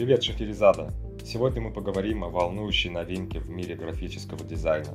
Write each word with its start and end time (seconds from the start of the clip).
Привет, 0.00 0.22
Шахерезада! 0.22 0.94
Сегодня 1.22 1.60
мы 1.60 1.72
поговорим 1.74 2.24
о 2.24 2.30
волнующей 2.30 2.88
новинке 2.88 3.38
в 3.38 3.50
мире 3.50 3.74
графического 3.74 4.42
дизайна. 4.42 4.94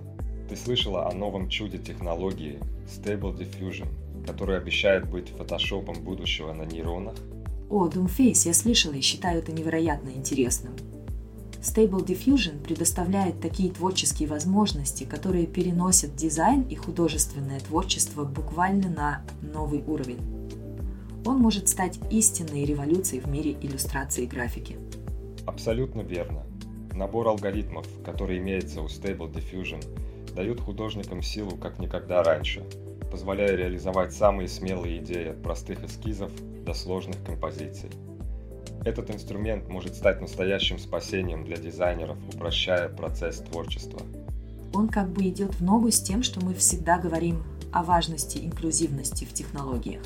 Ты 0.50 0.56
слышала 0.56 1.08
о 1.08 1.14
новом 1.14 1.48
чуде 1.48 1.78
технологии 1.78 2.60
Stable 2.88 3.38
Diffusion, 3.38 3.86
который 4.26 4.58
обещает 4.58 5.08
быть 5.08 5.30
фотошопом 5.30 6.04
будущего 6.04 6.54
на 6.54 6.64
нейронах? 6.64 7.14
О, 7.70 7.88
Doomface 7.88 8.48
я 8.48 8.56
слышала 8.56 8.94
и 8.94 9.02
считаю 9.02 9.44
это 9.44 9.52
невероятно 9.52 10.10
интересным. 10.10 10.74
Stable 11.62 12.04
Diffusion 12.04 12.64
предоставляет 12.64 13.40
такие 13.40 13.72
творческие 13.72 14.28
возможности, 14.28 15.04
которые 15.04 15.46
переносят 15.46 16.16
дизайн 16.16 16.64
и 16.64 16.74
художественное 16.74 17.60
творчество 17.60 18.24
буквально 18.24 18.90
на 18.90 19.22
новый 19.54 19.84
уровень. 19.86 20.46
Он 21.26 21.38
может 21.40 21.70
стать 21.70 22.00
истинной 22.12 22.66
революцией 22.66 23.20
в 23.20 23.28
мире 23.28 23.56
иллюстрации 23.62 24.24
и 24.24 24.28
графики. 24.28 24.78
Абсолютно 25.46 26.02
верно. 26.02 26.44
Набор 26.94 27.28
алгоритмов, 27.28 27.86
который 28.04 28.40
имеется 28.40 28.82
у 28.82 28.86
Stable 28.86 29.32
Diffusion, 29.32 29.84
дают 30.34 30.60
художникам 30.60 31.22
силу 31.22 31.56
как 31.58 31.78
никогда 31.80 32.24
раньше, 32.24 32.64
позволяя 33.12 33.56
реализовать 33.56 34.14
самые 34.14 34.48
смелые 34.48 35.00
идеи 35.00 35.30
от 35.30 35.44
простых 35.44 35.84
эскизов 35.84 36.32
до 36.66 36.74
сложных 36.74 37.24
композиций. 37.24 37.90
Этот 38.84 39.12
инструмент 39.12 39.68
может 39.68 39.96
стать 39.96 40.22
настоящим 40.22 40.80
спасением 40.80 41.44
для 41.44 41.58
дизайнеров, 41.58 42.18
упрощая 42.34 42.90
процесс 42.90 43.40
творчества. 43.40 44.02
Он 44.74 44.90
как 44.90 45.10
бы 45.10 45.28
идет 45.28 45.54
в 45.56 45.64
ногу 45.64 45.92
с 45.92 46.02
тем, 46.02 46.24
что 46.24 46.44
мы 46.44 46.54
всегда 46.54 46.98
говорим 46.98 47.44
о 47.72 47.84
важности 47.84 48.40
инклюзивности 48.40 49.26
в 49.26 49.34
технологиях. 49.34 50.04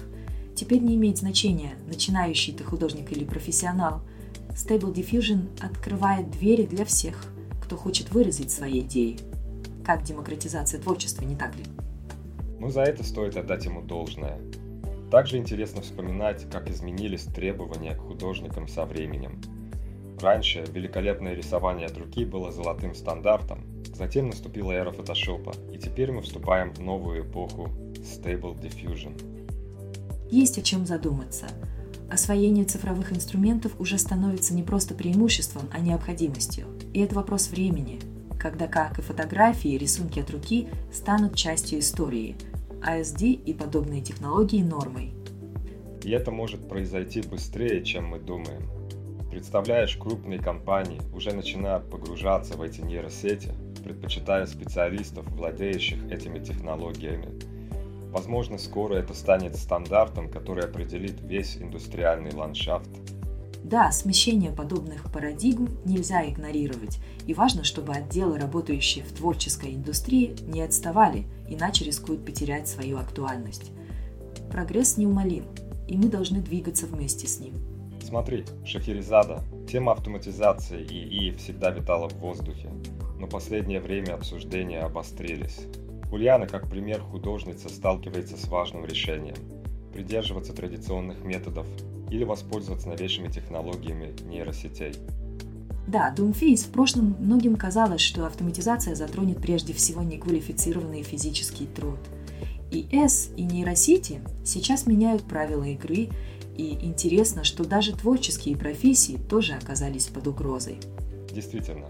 Теперь 0.55 0.81
не 0.81 0.95
имеет 0.95 1.17
значения, 1.17 1.73
начинающий 1.87 2.53
ты 2.53 2.63
художник 2.63 3.11
или 3.11 3.23
профессионал– 3.23 4.01
Stable 4.59 4.93
Diffusion 4.93 5.47
открывает 5.61 6.29
двери 6.31 6.63
для 6.65 6.83
всех, 6.83 7.15
кто 7.63 7.77
хочет 7.77 8.11
выразить 8.11 8.51
свои 8.51 8.81
идеи. 8.81 9.17
Как 9.85 10.03
демократизация 10.03 10.81
творчества, 10.81 11.23
не 11.23 11.37
так 11.37 11.55
ли? 11.55 11.63
Ну, 12.59 12.69
за 12.69 12.81
это 12.81 13.05
стоит 13.05 13.37
отдать 13.37 13.63
ему 13.63 13.81
должное. 13.81 14.37
Также 15.11 15.37
интересно 15.37 15.81
вспоминать, 15.81 16.45
как 16.51 16.69
изменились 16.69 17.23
требования 17.23 17.95
к 17.95 18.01
художникам 18.01 18.67
со 18.67 18.85
временем. 18.85 19.41
Раньше 20.19 20.65
великолепное 20.73 21.35
рисование 21.35 21.87
от 21.87 21.97
руки 21.97 22.25
было 22.25 22.51
золотым 22.51 22.93
стандартом, 22.93 23.63
затем 23.95 24.27
наступила 24.27 24.73
эра 24.73 24.91
фотошопа, 24.91 25.53
и 25.73 25.77
теперь 25.77 26.11
мы 26.11 26.21
вступаем 26.21 26.73
в 26.73 26.79
новую 26.79 27.23
эпоху 27.23 27.69
Stable 27.95 28.59
Diffusion. 28.59 29.13
Есть 30.29 30.57
о 30.57 30.61
чем 30.61 30.85
задуматься– 30.85 31.47
освоение 32.11 32.65
цифровых 32.65 33.13
инструментов 33.13 33.73
уже 33.79 33.97
становится 33.97 34.53
не 34.53 34.63
просто 34.63 34.93
преимуществом, 34.93 35.63
а 35.71 35.79
необходимостью. 35.79 36.65
И 36.93 36.99
это 37.01 37.15
вопрос 37.15 37.49
времени, 37.49 37.99
когда, 38.39 38.67
как 38.67 38.99
и 38.99 39.01
фотографии, 39.01 39.77
рисунки 39.77 40.19
от 40.19 40.29
руки 40.31 40.67
станут 40.91 41.35
частью 41.35 41.79
истории, 41.79 42.35
ASD 42.81 43.31
и 43.31 43.53
подобные 43.53 44.01
технологии 44.01 44.63
нормой. 44.63 45.13
И 46.03 46.11
это 46.11 46.31
может 46.31 46.67
произойти 46.67 47.21
быстрее, 47.21 47.83
чем 47.83 48.07
мы 48.07 48.19
думаем. 48.19 48.63
Представляешь, 49.29 49.95
крупные 49.97 50.39
компании 50.39 51.01
уже 51.13 51.33
начинают 51.33 51.89
погружаться 51.89 52.55
в 52.55 52.61
эти 52.61 52.81
нейросети, 52.81 53.51
предпочитая 53.83 54.45
специалистов, 54.47 55.25
владеющих 55.29 56.11
этими 56.11 56.39
технологиями, 56.39 57.39
Возможно, 58.11 58.57
скоро 58.57 58.95
это 58.95 59.13
станет 59.13 59.55
стандартом, 59.55 60.29
который 60.29 60.65
определит 60.65 61.21
весь 61.21 61.57
индустриальный 61.57 62.33
ландшафт. 62.33 62.89
Да, 63.63 63.91
смещение 63.91 64.51
подобных 64.51 65.11
парадигм 65.11 65.69
нельзя 65.85 66.27
игнорировать, 66.27 66.99
и 67.27 67.33
важно, 67.35 67.63
чтобы 67.63 67.93
отделы, 67.93 68.39
работающие 68.39 69.03
в 69.03 69.11
творческой 69.11 69.75
индустрии, 69.75 70.35
не 70.47 70.61
отставали, 70.61 71.25
иначе 71.47 71.85
рискуют 71.85 72.25
потерять 72.25 72.67
свою 72.67 72.97
актуальность. 72.97 73.71
Прогресс 74.49 74.97
неумолим, 74.97 75.45
и 75.87 75.97
мы 75.97 76.05
должны 76.05 76.41
двигаться 76.41 76.87
вместе 76.87 77.27
с 77.27 77.39
ним. 77.39 77.53
Смотри, 78.01 78.45
Шахерезада, 78.65 79.43
тема 79.69 79.91
автоматизации 79.91 80.81
и 80.81 81.27
ИИ 81.27 81.35
всегда 81.35 81.69
витала 81.69 82.09
в 82.09 82.13
воздухе, 82.13 82.71
но 83.19 83.27
последнее 83.27 83.81
время 83.81 84.15
обсуждения 84.15 84.79
обострились. 84.79 85.59
Ульяна, 86.11 86.47
как 86.47 86.69
пример 86.69 87.01
художница, 87.01 87.69
сталкивается 87.69 88.37
с 88.37 88.47
важным 88.47 88.85
решением– 88.85 89.35
придерживаться 89.93 90.53
традиционных 90.53 91.23
методов 91.23 91.67
или 92.09 92.23
воспользоваться 92.23 92.89
новейшими 92.89 93.27
технологиями 93.27 94.13
нейросетей. 94.23 94.93
Да, 95.87 96.13
Doomface 96.15 96.67
в 96.67 96.71
прошлом 96.71 97.15
многим 97.19 97.55
казалось, 97.55 98.01
что 98.01 98.25
автоматизация 98.25 98.95
затронет 98.95 99.41
прежде 99.41 99.73
всего 99.73 100.03
неквалифицированный 100.03 101.03
физический 101.03 101.65
труд. 101.65 101.99
И 102.71 102.87
S, 102.91 103.31
и 103.35 103.43
нейросети 103.43 104.21
сейчас 104.45 104.85
меняют 104.85 105.23
правила 105.23 105.63
игры, 105.63 106.09
и 106.55 106.77
интересно, 106.81 107.43
что 107.43 107.63
даже 107.63 107.93
творческие 107.93 108.55
профессии 108.55 109.17
тоже 109.17 109.53
оказались 109.53 110.05
под 110.07 110.27
угрозой. 110.27 110.77
Действительно, 111.31 111.87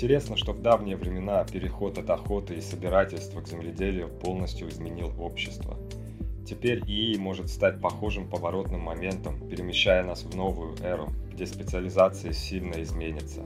Интересно, 0.00 0.34
что 0.34 0.54
в 0.54 0.62
давние 0.62 0.96
времена 0.96 1.44
переход 1.44 1.98
от 1.98 2.08
охоты 2.08 2.54
и 2.54 2.62
собирательства 2.62 3.42
к 3.42 3.48
земледелию 3.48 4.08
полностью 4.08 4.70
изменил 4.70 5.12
общество. 5.20 5.76
Теперь 6.48 6.82
ИИ 6.86 7.18
может 7.18 7.50
стать 7.50 7.82
похожим 7.82 8.26
поворотным 8.26 8.80
моментом, 8.80 9.46
перемещая 9.50 10.02
нас 10.02 10.22
в 10.22 10.34
новую 10.34 10.74
эру, 10.82 11.10
где 11.30 11.44
специализация 11.44 12.32
сильно 12.32 12.82
изменится. 12.82 13.42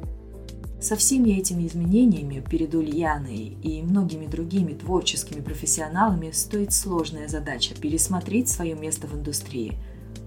Со 0.80 0.94
всеми 0.94 1.30
этими 1.30 1.66
изменениями 1.66 2.38
перед 2.38 2.72
Ульяной 2.72 3.56
и 3.60 3.82
многими 3.82 4.26
другими 4.26 4.74
творческими 4.74 5.40
профессионалами 5.40 6.30
стоит 6.30 6.72
сложная 6.72 7.26
задача 7.26 7.74
пересмотреть 7.74 8.48
свое 8.48 8.76
место 8.76 9.08
в 9.08 9.14
индустрии, 9.16 9.72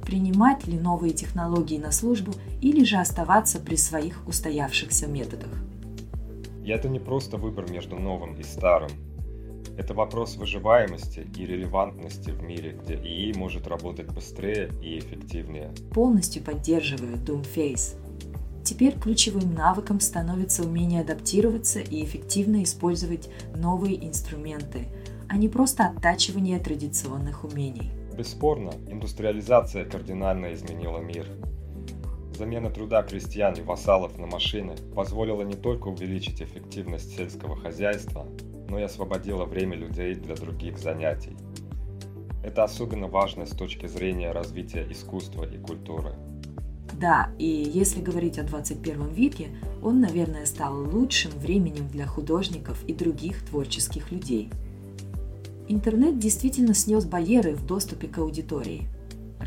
принимать 0.06 0.68
ли 0.68 0.78
новые 0.78 1.14
технологии 1.14 1.78
на 1.78 1.94
службу 1.94 2.34
или 2.60 2.84
же 2.84 2.98
оставаться 2.98 3.60
при 3.62 3.78
своих 3.78 4.28
устоявшихся 4.28 5.08
методах. 5.08 5.52
И 6.68 6.70
это 6.70 6.90
не 6.90 7.00
просто 7.00 7.38
выбор 7.38 7.72
между 7.72 7.96
новым 7.96 8.36
и 8.36 8.44
старым. 8.44 8.90
Это 9.78 9.94
вопрос 9.94 10.36
выживаемости 10.36 11.26
и 11.38 11.46
релевантности 11.46 12.32
в 12.32 12.44
мире, 12.44 12.78
где 12.84 12.96
ИИ 12.96 13.38
может 13.38 13.68
работать 13.68 14.14
быстрее 14.14 14.70
и 14.82 15.00
эффективнее. 15.00 15.72
Полностью 15.94 16.44
поддерживаю 16.44 17.16
Doomface. 17.16 17.96
Теперь 18.66 19.00
ключевым 19.00 19.54
навыком 19.54 20.02
становится 20.02 20.64
умение 20.64 21.04
адаптироваться 21.04 21.80
и 21.80 22.04
эффективно 22.04 22.62
использовать 22.64 23.30
новые 23.56 24.06
инструменты, 24.06 24.90
а 25.30 25.38
не 25.38 25.48
просто 25.48 25.86
оттачивание 25.86 26.60
традиционных 26.60 27.46
умений. 27.46 27.92
Бесспорно, 28.18 28.74
индустриализация 28.90 29.86
кардинально 29.86 30.54
изменила 30.54 31.00
мир. 31.00 31.28
Замена 32.38 32.70
труда 32.70 33.02
крестьян 33.02 33.56
и 33.56 33.62
вассалов 33.62 34.20
на 34.20 34.28
машины 34.28 34.76
позволила 34.96 35.42
не 35.42 35.56
только 35.56 35.88
увеличить 35.88 36.40
эффективность 36.40 37.18
сельского 37.18 37.56
хозяйства, 37.56 38.28
но 38.70 38.78
и 38.78 38.84
освободила 38.84 39.46
время 39.46 39.76
людей 39.76 40.14
для 40.14 40.36
других 40.36 40.78
занятий. 40.78 41.36
Это 42.44 42.64
особенно 42.64 43.08
важно 43.08 43.48
с 43.48 43.56
точки 43.56 43.88
зрения 43.88 44.32
развития 44.34 44.86
искусства 44.88 45.46
и 45.46 45.58
культуры. 45.58 46.14
Да, 46.94 47.32
и 47.40 47.48
если 47.48 48.02
говорить 48.02 48.38
о 48.38 48.44
21 48.44 49.08
веке, 49.08 49.48
он, 49.82 50.00
наверное, 50.00 50.46
стал 50.46 50.80
лучшим 50.80 51.32
временем 51.40 51.88
для 51.88 52.06
художников 52.06 52.84
и 52.86 52.94
других 52.94 53.44
творческих 53.48 54.12
людей. 54.12 54.52
Интернет 55.68 56.20
действительно 56.20 56.76
снес 56.76 57.04
барьеры 57.04 57.56
в 57.56 57.66
доступе 57.66 58.08
к 58.08 58.20
аудитории– 58.20 58.88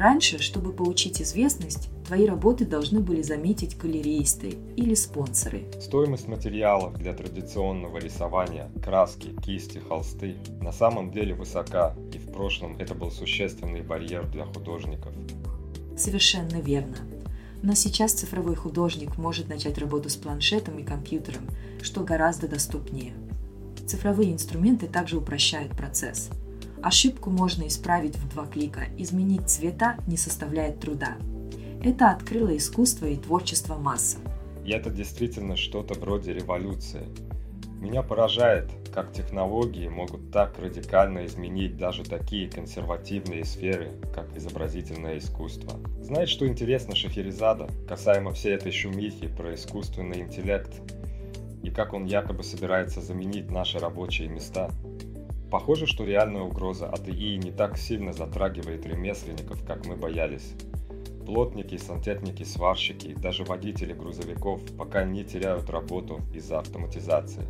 Раньше, 0.01 0.39
чтобы 0.39 0.73
получить 0.73 1.21
известность, 1.21 1.91
твои 2.07 2.25
работы 2.25 2.65
должны 2.65 3.01
были 3.01 3.21
заметить 3.21 3.77
галеристы 3.77 4.55
или 4.75 4.95
спонсоры. 4.95 5.67
Стоимость 5.79 6.27
материалов 6.27 6.97
для 6.97 7.13
традиционного 7.13 7.99
рисования, 7.99 8.71
краски, 8.83 9.37
кисти, 9.45 9.77
холсты 9.77 10.37
на 10.63 10.73
самом 10.73 11.11
деле 11.11 11.35
высока, 11.35 11.95
и 12.15 12.19
в 12.19 12.33
прошлом 12.33 12.79
это 12.79 12.95
был 12.95 13.11
существенный 13.11 13.83
барьер 13.83 14.27
для 14.27 14.47
художников. 14.47 15.13
Совершенно 15.99 16.63
верно. 16.63 16.97
Но 17.63 17.75
сейчас 17.75 18.15
цифровой 18.15 18.55
художник 18.55 19.19
может 19.19 19.51
начать 19.51 19.77
работу 19.77 20.09
с 20.09 20.17
планшетом 20.17 20.79
и 20.79 20.83
компьютером, 20.83 21.47
что 21.83 22.05
гораздо 22.05 22.49
доступнее. 22.49 23.13
Цифровые 23.87 24.33
инструменты 24.33 24.87
также 24.87 25.19
упрощают 25.19 25.73
процесс. 25.73 26.31
Ошибку 26.83 27.29
можно 27.31 27.67
исправить 27.67 28.17
в 28.17 28.29
два 28.31 28.47
клика, 28.47 28.87
изменить 28.97 29.49
цвета 29.49 29.97
не 30.07 30.17
составляет 30.17 30.81
труда. 30.81 31.17
Это 31.85 32.11
открыло 32.11 32.57
искусство 32.57 33.07
и 33.07 33.17
творчество 33.17 33.77
массам. 33.77 34.23
И 34.65 34.73
это 34.73 34.89
действительно 34.91 35.57
что-то 35.57 35.99
вроде 35.99 36.33
революции. 36.33 37.07
Меня 37.81 38.03
поражает, 38.03 38.71
как 38.95 39.13
технологии 39.13 39.89
могут 39.89 40.31
так 40.31 40.59
радикально 40.59 41.27
изменить 41.27 41.77
даже 41.77 42.03
такие 42.03 42.51
консервативные 42.51 43.45
сферы, 43.45 43.93
как 44.15 44.35
изобразительное 44.37 45.19
искусство. 45.19 45.79
Знаете, 46.03 46.33
что 46.33 46.47
интересно 46.47 46.95
Шахерезада 46.95 47.69
касаемо 47.89 48.33
всей 48.33 48.55
этой 48.55 48.73
шумихи 48.73 49.29
про 49.29 49.55
искусственный 49.55 50.21
интеллект 50.21 50.73
и 51.63 51.71
как 51.71 51.93
он 51.93 52.07
якобы 52.07 52.43
собирается 52.43 53.01
заменить 53.01 53.51
наши 53.51 53.79
рабочие 53.79 54.29
места? 54.29 54.71
Похоже, 55.51 55.87
что 55.87 56.05
реальная 56.05 56.43
угроза 56.43 56.89
от 56.89 57.09
ИИ 57.09 57.37
не 57.37 57.51
так 57.51 57.77
сильно 57.77 58.13
затрагивает 58.13 58.87
ремесленников, 58.87 59.65
как 59.65 59.85
мы 59.85 59.97
боялись. 59.97 60.53
Плотники, 61.27 61.77
сантехники, 61.77 62.45
сварщики, 62.45 63.15
даже 63.15 63.45
водители 63.45 63.93
грузовиков 63.93 64.61
пока 64.79 65.05
не 65.05 65.25
теряют 65.25 65.69
работу 65.69 66.21
из-за 66.33 66.61
автоматизации. 66.61 67.47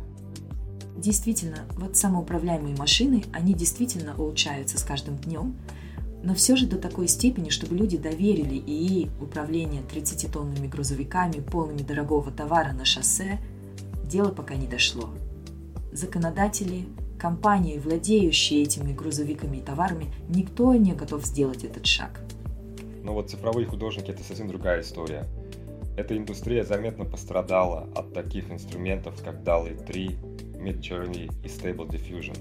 Действительно, 0.97 1.67
вот 1.77 1.95
самоуправляемые 1.95 2.75
машины, 2.75 3.23
они 3.33 3.53
действительно 3.53 4.15
улучшаются 4.17 4.79
с 4.79 4.83
каждым 4.83 5.17
днем, 5.17 5.55
но 6.23 6.33
все 6.33 6.55
же 6.55 6.67
до 6.67 6.77
такой 6.77 7.07
степени, 7.07 7.49
чтобы 7.49 7.75
люди 7.75 7.97
доверили 7.97 8.55
ИИ 8.55 9.09
управление 9.21 9.81
30-тонными 9.83 10.67
грузовиками, 10.67 11.39
полными 11.39 11.81
дорогого 11.81 12.31
товара 12.31 12.73
на 12.73 12.85
шоссе, 12.85 13.39
дело 14.03 14.31
пока 14.31 14.55
не 14.55 14.67
дошло. 14.67 15.09
Законодатели, 15.91 16.85
компании, 17.21 17.77
владеющие 17.77 18.63
этими 18.63 18.93
грузовиками 18.93 19.57
и 19.57 19.61
товарами, 19.61 20.11
никто 20.27 20.73
не 20.73 20.93
готов 20.93 21.23
сделать 21.23 21.63
этот 21.63 21.85
шаг. 21.85 22.19
Но 23.03 23.13
вот 23.13 23.29
цифровые 23.29 23.67
художники– 23.67 24.09
это 24.11 24.23
совсем 24.23 24.47
другая 24.47 24.81
история. 24.81 25.27
Эта 25.97 26.17
индустрия 26.17 26.63
заметно 26.63 27.05
пострадала 27.05 27.87
от 27.95 28.13
таких 28.13 28.49
инструментов, 28.49 29.21
как 29.23 29.43
DALL-E 29.43 29.75
3, 29.85 30.07
Midjourney 30.55 31.31
и 31.43 31.47
Stable 31.47 31.87
Diffusion. 31.87 32.37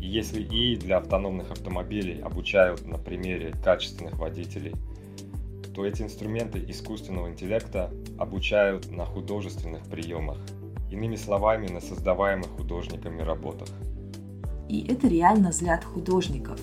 И 0.00 0.06
если 0.06 0.42
ИИ 0.42 0.76
для 0.76 0.96
автономных 0.96 1.50
автомобилей 1.50 2.22
обучают 2.22 2.86
на 2.86 2.96
примере 2.96 3.52
качественных 3.62 4.18
водителей, 4.18 4.74
то 5.74 5.84
эти 5.84 6.00
инструменты 6.00 6.64
искусственного 6.68 7.28
интеллекта 7.28 7.90
обучают 8.18 8.90
на 8.90 9.04
художественных 9.04 9.82
приемах, 9.90 10.38
иными 10.90 11.16
словами, 11.16 11.68
на 11.68 11.80
создаваемых 11.80 12.48
художниками 12.48 13.20
работах. 13.20 13.68
И 14.70 14.86
это 14.86 15.08
реально 15.08 15.50
взгляд 15.50 15.84
художников, 15.84 16.60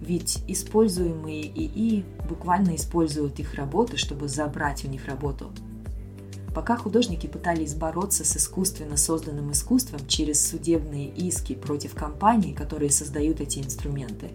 ведь 0.00 0.44
используемые 0.46 1.42
ИИ 1.42 2.04
буквально 2.28 2.76
используют 2.76 3.40
их 3.40 3.54
работы, 3.54 3.96
чтобы 3.96 4.28
забрать 4.28 4.84
у 4.84 4.88
них 4.88 5.06
работу– 5.06 5.50
Пока 6.58 6.76
художники 6.76 7.28
пытались 7.28 7.74
бороться 7.74 8.24
с 8.24 8.36
искусственно 8.36 8.96
созданным 8.96 9.52
искусством 9.52 10.00
через 10.08 10.44
судебные 10.44 11.06
иски 11.06 11.54
против 11.54 11.94
компаний, 11.94 12.52
которые 12.52 12.90
создают 12.90 13.40
эти 13.40 13.60
инструменты. 13.60 14.30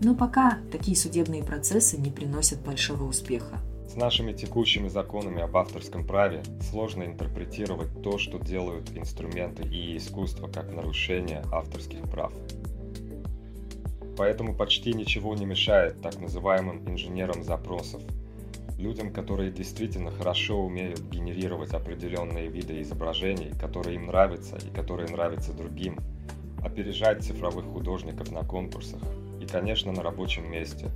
Но 0.00 0.14
пока 0.14 0.58
такие 0.72 0.96
судебные 0.96 1.44
процессы 1.44 1.98
не 1.98 2.10
приносят 2.10 2.60
большого 2.60 3.04
успеха. 3.04 3.60
С 3.90 3.94
нашими 3.94 4.32
текущими 4.32 4.88
законами 4.88 5.42
об 5.42 5.56
авторском 5.56 6.06
праве 6.06 6.42
сложно 6.70 7.04
интерпретировать 7.04 8.02
то, 8.02 8.16
что 8.16 8.38
делают 8.38 8.90
инструменты 8.96 9.62
и 9.62 9.98
искусство 9.98 10.48
как 10.48 10.72
нарушение 10.72 11.44
авторских 11.52 12.00
прав. 12.10 12.32
Поэтому 14.16 14.54
почти 14.54 14.92
ничего 14.92 15.34
не 15.34 15.44
мешает 15.44 16.00
так 16.00 16.18
называемым 16.18 16.88
инженерам 16.88 17.42
запросов– 17.42 18.02
людям, 18.78 19.12
которые 19.12 19.50
действительно 19.50 20.10
хорошо 20.10 20.58
умеют 20.58 21.00
генерировать 21.00 21.72
определенные 21.72 22.48
виды 22.48 22.80
изображений, 22.82 23.52
которые 23.58 23.96
им 23.96 24.06
нравятся 24.06 24.56
и 24.56 24.74
которые 24.74 25.08
нравятся 25.08 25.52
другим, 25.52 25.98
опережать 26.62 27.24
цифровых 27.24 27.64
художников 27.66 28.30
на 28.30 28.42
конкурсах 28.42 29.00
и, 29.40 29.46
конечно, 29.46 29.92
на 29.92 30.02
рабочем 30.02 30.50
месте. 30.50 30.90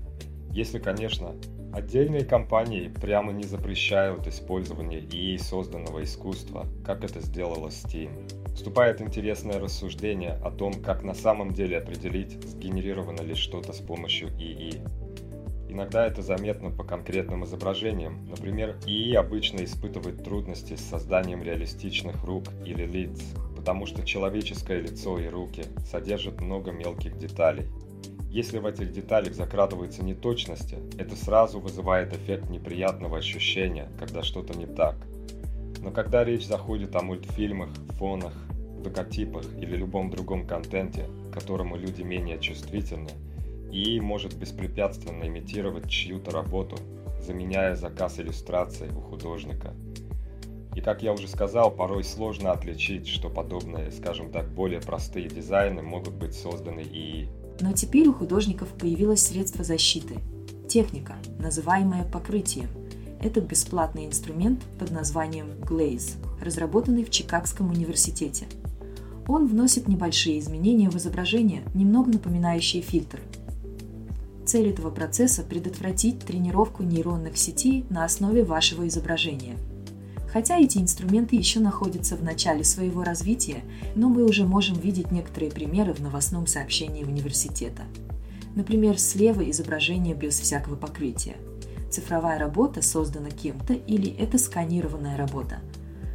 Если, 0.51 0.79
конечно, 0.79 1.35
отдельные 1.73 2.25
компании 2.25 2.89
прямо 2.89 3.33
не 3.33 3.45
запрещают 3.45 4.27
использование 4.27 5.01
ИИ 5.01 5.39
созданного 5.39 6.03
искусства, 6.03 6.67
как 6.85 7.05
это 7.05 7.21
сделала 7.21 7.69
Steam. 7.69 8.11
Вступает 8.55 9.01
интересное 9.01 9.59
рассуждение 9.59 10.33
о 10.45 10.51
том, 10.51 10.75
как 10.75 11.03
на 11.03 11.15
самом 11.15 11.53
деле 11.53 11.79
определить, 11.79 12.33
сгенерировано 12.47 13.23
ли 13.23 13.35
что-то 13.35 13.73
с 13.73 13.79
помощью 13.79 14.29
ИИ. 14.39 14.83
Иногда 15.69 16.05
это 16.05 16.21
заметно 16.21 16.71
по 16.71 16.83
конкретным 16.83 17.45
изображениям. 17.45 18.27
Например, 18.29 18.77
ИИ 18.87 19.15
обычно 19.15 19.65
испытывает 19.65 20.25
трудности 20.25 20.75
с 20.75 20.81
созданием 20.81 21.45
реалистичных 21.45 22.25
рук 22.25 22.45
или 22.67 22.85
лиц, 22.85 23.23
потому 23.57 23.87
что 23.87 24.05
человеческое 24.05 24.81
лицо 24.81 25.19
и 25.19 25.29
руки 25.29 25.63
содержат 25.87 26.41
много 26.41 26.73
мелких 26.73 27.17
деталей. 27.19 27.67
Если 28.31 28.59
в 28.59 28.67
этих 28.67 28.93
деталях 28.93 29.35
закрадываются 29.35 30.05
неточности, 30.05 30.79
это 30.99 31.15
сразу 31.17 31.61
вызывает 31.61 32.15
эффект 32.15 32.49
неприятного 32.51 33.19
ощущения, 33.19 33.89
когда 33.99 34.23
что-то 34.23 34.59
не 34.59 34.67
так. 34.67 34.97
Но 35.83 35.91
когда 35.91 36.25
речь 36.25 36.47
заходит 36.47 36.95
о 36.95 37.03
мультфильмах, 37.03 37.71
фонах, 37.99 38.35
логотипах 38.85 39.45
или 39.61 39.77
любом 39.77 40.11
другом 40.11 40.47
контенте, 40.47 41.07
к 41.31 41.35
которому 41.35 41.77
люди 41.77 42.03
менее 42.03 42.39
чувствительны, 42.39 43.11
и 43.73 44.01
может 44.01 44.35
беспрепятственно 44.37 45.25
имитировать 45.25 45.89
чью-то 45.89 46.31
работу, 46.33 46.77
заменяя 47.25 47.77
заказ 47.77 48.19
иллюстрации 48.19 48.89
у 48.89 49.01
художника. 49.01 49.73
И 50.75 50.81
как 50.81 51.03
я 51.03 51.13
уже 51.13 51.29
сказал, 51.29 51.71
порой 51.71 52.05
сложно 52.05 52.53
отличить, 52.53 53.07
что 53.07 53.29
подобные, 53.29 53.91
скажем 53.91 54.31
так, 54.31 54.49
более 54.49 54.81
простые 54.81 55.29
дизайны 55.29 55.83
могут 55.83 56.15
быть 56.15 56.35
созданы 56.35 56.83
и... 56.83 57.29
Но 57.61 57.73
теперь 57.73 58.09
у 58.09 58.15
художников 58.15 58.69
появилось 58.79 59.27
средство 59.27 59.65
защиты– 59.65 60.19
техника, 60.69 61.17
называемая 61.39 62.05
покрытием. 62.05 62.69
Это 63.23 63.41
бесплатный 63.41 64.07
инструмент 64.07 64.63
под 64.79 64.91
названием 64.91 65.49
Glaze, 65.61 66.17
разработанный 66.41 67.05
в 67.05 67.11
Чикагском 67.11 67.71
университете. 67.71 68.47
Он 69.29 69.47
вносит 69.47 69.89
небольшие 69.89 70.39
изменения 70.39 70.91
в 70.91 70.97
изображение, 70.97 71.63
немного 71.75 72.11
напоминающие 72.11 72.83
фильтр– 72.83 73.21
Цель 74.51 74.71
этого 74.71 74.91
процесса– 74.91 75.43
предотвратить 75.49 76.19
тренировку 76.19 76.83
нейронных 76.83 77.37
сетей 77.37 77.85
на 77.89 78.05
основе 78.05 78.43
вашего 78.43 78.89
изображения. 78.89 79.57
Хотя 80.33 80.59
эти 80.59 80.79
инструменты 80.79 81.37
еще 81.37 81.61
находятся 81.61 82.17
в 82.17 82.25
начале 82.25 82.65
своего 82.65 83.05
развития, 83.05 83.63
но 83.95 84.09
мы 84.09 84.25
уже 84.25 84.45
можем 84.45 84.77
видеть 84.77 85.13
некоторые 85.13 85.53
примеры 85.53 85.93
в 85.93 86.01
новостном 86.01 86.49
сообщении 86.49 87.05
университета. 87.05 87.85
Например, 88.57 88.99
слева 88.99 89.49
изображение 89.49 90.17
без 90.17 90.41
всякого 90.41 90.75
покрытия. 90.75 91.37
Цифровая 91.91 92.39
работа 92.39 92.83
создана 92.83 93.31
кем-то 93.31 93.75
или 93.75 94.11
это 94.17 94.39
сканированная 94.39 95.17
работа. 95.17 95.59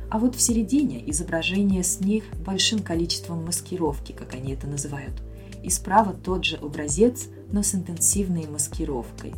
А 0.10 0.20
вот 0.20 0.36
в 0.36 0.42
середине 0.42 1.10
изображение 1.10 1.84
с 1.84 2.00
них 2.00 2.24
большим 2.46 2.80
количеством 2.80 3.46
маскировки, 3.46 4.14
как 4.14 4.34
они 4.34 4.54
это 4.54 4.68
называют. 4.68 5.22
И 5.64 5.70
справа 5.70 6.14
тот 6.14 6.46
же 6.46 6.56
образец, 6.58 7.28
но 7.52 7.64
с 7.64 7.76
интенсивной 7.76 8.48
маскировкой. 8.48 9.34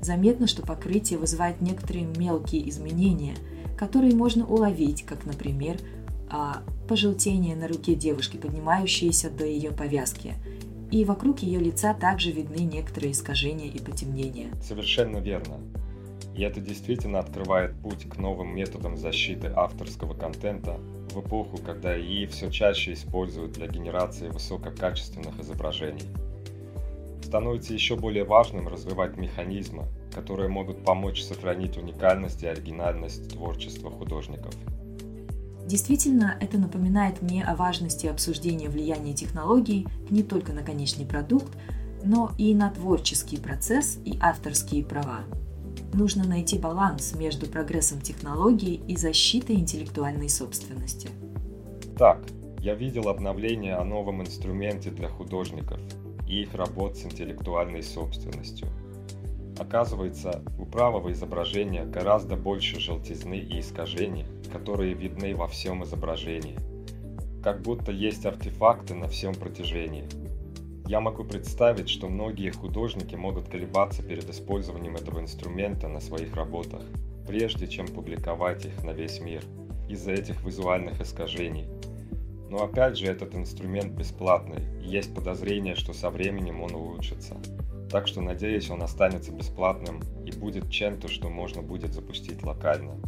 Заметно, 0.00 0.46
что 0.46 0.62
покрытие 0.62 1.18
вызывает 1.18 1.60
некоторые 1.60 2.06
мелкие 2.06 2.68
изменения, 2.70 3.34
которые 3.76 4.14
можно 4.14 4.46
уловить, 4.46 5.04
как, 5.04 5.26
например, 5.26 5.78
а, 6.30 6.62
пожелтение 6.88 7.56
на 7.56 7.68
руке 7.68 7.94
девушки, 7.94 8.36
поднимающееся 8.36 9.30
до 9.30 9.44
ее 9.44 9.70
повязки, 9.72 10.34
и 10.94 11.04
вокруг 11.04 11.40
ее 11.40 11.58
лица 11.58 11.92
также 11.92 12.30
видны 12.30 12.62
некоторые 12.62 13.12
искажения 13.12 13.66
и 13.66 13.80
потемнения. 13.80 14.50
Совершенно 14.62 15.16
верно. 15.18 15.58
И 16.36 16.42
это 16.42 16.60
действительно 16.60 17.18
открывает 17.18 17.74
путь 17.82 18.08
к 18.08 18.16
новым 18.16 18.54
методам 18.54 18.96
защиты 18.96 19.52
авторского 19.56 20.14
контента 20.14 20.78
в 21.10 21.20
эпоху, 21.20 21.58
когда 21.58 21.98
ИИ 21.98 22.26
все 22.26 22.48
чаще 22.48 22.92
используют 22.92 23.54
для 23.54 23.66
генерации 23.66 24.28
высококачественных 24.28 25.40
изображений 25.40 26.06
становится 27.22 27.74
еще 27.74 27.96
более 27.96 28.22
важным 28.22 28.68
развивать 28.68 29.16
механизмы, 29.16 29.86
которые 30.14 30.48
могут 30.48 30.84
помочь 30.84 31.22
сохранить 31.22 31.76
уникальность 31.76 32.44
и 32.44 32.46
оригинальность 32.46 33.30
творчества 33.30 33.90
художников. 33.90 34.54
Действительно, 35.66 36.36
это 36.40 36.58
напоминает 36.58 37.22
мне 37.22 37.42
о 37.42 37.56
важности 37.56 38.06
обсуждения 38.06 38.68
влияния 38.68 39.14
технологий 39.14 39.86
не 40.10 40.22
только 40.22 40.52
на 40.52 40.62
конечный 40.62 41.06
продукт, 41.06 41.56
но 42.02 42.32
и 42.36 42.54
на 42.54 42.70
творческий 42.70 43.38
процесс 43.38 43.98
и 44.04 44.18
авторские 44.20 44.84
права. 44.84 45.20
нужно 45.94 46.24
найти 46.24 46.58
баланс 46.58 47.14
между 47.14 47.46
прогрессом 47.46 48.00
технологий 48.00 48.82
и 48.88 48.96
защитой 48.96 49.56
интеллектуальной 49.56 50.28
собственности. 50.28 51.08
Так, 51.96 52.24
я 52.58 52.74
видел 52.74 53.08
обновление 53.08 53.76
о 53.76 53.84
новом 53.84 54.22
инструменте 54.22 54.90
для 54.90 55.08
художников 55.08 55.80
и 56.28 56.42
их 56.42 56.54
работ 56.54 56.96
с 56.96 57.04
интеллектуальной 57.04 57.82
собственностью. 57.82 58.68
Оказывается, 59.58 60.42
у 60.58 60.66
правого 60.66 61.12
изображения 61.12 61.84
гораздо 61.84 62.36
больше 62.36 62.80
желтизны 62.80 63.38
и 63.38 63.60
искажений, 63.60 64.26
которые 64.54 64.94
видны 64.94 65.34
во 65.34 65.46
всем 65.46 65.82
изображении. 65.84 66.58
Как 67.42 67.60
будто 67.62 67.92
есть 67.92 68.24
артефакты 68.24 68.94
на 68.94 69.08
всем 69.08 69.34
протяжении– 69.34 70.08
я 70.86 71.00
могу 71.00 71.24
представить, 71.24 71.88
что 71.88 72.08
многие 72.08 72.50
художники 72.50 73.14
могут 73.14 73.48
колебаться 73.48 74.02
перед 74.02 74.28
использованием 74.28 74.96
этого 74.96 75.18
инструмента 75.20 75.88
на 75.88 75.98
своих 75.98 76.34
работах, 76.36 76.82
прежде 77.26 77.66
чем 77.66 77.86
публиковать 77.88 78.66
их 78.66 78.84
на 78.84 78.90
весь 78.90 79.18
мир, 79.18 79.42
из-за 79.88 80.12
этих 80.12 80.44
визуальных 80.44 81.00
искажений. 81.00 81.64
Но 82.50 82.62
опять 82.62 82.98
же, 82.98 83.06
этот 83.06 83.34
инструмент 83.34 83.92
бесплатный, 83.94 84.62
и 84.82 84.86
есть 84.86 85.14
подозрение, 85.14 85.74
что 85.74 85.94
со 85.94 86.10
временем 86.10 86.60
он 86.60 86.74
улучшится. 86.74 87.38
Так 87.90 88.06
что 88.06 88.20
надеюсь, 88.20 88.68
он 88.68 88.82
останется 88.82 89.32
бесплатным 89.32 90.02
и 90.26 90.32
будет 90.32 90.70
чем-то, 90.70 91.08
что 91.08 91.30
можно 91.30 91.62
будет 91.62 91.94
запустить 91.94 92.42
локально. 92.42 93.00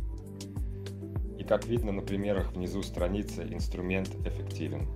Как 1.49 1.65
видно 1.67 1.93
на 1.93 2.03
примерах 2.03 2.53
внизу 2.53 2.83
страницы, 2.83 3.47
инструмент 3.49 4.11
эффективен. 4.25 4.88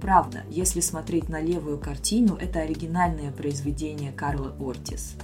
Правда, 0.00 0.44
если 0.48 0.80
смотреть 0.80 1.28
на 1.28 1.40
левую 1.40 1.78
картину, 1.78 2.36
это 2.36 2.60
оригинальное 2.60 3.30
произведение 3.30 4.12
Карла 4.12 4.54
Ортис. 4.58 5.16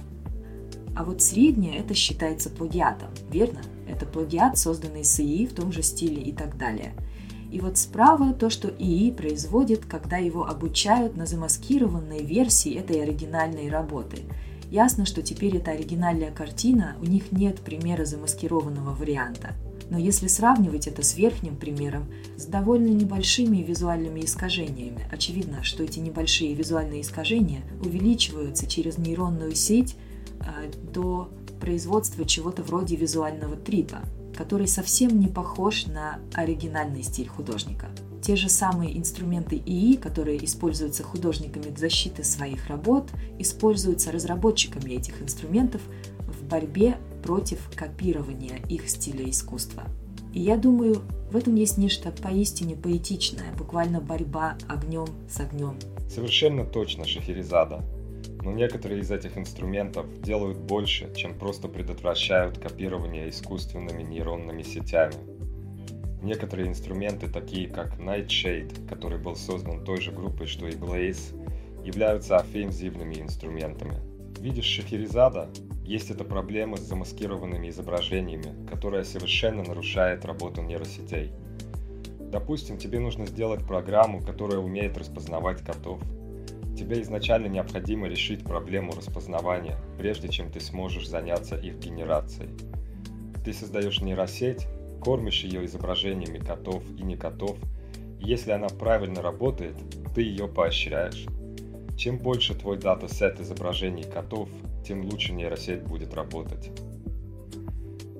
А 0.95 1.03
вот 1.03 1.21
среднее 1.21 1.77
это 1.77 1.93
считается 1.95 2.49
плагиатом, 2.49 3.09
верно? 3.31 3.61
Это 3.87 4.05
плагиат, 4.05 4.57
созданный 4.57 5.03
с 5.03 5.19
ИИ 5.19 5.47
в 5.47 5.53
том 5.53 5.71
же 5.71 5.81
стиле 5.81 6.21
и 6.21 6.31
так 6.31 6.57
далее. 6.57 6.93
И 7.51 7.59
вот 7.59 7.77
справа 7.77 8.33
то, 8.33 8.49
что 8.49 8.69
ИИ 8.69 9.11
производит, 9.11 9.85
когда 9.85 10.17
его 10.17 10.45
обучают 10.45 11.15
на 11.17 11.25
замаскированной 11.25 12.23
версии 12.23 12.75
этой 12.75 13.01
оригинальной 13.01 13.69
работы. 13.69 14.23
Ясно, 14.69 15.05
что 15.05 15.21
теперь 15.21 15.57
это 15.57 15.71
оригинальная 15.71 16.31
картина, 16.31 16.95
у 17.01 17.05
них 17.05 17.31
нет 17.31 17.61
примера 17.61 18.05
замаскированного 18.05 18.93
варианта– 18.93 19.53
но 19.89 19.97
если 19.97 20.27
сравнивать 20.27 20.87
это 20.87 21.03
с 21.03 21.15
верхним 21.15 21.55
примером, 21.55 22.05
с 22.37 22.45
довольно 22.45 22.87
небольшими 22.87 23.57
визуальными 23.57 24.21
искажениями, 24.21 25.07
очевидно, 25.11 25.63
что 25.63 25.83
эти 25.83 25.99
небольшие 25.99 26.53
визуальные 26.53 27.01
искажения 27.01 27.61
увеличиваются 27.81 28.67
через 28.67 28.97
нейронную 28.97 29.55
сеть 29.55 29.95
э, 30.39 30.71
до 30.93 31.29
производства 31.59 32.25
чего-то 32.25 32.63
вроде 32.63 32.95
визуального 32.95 33.55
трипа, 33.55 34.01
который 34.35 34.67
совсем 34.67 35.19
не 35.19 35.27
похож 35.27 35.85
на 35.85 36.19
оригинальный 36.33 37.03
стиль 37.03 37.27
художника. 37.27 37.87
Те 38.21 38.35
же 38.35 38.49
самые 38.49 38.97
инструменты 38.97 39.55
ИИ, 39.55 39.97
которые 39.97 40.43
используются 40.43 41.03
художниками 41.03 41.69
для 41.69 41.77
защиты 41.77 42.23
своих 42.23 42.67
работ, 42.67 43.11
используются 43.37 44.11
разработчиками 44.11 44.93
этих 44.93 45.21
инструментов 45.21 45.81
в 46.19 46.43
борьбе 46.47 46.97
против 47.25 47.59
копирования 47.75 48.59
их 48.69 48.87
стиля 48.87 49.27
искусства. 49.29 49.83
И 50.33 50.39
я 50.41 50.57
думаю, 50.57 51.01
в 51.31 51.35
этом 51.35 51.55
есть 51.55 51.77
нечто 51.77 52.11
поистине 52.11 52.75
поэтичное, 52.75 53.51
буквально 53.57 53.99
борьба 53.99 54.57
огнем 54.67 55.07
с 55.27 55.39
огнем. 55.39 55.77
Совершенно 56.07 56.65
точно, 56.65 57.05
Шахерезада. 57.05 57.83
Но 58.43 58.51
некоторые 58.51 59.01
из 59.01 59.09
этих 59.09 59.37
инструментов 59.37 60.05
делают 60.21 60.59
больше, 60.59 61.11
чем 61.15 61.37
просто 61.37 61.67
предотвращают 61.67 62.59
копирование 62.59 63.29
искусственными 63.29 64.03
нейронными 64.03 64.61
сетями. 64.61 65.15
Некоторые 66.21 66.67
инструменты, 66.67 67.27
такие 67.27 67.67
как 67.67 67.99
Nightshade, 67.99 68.87
который 68.87 69.17
был 69.17 69.35
создан 69.35 69.83
той 69.83 69.99
же 69.99 70.11
группой, 70.11 70.45
что 70.45 70.67
и 70.67 70.73
Glaze, 70.73 71.33
являются 71.83 72.37
офензивными 72.37 73.15
инструментами. 73.15 73.95
Видишь 74.39 74.65
Шахерезада 74.65 75.49
есть 75.85 76.09
эта 76.09 76.23
проблема 76.23 76.77
с 76.77 76.81
замаскированными 76.81 77.69
изображениями, 77.69 78.67
которая 78.67 79.03
совершенно 79.03 79.63
нарушает 79.63 80.25
работу 80.25 80.61
нейросетей. 80.61 81.31
Допустим, 82.19 82.77
тебе 82.77 82.99
нужно 82.99 83.27
сделать 83.27 83.65
программу, 83.65 84.19
которая 84.19 84.57
умеет 84.59 84.97
распознавать 84.97 85.61
котов. 85.63 86.01
Тебе 86.75 87.01
изначально 87.01 87.47
необходимо 87.47 88.07
решить 88.07 88.43
проблему 88.43 88.93
распознавания, 88.93 89.77
прежде 89.97 90.27
чем 90.27 90.51
ты 90.51 90.59
сможешь 90.59 91.07
заняться 91.07 91.55
их 91.55 91.77
генерацией. 91.77 92.49
Ты 93.45 93.53
создаешь 93.53 94.01
нейросеть, 94.01 94.67
кормишь 95.03 95.43
ее 95.43 95.65
изображениями 95.65 96.39
котов 96.39 96.83
и 96.97 97.03
не 97.03 97.15
котов, 97.15 97.57
и 98.19 98.25
если 98.25 98.51
она 98.51 98.67
правильно 98.69 99.21
работает, 99.21 99.75
ты 100.15 100.23
ее 100.23 100.47
поощряешь. 100.47 101.27
Чем 101.95 102.17
больше 102.17 102.55
твой 102.55 102.77
датасет 102.77 103.39
изображений 103.39 104.03
котов, 104.03 104.49
тем 104.85 105.03
лучше 105.05 105.33
нейросеть 105.33 105.83
будет 105.83 106.13
работать. 106.13 106.71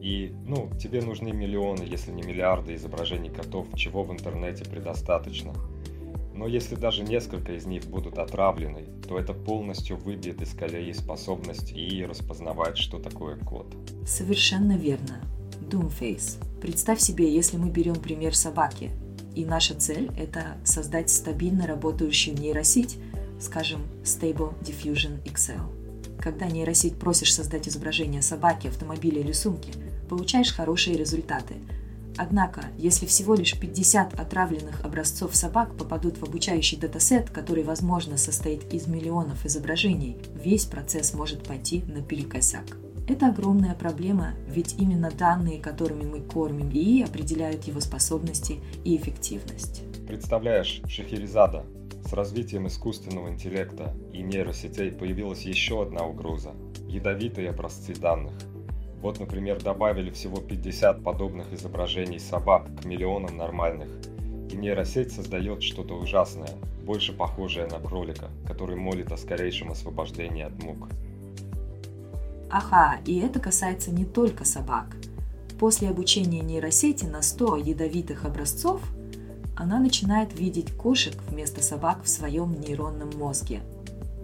И, 0.02 0.34
ну, 0.46 0.70
тебе 0.80 1.02
нужны 1.02 1.32
миллионы, 1.32 1.84
если 1.84 2.12
не 2.12 2.22
миллиарды 2.22 2.76
изображений 2.76 3.30
котов, 3.30 3.68
чего 3.76 4.04
в 4.04 4.12
интернете 4.12 4.64
предостаточно. 4.64 5.54
Но 6.36 6.48
если 6.48 6.76
даже 6.76 7.04
несколько 7.04 7.54
из 7.54 7.66
них 7.66 7.86
будут 7.86 8.20
отравлены, 8.20 8.86
то 9.08 9.18
это 9.18 9.34
полностью 9.34 9.98
выбьет 9.98 10.42
из 10.42 10.54
колеи 10.54 10.94
способность 10.94 11.72
и 11.72 12.06
распознавать, 12.06 12.78
что 12.78 13.00
такое 13.00 13.38
кот. 13.38 13.74
Совершенно 14.06 14.78
верно. 14.78 15.22
Doomface. 15.72 16.38
Представь 16.62 17.00
себе, 17.00 17.34
если 17.34 17.58
мы 17.58 17.70
берем 17.70 17.96
пример 17.96 18.36
собаки, 18.36 18.92
и 19.34 19.44
наша 19.44 19.76
цель– 19.76 20.12
это 20.18 20.58
создать 20.64 21.10
стабильно 21.10 21.66
работающую 21.66 22.38
нейросеть, 22.38 22.98
скажем, 23.40 23.82
Stable 24.04 24.54
Diffusion 24.62 25.24
XL. 25.24 25.85
Когда 26.26 26.48
нейросеть 26.48 26.98
просишь 26.98 27.36
создать 27.36 27.68
изображение 27.68 28.24
собаки, 28.24 28.66
автомобиля 28.66 29.20
или 29.20 29.32
сумки, 29.32 29.72
получаешь 30.10 30.52
хорошие 30.52 30.98
результаты. 30.98 31.54
Однако, 32.18 32.66
если 32.80 33.06
всего 33.06 33.36
лишь 33.36 33.56
50 33.60 34.20
отравленных 34.20 34.84
образцов 34.84 35.36
собак 35.36 35.78
попадут 35.78 36.18
в 36.18 36.24
обучающий 36.24 36.80
датасет, 36.80 37.30
который, 37.30 37.64
возможно, 37.64 38.18
состоит 38.18 38.74
из 38.74 38.88
миллионов 38.88 39.46
изображений, 39.46 40.18
весь 40.44 40.66
процесс 40.66 41.14
может 41.14 41.44
пойти 41.44 41.84
наперекосяк. 41.88 42.76
Это 43.08 43.28
огромная 43.28 43.76
проблема, 43.76 44.34
ведь 44.48 44.78
именно 44.80 45.12
данные, 45.12 45.60
которыми 45.60 46.06
мы 46.06 46.22
кормим 46.22 46.72
ИИ, 46.72 47.04
определяют 47.04 47.66
его 47.66 47.80
способности 47.82 48.62
и 48.84 48.98
эффективность. 48.98 49.84
Представляешь, 50.08 50.82
Шахерезада, 50.88 51.68
с 52.06 52.14
развитием 52.14 52.68
искусственного 52.68 53.30
интеллекта 53.30 53.94
и 54.14 54.22
нейросетей 54.22 54.92
появилась 54.92 55.42
еще 55.42 55.82
одна 55.82 56.06
угроза– 56.06 56.52
ядовитые 56.88 57.50
образцы 57.50 57.96
данных. 57.96 58.34
Вот, 59.02 59.20
например, 59.20 59.62
добавили 59.62 60.12
всего 60.12 60.38
50 60.38 61.04
подобных 61.04 61.52
изображений 61.52 62.20
собак 62.20 62.68
к 62.80 62.86
миллионам 62.86 63.38
нормальных, 63.38 63.90
и 64.52 64.56
нейросеть 64.56 65.12
создает 65.12 65.64
что-то 65.64 65.96
ужасное, 65.96 66.52
больше 66.84 67.12
похожее 67.12 67.66
на 67.66 67.80
кролика, 67.80 68.30
который 68.48 68.76
молит 68.76 69.12
о 69.12 69.18
скорейшем 69.18 69.72
освобождении 69.72 70.44
от 70.44 70.62
мук. 70.62 70.90
Ага, 72.52 73.00
и 73.06 73.20
это 73.20 73.40
касается 73.40 73.90
не 73.92 74.06
только 74.06 74.46
собак. 74.46 74.96
После 75.60 75.90
обучения 75.90 76.42
нейросети 76.42 77.06
на 77.06 77.24
100 77.24 77.58
ядовитых 77.58 78.26
образцов– 78.26 78.82
она 79.56 79.80
начинает 79.80 80.38
видеть 80.38 80.72
кошек 80.74 81.14
вместо 81.30 81.62
собак 81.62 82.04
в 82.04 82.10
своем 82.10 82.60
нейронном 82.60 83.10
мозге. 83.18 83.62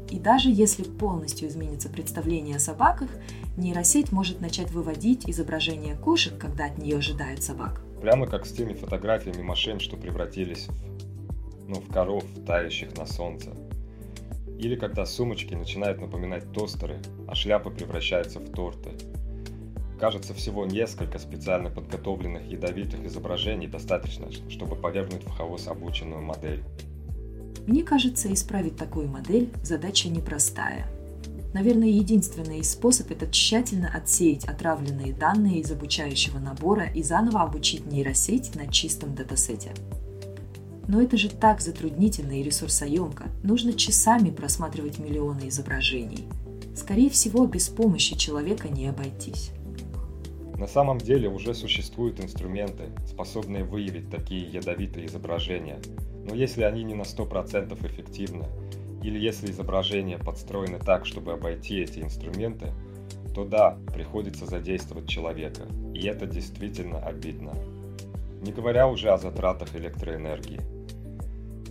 И 0.10 0.20
даже 0.20 0.50
если 0.50 0.84
полностью 0.84 1.48
изменится 1.48 1.88
представление 1.88 2.58
о 2.58 2.60
собаках, 2.60 3.10
нейросеть 3.56 4.12
может 4.12 4.42
начать 4.42 4.70
выводить 4.72 5.30
изображения 5.30 5.96
кошек, 5.96 6.38
когда 6.38 6.66
от 6.66 6.78
нее 6.78 6.98
ожидают 6.98 7.44
собак. 7.44 7.82
Прямо 8.02 8.28
как 8.28 8.46
с 8.46 8.52
теми 8.52 8.74
фотографиями 8.74 9.42
машин, 9.42 9.80
что 9.80 9.96
превратились 9.96 10.68
в, 10.68 11.70
ну, 11.70 11.76
в 11.76 11.88
коров, 11.88 12.26
тающих 12.46 12.98
на 12.98 13.06
солнце. 13.06 13.52
Или 14.60 14.76
когда 14.76 15.06
сумочки 15.06 15.54
начинают 15.54 16.02
напоминать 16.02 16.52
тостеры, 16.52 17.00
а 17.28 17.36
шляпы 17.36 17.70
превращаются 17.70 18.40
в 18.40 18.52
торты– 18.52 18.92
Кажется, 20.02 20.34
всего 20.34 20.66
несколько 20.66 21.20
специально 21.20 21.70
подготовленных 21.70 22.52
ядовитых 22.52 23.06
изображений 23.06 23.68
достаточно, 23.68 24.32
чтобы 24.50 24.76
повергнуть 24.76 25.24
в 25.24 25.30
хаос 25.30 25.68
обученную 25.68 26.24
модель. 26.24 26.64
Мне 27.68 27.84
кажется, 27.84 28.34
исправить 28.34 28.78
такую 28.78 29.08
модель 29.08 29.52
задача 29.62 30.10
непростая. 30.10 30.88
Наверное, 31.54 31.90
единственный 31.90 32.64
способ– 32.64 33.12
это 33.12 33.28
тщательно 33.30 33.92
отсеять 33.94 34.46
отравленные 34.46 35.14
данные 35.14 35.60
из 35.60 35.72
обучающего 35.72 36.40
набора 36.40 36.86
и 36.86 37.04
заново 37.04 37.44
обучить 37.44 37.86
нейросеть 37.86 38.56
на 38.56 38.66
чистом 38.66 39.14
датасете. 39.14 39.72
Но 40.88 41.00
это 41.00 41.16
же 41.16 41.30
так 41.30 41.62
затруднительно 41.62 42.40
и 42.40 42.44
ресурсоемко. 42.44 43.26
Нужно 43.44 43.74
часами 43.74 44.32
просматривать 44.32 44.98
миллионы 44.98 45.50
изображений. 45.50 46.24
Скорее 46.76 47.12
всего, 47.12 47.46
без 47.46 47.70
помощи 47.70 48.18
человека 48.18 48.68
не 48.68 48.88
обойтись. 48.88 49.52
На 50.62 50.68
самом 50.68 51.00
деле 51.00 51.28
уже 51.28 51.56
существуют 51.56 52.20
инструменты, 52.20 52.90
способные 53.08 53.64
выявить 53.64 54.12
такие 54.12 54.48
ядовитые 54.48 55.08
изображения, 55.08 55.80
но 56.30 56.36
если 56.36 56.62
они 56.62 56.84
не 56.84 56.94
на 56.94 57.02
100% 57.02 57.84
эффективны, 57.84 58.46
или 59.02 59.18
если 59.18 59.50
изображения 59.50 60.20
подстроены 60.20 60.78
так, 60.78 61.08
чтобы 61.08 61.34
обойти 61.34 61.80
эти 61.80 62.02
инструменты, 62.02 62.68
то 63.34 63.44
да, 63.44 63.80
приходится 63.92 64.46
задействовать 64.46 65.10
человека, 65.10 65.64
и 65.96 66.06
это 66.06 66.28
действительно 66.28 67.00
обидно. 67.00 67.56
Не 68.44 68.52
говоря 68.52 68.88
уже 68.88 69.10
о 69.10 69.18
затратах 69.18 69.76
электроэнергии. 69.76 70.62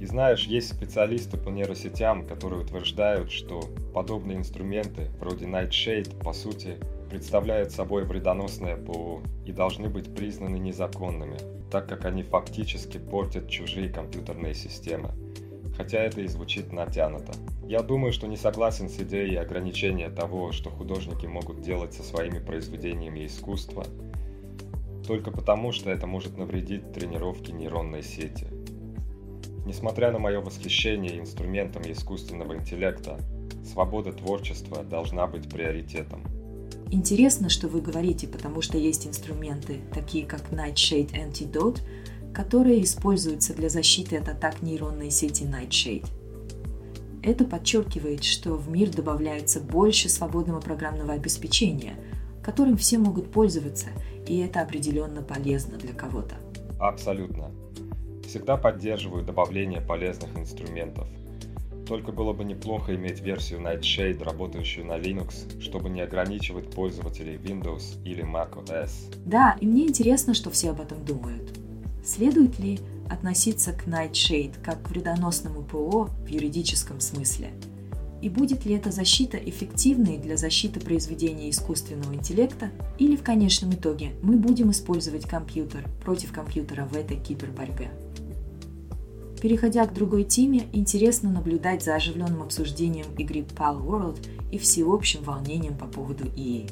И 0.01 0.07
знаешь, 0.07 0.49
есть 0.49 0.75
специалисты 0.75 1.37
по 1.37 1.49
нейросетям, 1.51 2.27
которые 2.27 2.63
утверждают, 2.63 3.31
что 3.31 3.63
подобные 3.95 4.39
инструменты, 4.39 5.11
вроде 5.21 5.47
Nightshade, 5.47 6.25
по 6.25 6.33
сути, 6.33 6.77
представляют 7.11 7.73
собой 7.73 8.05
вредоносное 8.05 8.77
ПО 8.77 9.21
и 9.45 9.53
должны 9.53 9.89
быть 9.89 10.15
признаны 10.15 10.59
незаконными, 10.59 11.37
так 11.71 11.89
как 11.89 12.05
они 12.05 12.23
фактически 12.23 12.99
портят 12.99 13.49
чужие 13.49 13.89
компьютерные 13.89 14.55
системы. 14.55 15.11
Хотя 15.77 15.99
это 15.99 16.21
и 16.21 16.29
звучит 16.29 16.73
натянуто. 16.73 17.33
Я 17.67 17.81
думаю, 17.83 18.13
что 18.13 18.27
не 18.27 18.37
согласен 18.37 18.89
с 18.89 18.99
идеей 19.01 19.37
ограничения 19.37 20.09
того, 20.09 20.53
что 20.53 20.71
художники 20.71 21.27
могут 21.27 21.61
делать 21.61 21.93
со 21.93 22.03
своими 22.03 22.39
произведениями 22.39 23.27
искусства, 23.27 23.85
только 25.07 25.31
потому, 25.31 25.73
что 25.73 25.91
это 25.91 26.07
может 26.07 26.39
навредить 26.39 26.93
тренировке 26.93 27.53
нейронной 27.53 28.03
сети– 28.03 28.47
Несмотря 29.67 30.11
на 30.11 30.19
мое 30.19 30.41
восхищение 30.41 31.21
инструментами 31.21 31.93
искусственного 31.93 32.57
интеллекта, 32.57 33.21
свобода 33.65 34.13
творчества 34.13 34.83
должна 34.83 35.27
быть 35.27 35.49
приоритетом. 35.49 36.25
Интересно, 36.93 37.49
что 37.49 37.69
вы 37.69 37.81
говорите, 37.81 38.27
потому 38.27 38.63
что 38.63 38.77
есть 38.77 39.07
инструменты, 39.07 39.81
такие 39.95 40.27
как 40.27 40.51
Nightshade 40.51 41.13
Antidote, 41.13 41.79
которые 42.35 42.83
используются 42.83 43.55
для 43.55 43.69
защиты 43.69 44.17
от 44.17 44.29
атак 44.29 44.61
нейронной 44.63 45.11
сети 45.11 45.45
Nightshade. 45.45 46.07
Это 47.23 47.45
подчеркивает, 47.45 48.25
что 48.25 48.55
в 48.55 48.69
мир 48.71 48.91
добавляется 48.91 49.61
больше 49.61 50.09
свободного 50.09 50.61
программного 50.61 51.13
обеспечения, 51.13 51.95
которым 52.43 52.77
все 52.77 52.99
могут 52.99 53.31
пользоваться, 53.31 53.89
и 54.27 54.39
это 54.39 54.61
определенно 54.61 55.23
полезно 55.23 55.77
для 55.77 55.93
кого-то. 55.93 56.37
Абсолютно. 56.81 57.51
Всегда 58.27 58.57
поддерживаю 58.57 59.25
добавление 59.25 59.81
полезных 59.81 60.37
инструментов. 60.37 61.07
Только 61.91 62.13
было 62.13 62.33
бы 62.33 62.45
неплохо 62.45 62.95
иметь 62.95 63.19
версию 63.19 63.63
Nightshade, 63.63 64.23
работающую 64.23 64.87
на 64.87 64.97
Linux, 64.97 65.61
чтобы 65.61 65.91
не 65.91 66.03
ограничивать 66.03 66.71
пользователей 66.71 67.35
Windows 67.35 68.01
или 68.05 68.23
macOS. 68.23 69.13
Да, 69.27 69.57
и 69.61 69.67
мне 69.67 69.89
интересно, 69.89 70.33
что 70.33 70.51
все 70.51 70.71
об 70.71 70.81
этом 70.81 71.05
думают. 71.05 71.59
Следует 72.05 72.61
ли 72.61 72.79
относиться 73.09 73.73
к 73.73 73.89
Nightshade 73.89 74.55
как 74.63 74.85
к 74.85 74.91
вредоносному 74.91 75.65
ПО 75.65 76.11
в 76.25 76.29
юридическом 76.29 77.01
смысле? 77.01 77.51
И 78.23 78.29
будет 78.29 78.65
ли 78.65 78.77
эта 78.77 78.93
защита 78.93 79.37
эффективной 79.37 80.17
для 80.19 80.37
защиты 80.37 80.79
произведения 80.79 81.51
искусственного 81.51 82.15
интеллекта? 82.15 82.71
Или 83.01 83.17
в 83.17 83.25
конечном 83.25 83.73
итоге 83.73 84.13
мы 84.23 84.37
будем 84.37 84.71
использовать 84.71 85.27
компьютер 85.27 85.89
против 86.05 86.31
компьютера 86.31 86.85
в 86.85 86.95
этой 86.95 87.17
киберборьбе? 87.17 87.91
Переходя 89.41 89.87
к 89.87 89.95
другой 89.95 90.25
теме, 90.25 90.65
интересно 90.75 91.31
наблюдать 91.31 91.83
за 91.83 91.95
оживленным 91.95 92.43
обсуждением 92.43 93.07
игры 93.17 93.41
Pal 93.41 93.83
World 93.83 94.29
и 94.53 94.59
всеобщим 94.59 95.23
волнением 95.23 95.79
по 95.79 95.87
поводу 95.87 96.25
EA. 96.25 96.71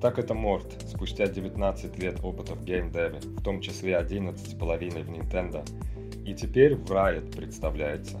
Так 0.00 0.20
это 0.20 0.32
Морт, 0.32 0.84
спустя 0.86 1.26
19 1.26 1.98
лет 1.98 2.20
опыта 2.22 2.54
в 2.54 2.64
геймдеве, 2.64 3.18
в 3.18 3.42
том 3.42 3.60
числе 3.60 3.96
11 3.96 4.48
с 4.48 4.54
половиной 4.54 5.02
в 5.02 5.10
Nintendo, 5.10 5.68
и 6.24 6.34
теперь 6.34 6.76
в 6.76 6.88
Riot 6.88 7.34
представляется. 7.34 8.20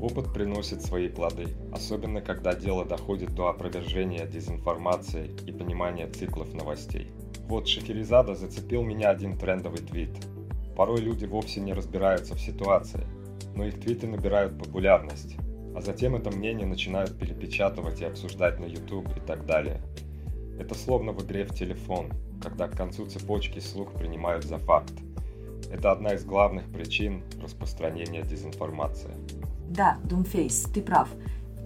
Опыт 0.00 0.32
приносит 0.32 0.80
свои 0.80 1.08
плоды, 1.08 1.48
особенно 1.72 2.20
когда 2.20 2.54
дело 2.54 2.84
доходит 2.84 3.34
до 3.34 3.48
опровержения 3.48 4.24
дезинформации 4.24 5.32
и 5.44 5.50
понимания 5.50 6.06
циклов 6.06 6.54
новостей. 6.54 7.10
Вот 7.48 7.66
Шахерезада 7.66 8.36
зацепил 8.36 8.84
меня 8.84 9.10
один 9.10 9.36
трендовый 9.36 9.80
твит– 9.80 10.10
Порой 10.78 11.00
люди 11.00 11.24
вовсе 11.24 11.60
не 11.60 11.72
разбираются 11.72 12.36
в 12.36 12.40
ситуации, 12.40 13.04
но 13.56 13.64
их 13.64 13.80
твиты 13.80 14.06
набирают 14.06 14.56
популярность, 14.56 15.34
а 15.74 15.80
затем 15.80 16.14
это 16.14 16.30
мнение 16.30 16.68
начинают 16.68 17.18
перепечатывать 17.18 18.00
и 18.00 18.04
обсуждать 18.04 18.60
на 18.60 18.64
YouTube 18.64 19.08
и 19.16 19.18
так 19.18 19.44
далее. 19.44 19.82
Это 20.56 20.76
словно 20.76 21.10
в 21.10 21.26
игре 21.26 21.44
в 21.44 21.52
телефон, 21.52 22.12
когда 22.40 22.68
к 22.68 22.76
концу 22.76 23.06
цепочки 23.06 23.58
слух 23.58 23.92
принимают 23.92 24.44
за 24.44 24.58
факт. 24.58 24.92
Это 25.68 25.90
одна 25.90 26.14
из 26.14 26.24
главных 26.24 26.70
причин 26.70 27.24
распространения 27.42 28.22
дезинформации. 28.22 29.10
Да, 29.68 29.98
Doomface, 30.04 30.72
ты 30.72 30.80
прав. 30.80 31.08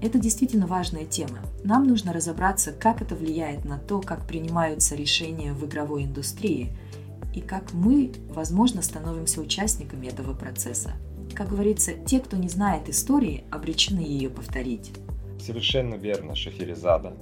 Это 0.01 0.19
действительно 0.19 0.67
важная 0.67 1.05
тема. 1.05 1.41
Нам 1.65 1.87
нужно 1.87 2.15
разобраться, 2.15 2.73
как 2.73 3.03
это 3.03 3.15
влияет 3.15 3.67
на 3.67 3.79
то, 3.79 4.01
как 4.01 4.27
принимаются 4.27 4.95
решения 4.97 5.53
в 5.53 5.67
игровой 5.67 6.05
индустрии– 6.05 6.75
и 7.35 7.41
как 7.41 7.73
мы, 7.73 8.13
возможно, 8.29 8.83
становимся 8.83 9.41
участниками 9.41 10.07
этого 10.07 10.35
процесса. 10.35 10.93
Как 11.35 11.49
говорится, 11.49 11.93
те, 11.95 12.21
кто 12.21 12.37
не 12.37 12.49
знает 12.49 12.89
истории, 12.89 13.45
обречены 13.51 14.01
ее 14.01 14.29
повторить. 14.29 14.93
Совершенно 15.41 15.95
верно, 15.95 16.35
Шахерезада. 16.35 17.17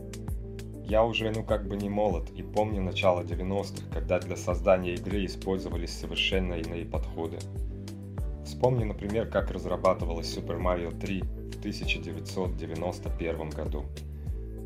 Я 0.84 1.04
уже, 1.04 1.30
ну 1.30 1.44
как 1.44 1.68
бы 1.68 1.76
не 1.76 1.88
молод 1.88 2.30
и 2.30 2.42
помню 2.42 2.82
начало 2.82 3.22
90-х, 3.22 3.84
когда 3.92 4.18
для 4.18 4.36
создания 4.36 4.94
игры 4.94 5.24
использовались 5.24 5.96
совершенно 5.96 6.54
иные 6.54 6.84
подходы. 6.84 7.38
Вспомни, 8.44 8.82
например, 8.82 9.28
как 9.28 9.52
разрабатывалась 9.52 10.36
Super 10.36 10.60
Mario 10.60 10.98
3 10.98 11.20
в 11.20 11.58
1991 11.60 13.50
году. 13.50 13.84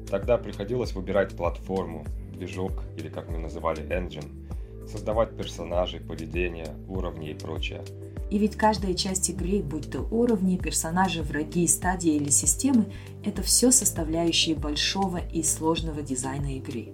Тогда 0.08 0.38
приходилось 0.38 0.94
выбирать 0.94 1.36
платформу, 1.36 2.06
движок 2.32 2.82
или 2.96 3.10
как 3.10 3.28
мы 3.28 3.36
называли 3.36 3.82
engine– 3.82 4.40
создавать 4.88 5.36
персонажей, 5.36 6.00
поведение, 6.00 6.74
уровни 6.88 7.30
и 7.30 7.34
прочее. 7.34 7.82
И 8.30 8.38
ведь 8.38 8.56
каждая 8.56 8.94
часть 8.94 9.30
игры, 9.30 9.62
будь 9.62 9.90
то 9.90 10.00
уровни, 10.00 10.56
персонажи, 10.56 11.22
враги, 11.22 11.66
стадии 11.66 12.16
или 12.16 12.30
системы, 12.30 12.86
это 13.22 13.42
все 13.42 13.70
составляющие 13.70 14.56
большого 14.56 15.18
и 15.18 15.42
сложного 15.42 16.02
дизайна 16.02 16.56
игры. 16.56 16.88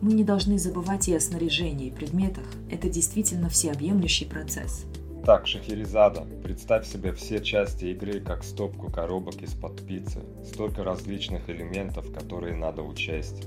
Мы 0.00 0.14
не 0.14 0.24
должны 0.24 0.58
забывать 0.58 1.08
и 1.08 1.14
о 1.14 1.20
снаряжении, 1.20 1.86
и 1.86 1.92
предметах. 1.92 2.44
Это 2.70 2.88
действительно 2.88 3.48
всеобъемлющий 3.48 4.26
процесс. 4.26 4.84
Так, 5.24 5.46
Шахерезада, 5.46 6.26
представь 6.42 6.84
себе 6.84 7.12
все 7.12 7.40
части 7.40 7.84
игры 7.84 8.18
как 8.18 8.42
стопку 8.42 8.90
коробок 8.90 9.40
из-под 9.42 9.86
пиццы. 9.86 10.20
Столько 10.44 10.82
различных 10.82 11.48
элементов, 11.48 12.12
которые 12.12 12.56
надо 12.56 12.82
учесть. 12.82 13.46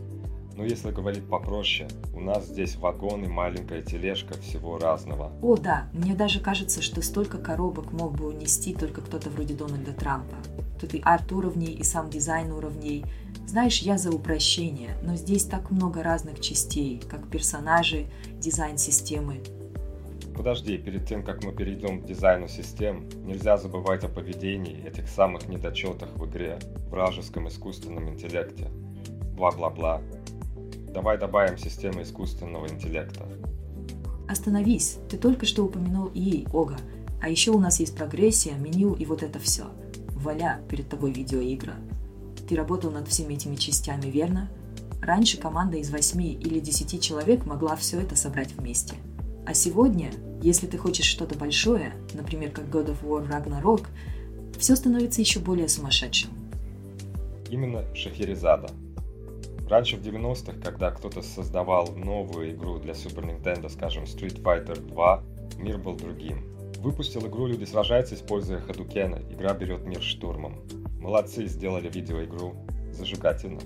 Но 0.56 0.64
ну, 0.64 0.70
если 0.70 0.92
говорить 0.92 1.28
попроще, 1.28 1.90
у 2.14 2.22
нас 2.22 2.46
здесь 2.46 2.78
вагон 2.78 3.26
и 3.26 3.28
маленькая 3.28 3.82
тележка 3.82 4.36
всего 4.40 4.78
разного. 4.78 5.30
О, 5.42 5.58
да, 5.58 5.90
мне 5.92 6.16
даже 6.16 6.40
кажется, 6.40 6.82
что 6.82 7.02
столько 7.02 7.38
коробок 7.38 7.92
мог 7.92 8.14
бы 8.14 8.28
унести 8.28 8.74
только 8.74 9.02
кто-то 9.02 9.30
вроде 9.30 9.54
Дональда 9.54 9.92
Трампа. 9.92 10.38
Тут 10.80 10.94
и 10.94 11.02
арт 11.04 11.30
уровней, 11.34 11.74
и 11.74 11.84
сам 11.84 12.10
дизайн 12.10 12.54
уровней. 12.54 13.04
Знаешь, 13.46 13.80
я 13.80 13.98
за 13.98 14.12
упрощение, 14.12 14.92
но 15.04 15.18
здесь 15.18 15.44
так 15.44 15.72
много 15.72 16.02
разных 16.02 16.40
частей, 16.40 17.02
как 17.10 17.30
персонажи, 17.30 18.06
дизайн 18.40 18.78
системы. 18.78 19.42
Подожди, 20.38 20.78
перед 20.78 21.06
тем, 21.06 21.24
как 21.24 21.44
мы 21.44 21.52
перейдем 21.52 22.02
к 22.02 22.06
дизайну 22.06 22.48
систем, 22.48 23.10
нельзя 23.26 23.58
забывать 23.58 24.06
о 24.06 24.10
поведении 24.10 24.86
этих 24.88 25.10
самых 25.10 25.50
недочетах 25.50 26.10
в 26.16 26.26
игре, 26.30 26.60
вражеском 26.90 27.50
искусственном 27.50 28.10
интеллекте. 28.10 28.70
Бла-бла-бла. 29.36 30.02
Давай 30.96 31.18
добавим 31.18 31.58
систему 31.58 32.04
искусственного 32.04 32.70
интеллекта. 32.70 33.26
Остановись, 34.30 34.98
ты 35.10 35.18
только 35.18 35.46
что 35.46 35.66
упомянул 35.66 36.10
ей, 36.14 36.48
Ога. 36.54 36.78
А 37.22 37.28
еще 37.28 37.52
у 37.52 37.60
нас 37.60 37.82
есть 37.82 37.98
прогрессия, 37.98 38.54
меню 38.54 38.94
и 38.94 39.06
вот 39.06 39.22
это 39.22 39.38
все. 39.40 39.66
Валя, 40.12 40.62
перед 40.70 40.88
тобой 40.88 41.12
видеоигра. 41.12 41.76
Ты 42.48 42.56
работал 42.56 42.92
над 42.92 43.10
всеми 43.10 43.34
этими 43.34 43.58
частями, 43.58 44.10
верно? 44.10 44.50
Раньше 45.02 45.38
команда 45.38 45.76
из 45.76 45.90
8 45.90 46.22
или 46.22 46.62
10 46.62 47.04
человек 47.04 47.46
могла 47.46 47.76
все 47.76 48.00
это 48.00 48.16
собрать 48.16 48.54
вместе. 48.54 48.96
А 49.46 49.54
сегодня, 49.54 50.14
если 50.42 50.66
ты 50.66 50.78
хочешь 50.78 51.06
что-то 51.06 51.38
большое, 51.38 51.92
например, 52.14 52.52
как 52.52 52.68
God 52.68 52.96
of 52.96 53.04
War 53.04 53.30
Ragnarok, 53.30 53.88
все 54.58 54.78
становится 54.78 55.20
еще 55.20 55.42
более 55.42 55.68
сумасшедшим. 55.68 56.30
Именно 57.50 57.84
Шахерезада– 57.94 58.70
Раньше 59.70 59.98
в 59.98 60.02
90-х, 60.02 60.60
когда 60.64 60.92
кто-то 60.92 61.22
создавал 61.24 61.88
новую 61.96 62.52
игру 62.52 62.78
для 62.78 62.94
Super 62.94 63.26
Nintendo, 63.26 63.70
скажем, 63.70 64.04
Street 64.04 64.42
Fighter 64.44 64.80
2, 64.80 65.24
мир 65.58 65.78
был 65.80 65.96
другим. 65.96 66.44
Выпустил 66.80 67.26
игру 67.28 67.48
«Люди 67.48 67.64
сражаются», 67.64 68.14
используя 68.14 68.60
Хадукена. 68.60 69.22
Игра 69.32 69.54
берет 69.54 69.86
мир 69.88 70.04
штурмом. 70.04 70.62
Молодцы, 71.00 71.48
сделали 71.48 71.90
видеоигру. 71.90 72.56
Зажигательно. 72.92 73.60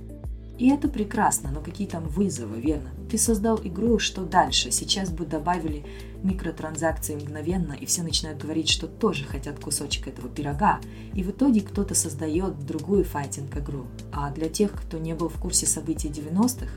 И 0.57 0.69
это 0.69 0.89
прекрасно, 0.89 1.51
но 1.51 1.61
какие 1.61 1.87
там 1.87 2.05
вызовы, 2.07 2.59
верно? 2.59 2.91
Ты 3.09 3.17
создал 3.17 3.59
игру, 3.63 3.99
что 3.99 4.25
дальше? 4.25 4.71
Сейчас 4.71 5.09
бы 5.09 5.25
добавили 5.25 5.85
микротранзакции 6.23 7.15
мгновенно, 7.15 7.73
и 7.73 7.85
все 7.85 8.03
начинают 8.03 8.41
говорить, 8.41 8.69
что 8.69 8.87
тоже 8.87 9.25
хотят 9.25 9.59
кусочек 9.59 10.07
этого 10.07 10.29
пирога. 10.29 10.79
И 11.13 11.23
в 11.23 11.31
итоге 11.31 11.61
кто-то 11.61 11.95
создает 11.95 12.59
другую 12.65 13.03
файтинг-игру. 13.03 13.85
А 14.11 14.31
для 14.31 14.49
тех, 14.49 14.71
кто 14.73 14.97
не 14.97 15.13
был 15.15 15.29
в 15.29 15.39
курсе 15.39 15.65
событий 15.65 16.09
90-х, 16.09 16.67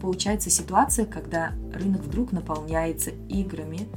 получается 0.00 0.50
ситуация, 0.50 1.06
когда 1.06 1.52
рынок 1.72 2.02
вдруг 2.02 2.32
наполняется 2.32 3.10
играми, 3.28 3.88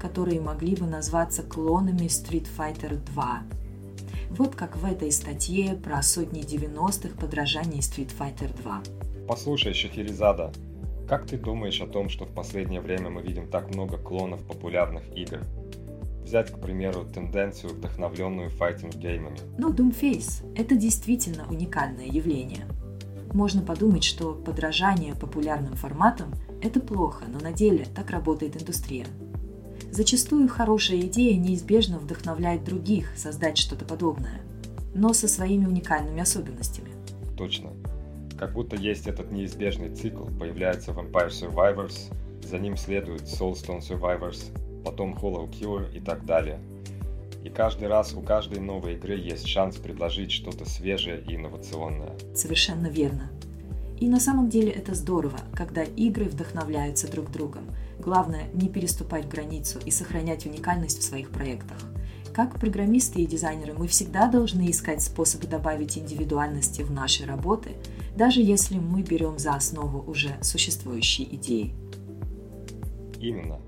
которые 0.00 0.40
могли 0.40 0.76
бы 0.76 0.86
назваться 0.86 1.42
клонами 1.42 2.06
Street 2.06 2.46
Fighter 2.56 3.02
2 3.12 3.42
вот 4.30 4.54
как 4.54 4.76
в 4.76 4.84
этой 4.84 5.10
статье 5.12 5.74
про 5.74 6.02
сотни 6.02 6.42
90-х 6.42 7.18
подражаний 7.18 7.78
Street 7.78 8.12
Fighter 8.18 8.54
2. 8.62 8.82
Послушай, 9.28 9.72
Шахерезада, 9.72 10.52
как 11.08 11.26
ты 11.26 11.38
думаешь 11.38 11.80
о 11.80 11.86
том, 11.86 12.08
что 12.08 12.24
в 12.24 12.32
последнее 12.32 12.80
время 12.80 13.10
мы 13.10 13.22
видим 13.22 13.48
так 13.48 13.72
много 13.74 13.96
клонов 13.96 14.44
популярных 14.46 15.04
игр? 15.16 15.40
Взять, 16.22 16.50
к 16.50 16.58
примеру, 16.58 17.04
тенденцию, 17.04 17.74
вдохновленную 17.74 18.50
файтинг-геймами. 18.50 19.38
Ну, 19.58 19.72
Doomface– 19.72 20.44
это 20.56 20.74
действительно 20.74 21.46
уникальное 21.48 22.06
явление. 22.06 22.66
Можно 23.32 23.62
подумать, 23.62 24.02
что 24.02 24.32
подражание 24.32 25.14
популярным 25.14 25.74
форматам– 25.74 26.34
это 26.62 26.80
плохо, 26.80 27.26
но 27.28 27.38
на 27.38 27.52
деле 27.52 27.86
так 27.94 28.10
работает 28.10 28.60
индустрия. 28.60 29.06
Зачастую 29.92 30.48
хорошая 30.48 31.00
идея 31.02 31.38
неизбежно 31.38 31.98
вдохновляет 31.98 32.64
других 32.64 33.12
создать 33.16 33.56
что-то 33.56 33.84
подобное, 33.84 34.40
но 34.94 35.12
со 35.12 35.28
своими 35.28 35.66
уникальными 35.66 36.20
особенностями. 36.20 36.90
Точно. 37.36 37.70
Как 38.38 38.52
будто 38.52 38.76
есть 38.76 39.06
этот 39.06 39.32
неизбежный 39.32 39.94
цикл. 39.94 40.24
Появляется 40.38 40.92
Vampire 40.92 41.28
Survivors, 41.28 42.12
за 42.42 42.58
ним 42.58 42.76
следует 42.76 43.22
Soulstone 43.22 43.80
Survivors, 43.80 44.52
потом 44.84 45.14
Hollow 45.14 45.50
Cure 45.50 45.94
и 45.96 46.00
так 46.00 46.24
далее. 46.24 46.60
И 47.44 47.48
каждый 47.48 47.88
раз 47.88 48.12
у 48.14 48.20
каждой 48.20 48.60
новой 48.60 48.94
игры 48.94 49.16
есть 49.16 49.46
шанс 49.46 49.76
предложить 49.76 50.32
что-то 50.32 50.68
свежее 50.68 51.22
и 51.26 51.36
инновационное. 51.36 52.12
Совершенно 52.34 52.88
верно. 52.88 53.30
И 53.98 54.08
на 54.08 54.20
самом 54.20 54.50
деле 54.50 54.70
это 54.70 54.94
здорово, 54.94 55.38
когда 55.54 55.82
игры 55.82 56.26
вдохновляются 56.26 57.10
друг 57.10 57.30
другом– 57.30 57.64
Главное 57.98 58.48
не 58.52 58.68
переступать 58.68 59.28
границу 59.28 59.78
и 59.84 59.90
сохранять 59.90 60.46
уникальность 60.46 61.00
в 61.00 61.02
своих 61.02 61.30
проектах. 61.30 61.78
Как 62.32 62.60
программисты 62.60 63.22
и 63.22 63.26
дизайнеры 63.26 63.72
мы 63.72 63.88
всегда 63.88 64.28
должны 64.28 64.70
искать 64.70 65.02
способы 65.02 65.46
добавить 65.46 65.96
индивидуальности 65.96 66.82
в 66.82 66.90
наши 66.90 67.24
работы, 67.24 67.70
даже 68.16 68.40
если 68.40 68.78
мы 68.78 69.02
берем 69.02 69.38
за 69.38 69.54
основу 69.54 70.02
уже 70.10 70.36
существующие 70.42 71.34
идеи. 71.36 71.74
Именно. 73.20 73.58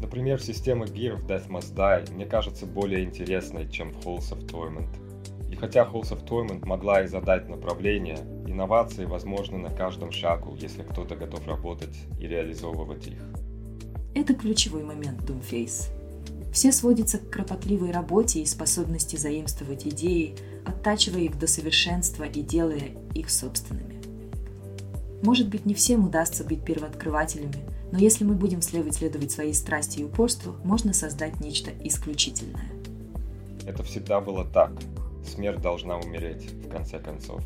Например, 0.00 0.40
система 0.40 0.86
Gear 0.86 1.16
в 1.16 1.26
Death 1.26 1.48
Must 1.48 1.74
Die 1.74 2.12
мне 2.12 2.26
кажется 2.26 2.66
более 2.66 3.04
интересной, 3.04 3.68
чем 3.68 3.92
в 3.92 4.06
Halls 4.06 4.32
of 4.32 4.46
Torment. 4.46 4.88
И 5.50 5.56
хотя 5.56 5.84
Halls 5.84 6.12
of 6.12 6.26
Torment 6.26 6.66
могла 6.66 7.02
и 7.02 7.06
задать 7.06 7.48
направление, 7.48 8.18
Инновации 8.56 9.04
возможны 9.04 9.58
на 9.58 9.68
каждом 9.68 10.12
шагу, 10.12 10.56
если 10.58 10.82
кто-то 10.82 11.14
готов 11.14 11.46
работать 11.46 11.94
и 12.18 12.26
реализовывать 12.26 13.06
их. 13.06 13.18
Это 14.14 14.32
ключевой 14.34 14.82
момент 14.82 15.20
Doomface. 15.28 15.90
Все 16.56 16.72
сводится 16.72 17.18
к 17.18 17.28
кропотливой 17.28 17.90
работе 17.90 18.40
и 18.40 18.46
способности 18.46 19.16
заимствовать 19.16 19.86
идеи, 19.86 20.34
оттачивая 20.64 21.20
их 21.20 21.38
до 21.38 21.46
совершенства 21.46 22.24
и 22.24 22.40
делая 22.40 22.92
их 23.12 23.28
собственными. 23.28 24.00
Может 25.22 25.50
быть, 25.50 25.66
не 25.66 25.74
всем 25.74 26.06
удастся 26.06 26.44
быть 26.44 26.64
первооткрывателями, 26.64 27.62
но 27.92 27.98
если 27.98 28.24
мы 28.24 28.36
будем 28.36 28.62
следовать 28.62 29.30
своей 29.30 29.52
страсти 29.52 30.00
и 30.00 30.04
упорству, 30.04 30.56
можно 30.64 30.94
создать 30.94 31.40
нечто 31.40 31.72
исключительное. 31.84 32.72
Это 33.66 33.82
всегда 33.82 34.22
было 34.22 34.42
так. 34.42 34.72
Смерть 35.26 35.60
должна 35.60 35.98
умереть, 35.98 36.50
в 36.64 36.70
конце 36.70 36.98
концов. 36.98 37.42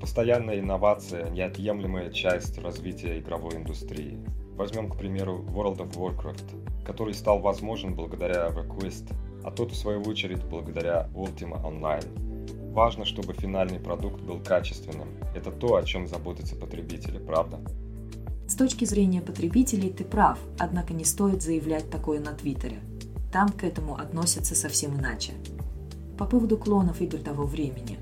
Постоянная 0.00 0.58
инновация– 0.58 1.28
неотъемлемая 1.32 2.08
часть 2.08 2.56
развития 2.60 3.18
игровой 3.18 3.56
индустрии. 3.56 4.18
Возьмем, 4.56 4.88
к 4.88 4.96
примеру, 4.96 5.44
World 5.50 5.80
of 5.80 5.94
Warcraft, 5.96 6.69
который 6.90 7.14
стал 7.14 7.38
возможен 7.38 7.94
благодаря 7.94 8.48
Request, 8.48 9.14
а 9.44 9.52
тот, 9.52 9.70
в 9.70 9.76
свою 9.76 10.02
очередь, 10.02 10.44
благодаря 10.44 11.08
Ultima 11.14 11.62
Online. 11.62 12.72
Важно, 12.72 13.04
чтобы 13.04 13.32
финальный 13.32 13.78
продукт 13.78 14.20
был 14.20 14.40
качественным. 14.40 15.06
Это 15.32 15.52
то, 15.52 15.76
о 15.76 15.84
чем 15.84 16.08
заботятся 16.08 16.56
потребители, 16.56 17.18
правда? 17.18 17.60
С 18.48 18.56
точки 18.56 18.86
зрения 18.86 19.20
потребителей 19.20 19.90
ты 19.90 20.02
прав, 20.02 20.36
однако 20.58 20.92
не 20.92 21.04
стоит 21.04 21.42
заявлять 21.42 21.88
такое 21.90 22.18
на 22.18 22.32
Твиттере. 22.32 22.80
Там 23.32 23.50
к 23.50 23.62
этому 23.62 23.94
относятся 23.94 24.56
совсем 24.56 24.98
иначе. 24.98 25.34
По 26.18 26.24
поводу 26.24 26.58
клонов 26.58 27.00
игр 27.00 27.18
того 27.18 27.44
времени. 27.44 27.98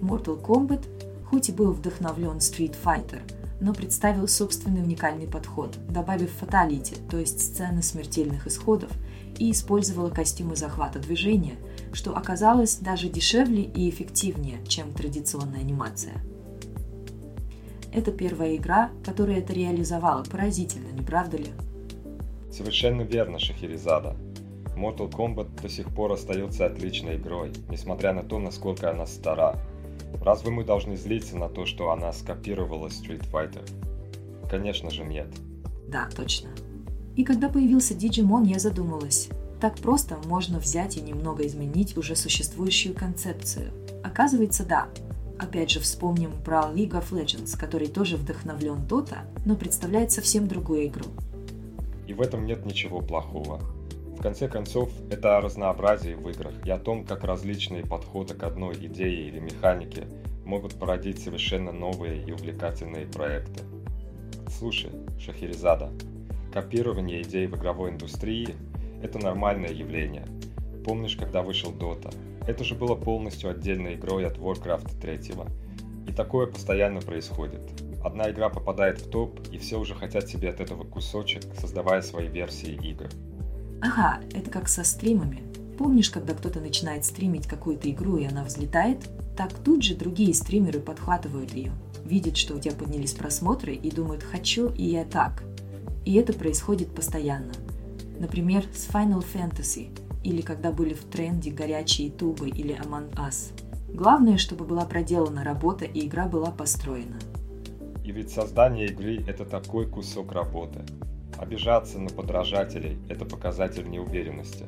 Mortal 0.00 0.42
Kombat 0.42 0.84
хоть 1.24 1.50
и 1.50 1.52
был 1.52 1.70
вдохновлен 1.70 2.38
Street 2.38 2.74
Fighter, 2.84 3.22
но 3.60 3.72
представил 3.72 4.28
собственный 4.28 4.82
уникальный 4.82 5.26
подход, 5.26 5.78
добавив 5.88 6.30
фаталити, 6.32 6.96
то 7.10 7.18
есть 7.18 7.40
сцены 7.40 7.82
смертельных 7.82 8.46
исходов, 8.46 8.90
и 9.38 9.50
использовала 9.50 10.10
костюмы 10.10 10.56
захвата 10.56 10.98
движения, 10.98 11.56
что 11.92 12.16
оказалось 12.16 12.76
даже 12.76 13.08
дешевле 13.08 13.62
и 13.62 13.88
эффективнее, 13.90 14.64
чем 14.66 14.92
традиционная 14.92 15.60
анимация. 15.60 16.14
Это 17.92 18.10
первая 18.10 18.56
игра, 18.56 18.90
которая 19.04 19.38
это 19.38 19.52
реализовала. 19.52 20.24
Поразительно, 20.24 20.88
не 20.88 21.02
правда 21.02 21.36
ли? 21.36 21.48
Совершенно 22.50 23.02
верно, 23.02 23.38
Шахерезада. 23.38 24.16
Mortal 24.76 25.10
Kombat 25.10 25.60
до 25.62 25.68
сих 25.68 25.88
пор 25.94 26.12
остается 26.12 26.66
отличной 26.66 27.16
игрой, 27.16 27.52
несмотря 27.68 28.12
на 28.12 28.24
то, 28.24 28.40
насколько 28.40 28.90
она 28.90 29.06
стара– 29.06 29.56
Разве 30.22 30.50
мы 30.50 30.64
должны 30.64 30.96
злиться 30.96 31.36
на 31.36 31.48
то, 31.48 31.66
что 31.66 31.90
она 31.90 32.12
скопировала 32.12 32.88
Street 32.88 33.24
Fighter? 33.30 33.68
Конечно 34.50 34.90
же 34.90 35.04
нет. 35.04 35.28
Да, 35.88 36.08
точно. 36.14 36.50
И 37.16 37.24
когда 37.24 37.48
появился 37.48 37.94
Digimon, 37.94 38.46
я 38.46 38.58
задумалась. 38.58 39.28
Так 39.60 39.76
просто 39.76 40.18
можно 40.26 40.58
взять 40.58 40.96
и 40.96 41.00
немного 41.00 41.46
изменить 41.46 41.96
уже 41.96 42.16
существующую 42.16 42.94
концепцию. 42.94 43.72
Оказывается, 44.02 44.64
да. 44.64 44.88
Опять 45.38 45.70
же, 45.70 45.80
вспомним 45.80 46.32
про 46.44 46.62
League 46.72 46.92
of 46.92 47.10
Legends, 47.10 47.58
который 47.58 47.88
тоже 47.88 48.16
вдохновлен 48.16 48.78
Dota, 48.88 49.18
но 49.44 49.56
представляет 49.56 50.12
совсем 50.12 50.48
другую 50.48 50.86
игру. 50.86 51.06
И 52.06 52.12
в 52.12 52.20
этом 52.20 52.44
нет 52.44 52.66
ничего 52.66 53.00
плохого. 53.00 53.60
Конце 54.24 54.48
концов, 54.48 54.90
это 55.10 55.36
о 55.36 55.42
разнообразии 55.42 56.14
в 56.14 56.26
играх 56.30 56.54
и 56.64 56.70
о 56.70 56.78
том, 56.78 57.04
как 57.04 57.24
различные 57.24 57.84
подходы 57.84 58.32
к 58.32 58.42
одной 58.42 58.74
идее 58.74 59.28
или 59.28 59.38
механике 59.38 60.06
могут 60.46 60.76
породить 60.76 61.22
совершенно 61.22 61.72
новые 61.72 62.24
и 62.24 62.32
увлекательные 62.32 63.04
проекты. 63.04 63.62
Слушай, 64.48 64.92
Шахерезада, 65.18 65.90
копирование 66.54 67.20
идей 67.20 67.46
в 67.46 67.56
игровой 67.56 67.90
индустрии– 67.90 68.54
это 69.02 69.18
нормальное 69.18 69.72
явление. 69.72 70.24
Помнишь, 70.86 71.16
когда 71.16 71.42
вышел 71.42 71.70
Dota? 71.70 72.10
Это 72.48 72.64
же 72.64 72.74
было 72.74 72.94
полностью 72.94 73.50
отдельной 73.50 73.96
игрой 73.96 74.26
от 74.26 74.38
Warcraft 74.38 75.02
3. 75.02 75.34
И 76.08 76.12
такое 76.14 76.46
постоянно 76.46 77.02
происходит. 77.02 77.60
Одна 78.02 78.30
игра 78.30 78.48
попадает 78.48 79.02
в 79.02 79.10
топ, 79.10 79.38
и 79.52 79.58
все 79.58 79.78
уже 79.78 79.94
хотят 79.94 80.26
себе 80.30 80.48
от 80.48 80.60
этого 80.60 80.84
кусочек, 80.84 81.42
создавая 81.60 82.00
свои 82.00 82.26
версии 82.26 82.72
игр. 82.72 83.10
Ага, 83.84 84.18
это 84.32 84.50
как 84.50 84.68
со 84.68 84.82
стримами. 84.82 85.42
Помнишь, 85.76 86.08
когда 86.08 86.32
кто-то 86.32 86.58
начинает 86.58 87.04
стримить 87.04 87.46
какую-то 87.46 87.90
игру 87.90 88.16
и 88.16 88.24
она 88.24 88.42
взлетает? 88.42 89.10
Так 89.36 89.52
тут 89.52 89.82
же 89.82 89.94
другие 89.94 90.32
стримеры 90.32 90.80
подхватывают 90.80 91.52
ее, 91.52 91.72
видят, 92.02 92.38
что 92.38 92.54
у 92.54 92.58
тебя 92.58 92.74
поднялись 92.74 93.12
просмотры 93.12 93.74
и 93.74 93.90
думают 93.90 94.22
«хочу, 94.22 94.68
и 94.70 94.84
я 94.84 95.04
так». 95.04 95.42
И 96.06 96.14
это 96.14 96.32
происходит 96.32 96.94
постоянно. 96.94 97.52
Например, 98.18 98.64
с 98.74 98.88
Final 98.88 99.22
Fantasy, 99.34 99.90
или 100.22 100.40
когда 100.40 100.72
были 100.72 100.94
в 100.94 101.04
тренде 101.04 101.50
горячие 101.50 102.10
тубы 102.10 102.48
или 102.48 102.74
Among 102.74 103.12
Us. 103.16 103.52
Главное, 103.92 104.38
чтобы 104.38 104.64
была 104.64 104.86
проделана 104.86 105.44
работа 105.44 105.84
и 105.84 106.06
игра 106.06 106.26
была 106.26 106.50
построена. 106.50 107.18
И 108.02 108.12
ведь 108.12 108.30
создание 108.30 108.86
игры– 108.86 109.22
это 109.28 109.44
такой 109.44 109.86
кусок 109.86 110.32
работы. 110.32 110.80
Обижаться 111.38 111.98
на 111.98 112.10
подражателей– 112.10 112.98
это 113.08 113.24
показатель 113.24 113.88
неуверенности. 113.88 114.66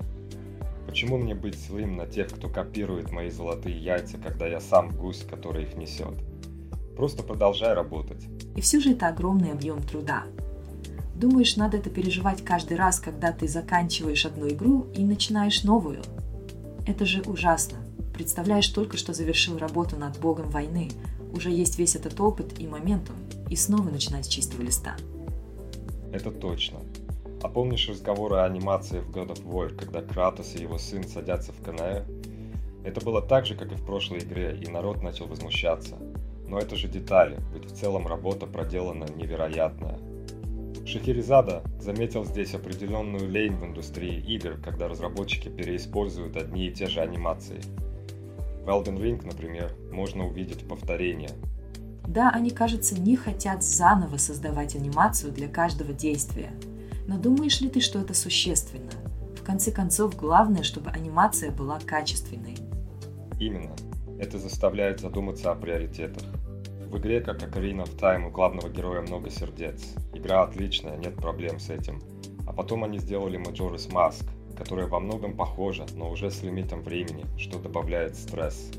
Почему 0.87 1.19
мне 1.19 1.35
быть 1.35 1.59
злым 1.59 1.97
на 1.97 2.07
тех, 2.07 2.29
кто 2.29 2.49
копирует 2.49 3.11
мои 3.11 3.31
золотые 3.31 3.79
яйца, 3.79 4.19
когда 4.19 4.47
я 4.47 4.61
сам 4.61 4.91
гусь, 4.91 5.25
который 5.29 5.65
их 5.65 5.77
несет? 5.77 6.15
Просто 6.97 7.23
продолжай 7.23 7.75
работать. 7.75 8.25
И 8.57 8.61
все 8.61 8.81
же 8.81 8.93
это 8.93 9.09
огромный 9.09 9.53
объем 9.53 9.83
труда. 9.83 10.25
Думаешь, 11.15 11.57
надо 11.57 11.77
это 11.77 11.91
переживать 11.91 12.45
каждый 12.45 12.77
раз, 12.77 13.01
когда 13.01 13.33
ты 13.33 13.49
заканчиваешь 13.49 14.27
одну 14.27 14.49
игру 14.49 14.87
и 14.95 15.05
начинаешь 15.05 15.65
новую? 15.65 16.03
Это 16.87 17.05
же 17.05 17.23
ужасно. 17.23 17.79
Представляешь, 18.15 18.69
только 18.69 18.97
что 18.97 19.13
завершил 19.13 19.59
работу 19.59 19.97
над 19.97 20.19
богом 20.19 20.51
войны, 20.51 20.91
уже 21.33 21.51
есть 21.51 21.79
весь 21.79 21.97
этот 21.97 22.19
опыт 22.21 22.59
и 22.59 22.67
моментум, 22.67 23.17
и 23.51 23.57
снова 23.57 23.91
начинать 23.91 24.25
с 24.27 24.29
чистого 24.29 24.63
листа. 24.63 24.97
Это 26.17 26.31
точно. 26.31 26.79
А 27.43 27.49
помнишь 27.51 27.91
разговоры 27.91 28.37
о 28.37 28.47
анимации 28.47 29.01
в 29.01 29.11
God 29.11 29.35
of 29.35 29.45
War, 29.45 29.69
когда 29.69 30.01
Кратос 30.01 30.57
и 30.57 30.63
его 30.63 30.79
сын 30.79 31.05
садятся 31.05 31.53
в 31.53 31.63
КНР? 31.63 32.07
Это 32.85 33.05
было 33.05 33.21
так 33.21 33.45
же, 33.45 33.55
как 33.55 33.71
и 33.71 33.75
в 33.75 33.85
прошлой 33.85 34.21
игре, 34.21 34.59
и 34.59 34.67
народ 34.67 35.03
начал 35.03 35.27
возмущаться. 35.27 35.99
Но 36.49 36.59
это 36.59 36.75
же 36.75 36.89
детали, 36.89 37.39
ведь 37.53 37.67
в 37.67 37.77
целом 37.77 38.07
работа 38.07 38.47
проделана 38.47 39.05
невероятная. 39.15 39.99
Шахерезада 40.87 41.63
заметил 41.79 42.25
здесь 42.25 42.55
определенную 42.55 43.29
лень 43.29 43.57
в 43.57 43.67
индустрии 43.67 44.19
игр, 44.19 44.57
когда 44.65 44.89
разработчики 44.89 45.51
переиспользуют 45.51 46.39
одни 46.39 46.69
и 46.69 46.73
те 46.73 46.87
же 46.87 47.01
анимации. 47.01 47.61
В 48.65 48.69
Elden 48.71 48.97
Ring, 48.97 49.23
например, 49.23 49.75
можно 49.93 50.27
увидеть 50.27 50.67
повторение. 50.67 51.33
Да, 52.07 52.31
они, 52.31 52.51
кажется, 52.51 52.99
не 53.01 53.17
хотят 53.17 53.63
заново 53.63 54.17
создавать 54.17 54.77
анимацию 54.77 55.33
для 55.33 55.49
каждого 55.49 55.93
действия. 55.93 56.53
Но 57.07 57.19
думаешь 57.19 57.61
ли 57.61 57.69
ты, 57.69 57.81
что 57.81 58.01
это 58.01 58.15
существенно? 58.15 58.91
В 59.37 59.45
конце 59.45 59.71
концов, 59.71 60.17
главное, 60.17 60.63
чтобы 60.63 60.91
анимация 60.91 61.51
была 61.51 61.79
качественной. 61.79 62.57
Именно. 63.39 63.75
Это 64.19 64.39
заставляет 64.39 65.01
задуматься 65.01 65.53
о 65.53 65.55
приоритетах. 65.55 66.23
В 66.91 66.99
игре, 66.99 67.21
как 67.21 67.43
Ocarina 67.43 67.85
of 67.85 67.99
Time, 67.99 68.29
у 68.29 68.31
главного 68.31 68.69
героя 68.69 69.03
много 69.03 69.29
сердец. 69.29 69.83
Игра 70.15 70.43
отличная, 70.43 70.97
нет 70.97 71.17
проблем 71.17 71.59
с 71.59 71.69
этим. 71.69 72.01
А 72.47 72.53
потом 72.53 72.85
они 72.85 72.99
сделали 72.99 73.39
Majora's 73.39 73.91
Mask, 73.91 74.25
которая 74.57 74.87
во 74.87 75.01
многом 75.01 75.37
похожа, 75.37 75.85
но 75.95 76.11
уже 76.11 76.31
с 76.31 76.43
лимитом 76.43 76.83
времени, 76.83 77.27
что 77.37 77.59
добавляет 77.59 78.17
стресс. 78.17 78.71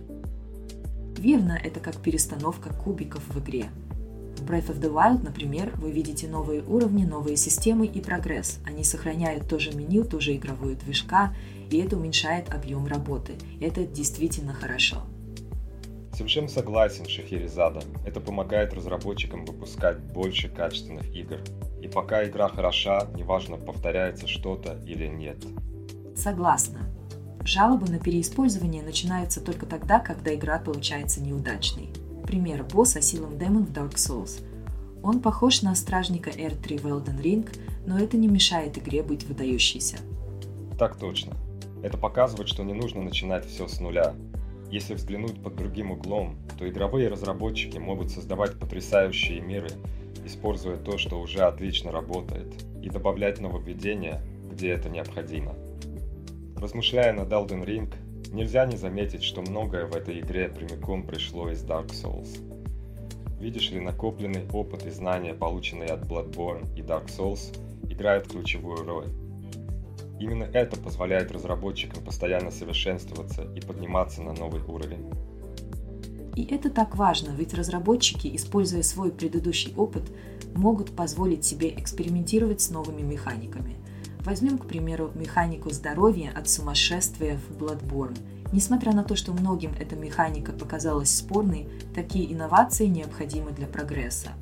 Верно, 1.18 1.60
это 1.62 1.80
как 1.80 1.98
перестановка 1.98 2.74
кубиков 2.74 3.24
в 3.28 3.40
игре. 3.40 3.70
В 4.38 4.50
Breath 4.50 4.68
of 4.68 4.80
the 4.80 4.94
Wild, 4.94 5.24
например, 5.24 5.74
вы 5.78 5.92
видите 5.92 6.28
новые 6.28 6.62
уровни, 6.62 7.06
новые 7.06 7.38
системы 7.38 7.88
и 7.88 8.02
прогресс. 8.02 8.60
Они 8.66 8.84
сохраняют 8.84 9.50
то 9.50 9.58
же 9.58 9.72
меню, 9.72 10.06
ту 10.06 10.20
же 10.20 10.36
игровую 10.36 10.76
движка, 10.76 11.34
и 11.72 11.78
это 11.78 11.98
уменьшает 11.98 12.54
объем 12.54 12.86
работы. 12.86 13.34
Это 13.60 13.84
действительно 13.86 14.54
хорошо. 14.54 15.02
Совершенно 16.14 16.48
согласен, 16.48 17.08
Шахерезада. 17.08 17.82
Это 18.06 18.20
помогает 18.20 18.74
разработчикам 18.74 19.46
выпускать 19.46 20.00
больше 20.00 20.50
качественных 20.50 21.16
игр. 21.16 21.40
И 21.82 21.88
пока 21.88 22.26
игра 22.26 22.48
хороша, 22.48 23.08
неважно, 23.16 23.58
повторяется 23.58 24.28
что-то 24.28 24.80
или 24.86 25.08
нет. 25.08 25.38
Согласна. 26.16 26.87
Жалобы 27.48 27.90
на 27.90 27.98
переиспользование 27.98 28.84
начинаются 28.84 29.40
только 29.40 29.66
тогда, 29.66 30.02
когда 30.02 30.36
игра 30.36 30.60
получается 30.60 31.22
неудачной. 31.22 31.88
Пример 32.26 32.66
босса 32.66 33.02
силам 33.02 33.38
демон 33.38 33.64
в 33.64 33.72
Dark 33.72 33.94
Souls. 33.94 34.44
Он 35.02 35.22
похож 35.22 35.62
на 35.62 35.74
стражника 35.74 36.30
R3 36.30 36.82
в 36.82 36.86
Elden 36.86 37.22
Ring, 37.22 37.50
но 37.86 37.98
это 37.98 38.18
не 38.18 38.28
мешает 38.28 38.78
игре 38.78 39.02
быть 39.02 39.24
выдающейся. 39.24 39.96
Так 40.78 40.98
точно. 40.98 41.38
Это 41.84 41.98
показывает, 41.98 42.50
что 42.50 42.64
не 42.64 42.74
нужно 42.74 43.02
начинать 43.02 43.46
все 43.46 43.70
с 43.70 43.80
нуля, 43.80 44.14
если 44.70 44.96
взглянуть 44.96 45.42
под 45.42 45.56
другим 45.56 45.92
углом, 45.92 46.36
то 46.60 46.68
игровые 46.68 47.08
разработчики 47.08 47.78
могут 47.78 48.12
создавать 48.12 48.60
потрясающие 48.60 49.40
миры, 49.40 49.70
используя 50.26 50.76
то, 50.76 50.98
что 50.98 51.22
уже 51.22 51.44
отлично 51.44 51.94
работает, 51.94 52.54
и 52.84 52.90
добавлять 52.90 53.40
нововведения, 53.40 54.22
где 54.52 54.72
это 54.72 54.90
необходимо. 54.90 55.56
Размышляя 56.60 57.14
над 57.14 57.32
Elden 57.32 57.64
Ring, 57.64 57.94
нельзя 58.34 58.66
не 58.66 58.78
заметить, 58.78 59.24
что 59.24 59.42
многое 59.42 59.86
в 59.86 59.96
этой 59.96 60.20
игре 60.20 60.50
прямиком 60.50 61.04
пришло 61.04 61.52
из 61.52 61.64
Dark 61.64 61.90
Souls. 61.90 62.40
Видишь 63.40 63.70
ли, 63.70 63.80
накопленный 63.80 64.48
опыт 64.52 64.84
и 64.88 64.90
знания, 64.90 65.36
полученные 65.36 65.90
от 65.90 66.02
Bloodborne 66.02 66.66
и 66.76 66.82
Dark 66.82 67.10
Souls, 67.16 67.56
играют 67.88 68.28
ключевую 68.28 68.84
роль. 68.88 69.08
Именно 70.20 70.46
это 70.46 70.80
позволяет 70.80 71.32
разработчикам 71.32 72.04
постоянно 72.04 72.50
совершенствоваться 72.50 73.44
и 73.56 73.62
подниматься 73.62 74.24
на 74.24 74.34
новый 74.34 74.64
уровень. 74.64 75.12
И 76.36 76.44
это 76.44 76.72
так 76.72 76.96
важно, 76.96 77.36
ведь 77.38 77.54
разработчики, 77.54 78.36
используя 78.36 78.82
свой 78.82 79.12
предыдущий 79.12 79.76
опыт, 79.76 80.12
могут 80.56 80.96
позволить 80.96 81.46
себе 81.46 81.70
экспериментировать 81.70 82.62
с 82.62 82.72
новыми 82.72 83.04
механиками. 83.04 83.76
Возьмем, 84.28 84.58
к 84.58 84.66
примеру, 84.66 85.10
механику 85.16 85.70
здоровья 85.70 86.34
от 86.36 86.50
сумасшествия 86.50 87.38
в 87.38 87.64
Bloodborne. 87.64 88.18
Несмотря 88.52 88.92
на 88.92 89.06
то, 89.06 89.16
что 89.16 89.32
многим 89.32 89.72
эта 89.80 89.96
механика 89.96 90.52
показалась 90.52 91.16
спорной, 91.16 91.70
такие 91.96 92.34
инновации 92.34 92.88
необходимы 92.88 93.52
для 93.52 93.68
прогресса. 93.68 94.34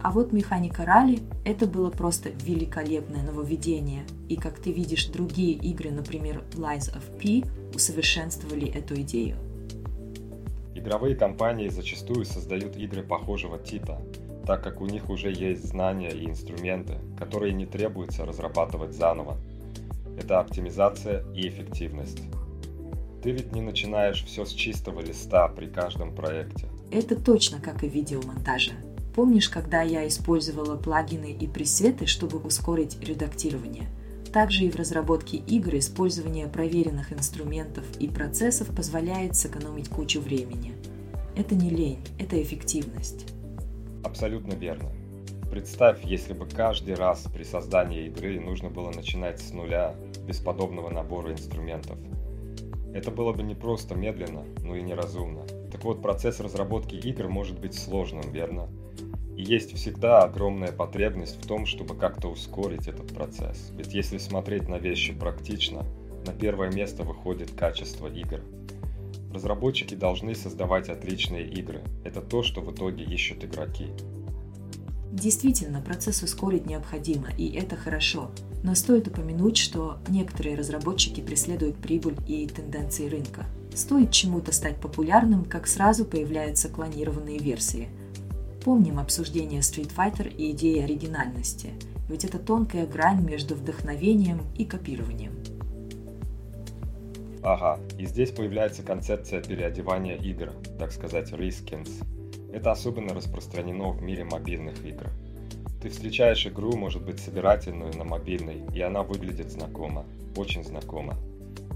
А 0.00 0.10
вот 0.10 0.32
механика 0.32 0.86
ралли– 0.86 1.20
это 1.44 1.66
было 1.66 1.90
просто 1.90 2.30
великолепное 2.30 3.22
нововведение. 3.22 4.04
И 4.30 4.36
как 4.36 4.58
ты 4.58 4.72
видишь, 4.72 5.04
другие 5.08 5.52
игры, 5.52 5.90
например, 5.90 6.42
Lies 6.52 6.90
of 6.90 7.18
P, 7.18 7.46
усовершенствовали 7.74 8.70
эту 8.70 8.98
идею. 9.02 9.36
Игровые 10.74 11.14
компании 11.14 11.68
зачастую 11.68 12.24
создают 12.24 12.74
игры 12.78 13.02
похожего 13.02 13.58
типа, 13.58 14.00
так 14.50 14.64
как 14.64 14.80
у 14.80 14.86
них 14.86 15.08
уже 15.10 15.30
есть 15.30 15.64
знания 15.64 16.10
и 16.10 16.28
инструменты, 16.28 16.94
которые 17.16 17.52
не 17.52 17.66
требуется 17.66 18.26
разрабатывать 18.26 18.92
заново. 18.92 19.36
Это 20.18 20.40
оптимизация 20.40 21.24
и 21.32 21.46
эффективность. 21.46 22.20
Ты 23.22 23.30
ведь 23.30 23.52
не 23.52 23.60
начинаешь 23.60 24.24
все 24.24 24.44
с 24.44 24.50
чистого 24.50 25.02
листа 25.02 25.46
при 25.46 25.66
каждом 25.66 26.16
проекте. 26.16 26.66
Это 26.90 27.14
точно 27.14 27.60
как 27.60 27.84
и 27.84 27.88
в 27.88 27.92
видеомонтаже. 27.94 28.72
Помнишь, 29.14 29.48
когда 29.48 29.82
я 29.82 30.04
использовала 30.08 30.76
плагины 30.76 31.30
и 31.30 31.46
пресеты, 31.46 32.06
чтобы 32.06 32.38
ускорить 32.38 32.98
редактирование? 33.00 33.86
Также 34.32 34.64
и 34.64 34.70
в 34.70 34.74
разработке 34.74 35.36
игр 35.36 35.76
использование 35.76 36.48
проверенных 36.48 37.12
инструментов 37.12 37.84
и 38.00 38.08
процессов 38.08 38.74
позволяет 38.74 39.36
сэкономить 39.36 39.88
кучу 39.88 40.20
времени. 40.20 40.72
Это 41.36 41.54
не 41.54 41.70
лень, 41.70 42.00
это 42.18 42.42
эффективность. 42.42 43.32
Абсолютно 44.04 44.54
верно. 44.54 44.90
Представь, 45.50 46.04
если 46.04 46.32
бы 46.32 46.46
каждый 46.46 46.94
раз 46.94 47.26
при 47.32 47.42
создании 47.42 48.06
игры 48.06 48.38
нужно 48.40 48.70
было 48.70 48.90
начинать 48.92 49.40
с 49.40 49.52
нуля, 49.52 49.94
без 50.26 50.38
подобного 50.38 50.90
набора 50.90 51.32
инструментов. 51.32 51.98
Это 52.94 53.10
было 53.10 53.32
бы 53.32 53.42
не 53.42 53.54
просто 53.54 53.94
медленно, 53.94 54.44
но 54.62 54.76
и 54.76 54.82
неразумно. 54.82 55.42
Так 55.72 55.84
вот, 55.84 56.02
процесс 56.02 56.40
разработки 56.40 56.94
игр 56.94 57.28
может 57.28 57.58
быть 57.58 57.74
сложным, 57.74 58.30
верно? 58.30 58.68
И 59.36 59.42
есть 59.42 59.74
всегда 59.74 60.22
огромная 60.22 60.72
потребность 60.72 61.42
в 61.42 61.46
том, 61.46 61.66
чтобы 61.66 61.96
как-то 61.96 62.28
ускорить 62.28 62.88
этот 62.88 63.14
процесс. 63.14 63.72
Ведь 63.76 63.92
если 63.94 64.18
смотреть 64.18 64.68
на 64.68 64.78
вещи 64.78 65.12
практично, 65.12 65.84
на 66.26 66.32
первое 66.32 66.70
место 66.70 67.02
выходит 67.02 67.50
качество 67.52 68.06
игр. 68.06 68.40
Разработчики 69.32 69.94
должны 69.94 70.34
создавать 70.34 70.88
отличные 70.88 71.48
игры. 71.48 71.82
Это 72.04 72.20
то, 72.20 72.42
что 72.42 72.60
в 72.60 72.72
итоге 72.74 73.04
ищут 73.04 73.44
игроки. 73.44 73.86
Действительно, 75.12 75.80
процесс 75.80 76.22
ускорить 76.22 76.66
необходимо, 76.66 77.28
и 77.36 77.50
это 77.52 77.76
хорошо. 77.76 78.30
Но 78.62 78.74
стоит 78.74 79.08
упомянуть, 79.08 79.56
что 79.56 79.98
некоторые 80.08 80.56
разработчики 80.56 81.20
преследуют 81.20 81.76
прибыль 81.76 82.16
и 82.26 82.46
тенденции 82.46 83.08
рынка. 83.08 83.46
Стоит 83.74 84.10
чему-то 84.10 84.52
стать 84.52 84.76
популярным, 84.76 85.44
как 85.44 85.66
сразу 85.66 86.04
появляются 86.04 86.68
клонированные 86.68 87.38
версии– 87.38 87.88
Помним 88.64 88.98
обсуждение 88.98 89.60
Street 89.62 89.90
Fighter 89.96 90.32
и 90.36 90.50
идеи 90.50 90.82
оригинальности, 90.82 91.70
ведь 92.10 92.26
это 92.26 92.38
тонкая 92.38 92.86
грань 92.86 93.24
между 93.24 93.54
вдохновением 93.54 94.42
и 94.58 94.66
копированием. 94.66 95.32
Ага, 97.42 97.80
и 97.98 98.06
здесь 98.06 98.30
появляется 98.30 98.82
концепция 98.82 99.42
переодевания 99.42 100.16
игр, 100.16 100.52
так 100.78 100.92
сказать, 100.92 101.32
reskins. 101.32 101.90
Это 102.52 102.72
особенно 102.72 103.14
распространено 103.14 103.90
в 103.90 104.02
мире 104.02 104.24
мобильных 104.24 104.84
игр. 104.84 105.08
Ты 105.80 105.88
встречаешь 105.88 106.46
игру, 106.46 106.76
может 106.76 107.02
быть, 107.04 107.20
собирательную 107.20 107.96
на 107.96 108.04
мобильной, 108.04 108.62
и 108.74 108.80
она 108.80 109.02
выглядит 109.02 109.50
знакомо, 109.50 110.04
очень 110.36 110.64
знакомо. 110.64 111.16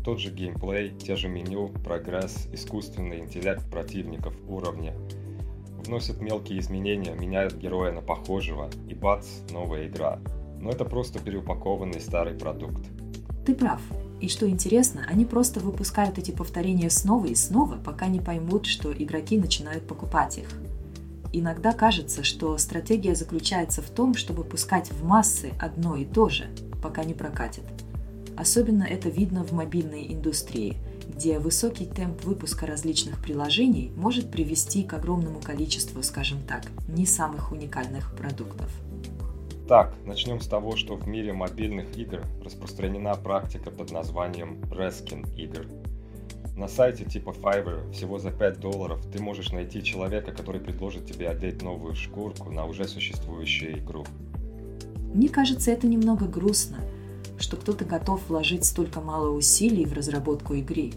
Тот 0.05 0.21
же 0.21 0.31
геймплей, 0.31 0.91
те 0.91 1.17
же 1.17 1.29
меню, 1.29 1.69
прогресс, 1.83 2.47
искусственный 2.53 3.21
интеллект 3.21 3.65
противников, 3.71 4.35
уровни– 4.47 4.93
вносят 5.87 6.21
мелкие 6.21 6.59
изменения, 6.59 7.15
меняют 7.15 7.55
героя 7.55 7.93
на 7.93 8.01
похожего, 8.01 8.71
и 8.89 8.95
бац, 8.95 9.27
новая 9.51 9.87
игра. 9.87 10.19
Но 10.61 10.71
это 10.71 10.85
просто 10.85 11.19
переупакованный 11.19 12.01
старый 12.01 12.35
продукт. 12.35 12.87
Ты 13.45 13.55
прав. 13.55 13.81
И 14.21 14.29
что 14.29 14.49
интересно, 14.49 15.05
они 15.09 15.25
просто 15.25 15.61
выпускают 15.61 16.19
эти 16.19 16.31
повторения 16.31 16.91
снова 16.91 17.27
и 17.27 17.35
снова, 17.35 17.77
пока 17.77 18.07
не 18.07 18.21
поймут, 18.21 18.67
что 18.67 18.93
игроки 18.93 19.39
начинают 19.39 19.87
покупать 19.87 20.39
их. 20.39 20.49
Иногда 21.33 21.73
кажется, 21.73 22.23
что 22.23 22.57
стратегия 22.59 23.17
заключается 23.17 23.83
в 23.83 23.91
том, 23.91 24.15
чтобы 24.15 24.45
пускать 24.45 24.93
в 24.93 25.05
массы 25.05 25.53
одно 25.59 25.97
и 25.97 26.05
то 26.05 26.29
же, 26.29 26.47
пока 26.81 27.03
не 27.03 27.13
прокатит. 27.13 27.65
Особенно 28.37 28.85
это 28.85 29.09
видно 29.09 29.45
в 29.45 29.53
мобильной 29.53 30.13
индустрии, 30.13 30.77
где 31.09 31.39
высокий 31.39 31.87
темп 31.87 32.25
выпуска 32.25 32.67
различных 32.67 33.21
приложений 33.21 33.93
может 33.97 34.31
привести 34.31 34.85
к 34.85 34.95
огромному 34.95 35.41
количеству, 35.41 36.03
скажем 36.03 36.39
так, 36.47 36.63
не 36.89 37.05
самых 37.05 37.53
уникальных 37.53 38.15
продуктов. 38.17 38.71
Так, 39.67 39.95
начнем 40.05 40.41
с 40.43 40.47
того, 40.47 40.77
что 40.77 40.95
в 40.95 41.09
мире 41.09 41.33
мобильных 41.33 41.97
игр 41.97 42.21
распространена 42.45 43.15
практика 43.15 43.71
под 43.71 43.93
названием 43.93 44.61
Reskin 44.71 45.35
игр. 45.37 45.67
На 46.55 46.69
сайте 46.69 47.07
типа 47.07 47.31
Fiverr 47.31 47.91
всего 47.91 48.19
за 48.19 48.31
5 48.31 48.61
долларов 48.61 49.01
ты 49.11 49.23
можешь 49.23 49.53
найти 49.53 49.83
человека, 49.83 50.33
который 50.33 50.61
предложит 50.61 51.07
тебе 51.07 51.31
одеть 51.31 51.63
новую 51.63 51.95
шкурку 51.95 52.51
на 52.51 52.67
уже 52.67 52.87
существующую 52.87 53.79
игру. 53.79 54.05
Мне 55.15 55.31
кажется, 55.31 55.71
это 55.71 55.87
немного 55.87 56.27
грустно, 56.27 56.81
что 57.39 57.57
кто-то 57.57 57.87
готов 57.87 58.21
вложить 58.29 58.67
столько 58.67 59.01
мало 59.01 59.31
усилий 59.31 59.87
в 59.87 59.95
разработку 59.95 60.53
игры. 60.53 60.93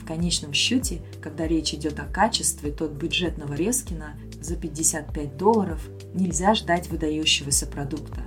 В 0.00 0.06
конечном 0.06 0.54
счете, 0.54 1.02
когда 1.20 1.46
речь 1.46 1.74
идет 1.74 2.00
о 2.00 2.06
качестве, 2.06 2.70
тот 2.70 2.92
бюджетного 2.92 3.52
Рескина 3.52 4.18
за 4.40 4.56
55 4.56 5.36
долларов 5.36 5.86
нельзя 6.16 6.54
ждать 6.54 6.88
выдающегося 6.88 7.66
продукта. 7.66 8.22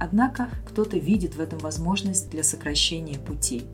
Однако 0.00 0.48
кто-то 0.66 0.96
видит 0.98 1.34
в 1.34 1.40
этом 1.40 1.58
возможность 1.58 2.30
для 2.30 2.42
сокращения 2.42 3.18
пути. 3.18 3.64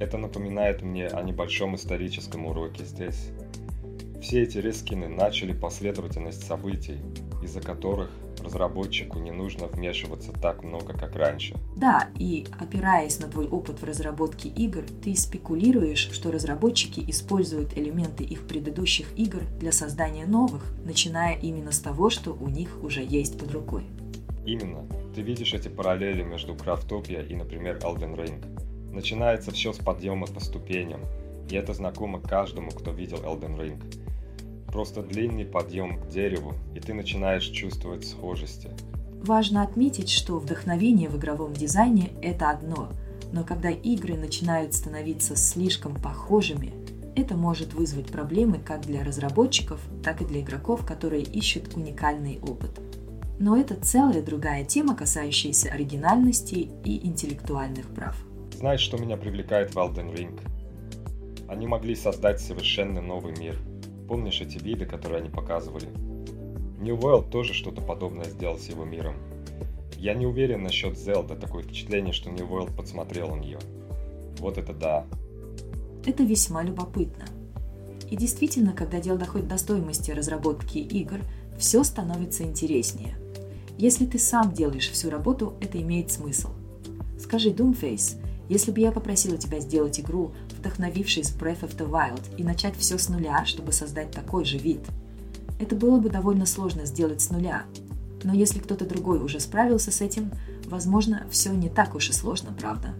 Это 0.00 0.18
напоминает 0.18 0.82
мне 0.82 1.06
о 1.08 1.22
небольшом 1.22 1.76
историческом 1.76 2.46
уроке 2.46 2.84
здесь. 2.84 3.30
Все 4.22 4.42
эти 4.42 4.58
рискины 4.58 5.08
начали 5.08 5.52
последовательность 5.52 6.46
событий, 6.46 6.98
из-за 7.42 7.60
которых 7.60 8.10
разработчику 8.40 9.18
не 9.18 9.30
нужно 9.30 9.66
вмешиваться 9.66 10.32
так 10.32 10.62
много, 10.62 10.92
как 10.92 11.16
раньше. 11.16 11.56
Да, 11.76 12.08
и 12.18 12.46
опираясь 12.58 13.18
на 13.20 13.28
твой 13.28 13.48
опыт 13.48 13.80
в 13.80 13.84
разработке 13.84 14.48
игр, 14.48 14.84
ты 15.02 15.14
спекулируешь, 15.16 16.10
что 16.12 16.30
разработчики 16.30 17.04
используют 17.08 17.76
элементы 17.76 18.24
их 18.24 18.46
предыдущих 18.46 19.06
игр 19.16 19.42
для 19.58 19.72
создания 19.72 20.26
новых, 20.26 20.64
начиная 20.84 21.36
именно 21.36 21.72
с 21.72 21.80
того, 21.80 22.10
что 22.10 22.32
у 22.32 22.48
них 22.48 22.82
уже 22.82 23.02
есть 23.02 23.38
под 23.38 23.52
рукой. 23.52 23.84
Именно. 24.46 24.86
Ты 25.14 25.22
видишь 25.22 25.52
эти 25.52 25.68
параллели 25.68 26.22
между 26.22 26.54
Крафтопия 26.54 27.22
и, 27.22 27.34
например, 27.34 27.78
Elden 27.78 28.16
Ring. 28.16 28.92
Начинается 28.92 29.50
все 29.50 29.72
с 29.72 29.78
подъема 29.78 30.26
по 30.26 30.40
ступеням, 30.40 31.00
и 31.50 31.56
это 31.56 31.74
знакомо 31.74 32.20
каждому, 32.20 32.70
кто 32.70 32.90
видел 32.90 33.18
Elden 33.18 33.58
Ring. 33.58 34.07
Просто 34.72 35.02
длинный 35.02 35.46
подъем 35.46 35.98
к 35.98 36.08
дереву, 36.08 36.54
и 36.74 36.80
ты 36.80 36.92
начинаешь 36.92 37.46
чувствовать 37.46 38.06
схожести. 38.06 38.70
Важно 39.22 39.62
отметить, 39.62 40.10
что 40.10 40.38
вдохновение 40.38 41.08
в 41.08 41.16
игровом 41.16 41.52
дизайне– 41.52 42.10
это 42.22 42.50
одно, 42.50 42.90
но 43.32 43.44
когда 43.44 43.70
игры 43.70 44.14
начинают 44.14 44.74
становиться 44.74 45.36
слишком 45.36 45.94
похожими, 45.94 46.72
это 47.16 47.34
может 47.34 47.74
вызвать 47.74 48.06
проблемы 48.06 48.58
как 48.58 48.82
для 48.82 49.02
разработчиков, 49.02 49.80
так 50.04 50.22
и 50.22 50.24
для 50.24 50.40
игроков, 50.40 50.86
которые 50.86 51.22
ищут 51.22 51.74
уникальный 51.74 52.38
опыт. 52.46 52.78
Но 53.40 53.56
это 53.56 53.74
целая 53.74 54.22
другая 54.22 54.64
тема, 54.64 54.94
касающаяся 54.94 55.70
оригинальности 55.70 56.68
и 56.84 57.06
интеллектуальных 57.06 57.86
прав. 57.88 58.16
Знаешь, 58.56 58.80
что 58.80 58.98
меня 58.98 59.16
привлекает 59.16 59.74
в 59.74 59.78
Elden 59.78 60.14
Ring? 60.14 60.38
Они 61.48 61.66
могли 61.66 61.96
создать 61.96 62.40
совершенно 62.40 63.00
новый 63.00 63.36
мир– 63.36 63.56
Помнишь 64.08 64.40
эти 64.40 64.56
виды, 64.56 64.86
которые 64.86 65.20
они 65.20 65.28
показывали? 65.28 65.86
New 66.80 66.96
World 66.96 67.28
тоже 67.30 67.52
что-то 67.52 67.82
подобное 67.82 68.24
сделал 68.24 68.56
с 68.56 68.66
его 68.66 68.86
миром. 68.86 69.14
Я 69.98 70.14
не 70.14 70.24
уверен 70.24 70.62
насчет 70.62 70.94
Zelda, 70.94 71.38
такое 71.38 71.62
впечатление, 71.62 72.14
что 72.14 72.30
New 72.30 72.46
World 72.46 72.74
подсмотрел 72.74 73.36
на 73.36 73.40
нее. 73.40 73.58
Вот 74.38 74.56
это 74.56 74.72
да. 74.72 75.04
Это 76.06 76.22
весьма 76.22 76.62
любопытно. 76.62 77.26
И 78.10 78.16
действительно, 78.16 78.72
когда 78.72 78.98
дело 78.98 79.18
доходит 79.18 79.48
до 79.48 79.58
стоимости 79.58 80.10
разработки 80.10 80.78
игр, 80.78 81.20
все 81.58 81.84
становится 81.84 82.44
интереснее. 82.44 83.18
Если 83.76 84.06
ты 84.06 84.18
сам 84.18 84.52
делаешь 84.52 84.88
всю 84.88 85.10
работу, 85.10 85.54
это 85.60 85.80
имеет 85.82 86.10
смысл. 86.10 86.48
Скажи, 87.18 87.50
Doomface, 87.50 88.16
если 88.48 88.70
бы 88.70 88.80
я 88.80 88.90
попросила 88.90 89.36
тебя 89.36 89.60
сделать 89.60 90.00
игру, 90.00 90.32
вдохновившись 90.58 91.32
Breath 91.32 91.62
of 91.62 91.76
the 91.76 91.88
Wild, 91.88 92.36
и 92.36 92.44
начать 92.44 92.76
все 92.76 92.98
с 92.98 93.08
нуля, 93.08 93.44
чтобы 93.44 93.72
создать 93.72 94.10
такой 94.10 94.44
же 94.44 94.58
вид, 94.58 94.80
это 95.58 95.74
было 95.74 95.98
бы 95.98 96.10
довольно 96.10 96.46
сложно 96.46 96.84
сделать 96.84 97.20
с 97.20 97.30
нуля. 97.30 97.64
Но 98.22 98.32
если 98.32 98.58
кто-то 98.58 98.84
другой 98.84 99.22
уже 99.22 99.40
справился 99.40 99.90
с 99.90 100.00
этим, 100.00 100.30
возможно, 100.66 101.26
все 101.30 101.52
не 101.52 101.68
так 101.68 101.94
уж 101.94 102.10
и 102.10 102.12
сложно, 102.12 102.52
правда? 102.58 102.94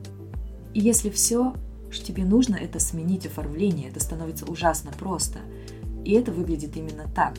И 0.74 0.80
если 0.80 1.10
все, 1.10 1.54
что 1.90 2.04
тебе 2.04 2.24
нужно, 2.24 2.56
это 2.56 2.78
сменить 2.78 3.26
оформление, 3.26 3.88
это 3.88 4.00
становится 4.00 4.46
ужасно 4.46 4.92
просто. 4.98 5.38
И 6.04 6.12
это 6.12 6.32
выглядит 6.32 6.76
именно 6.76 7.06
так. 7.14 7.34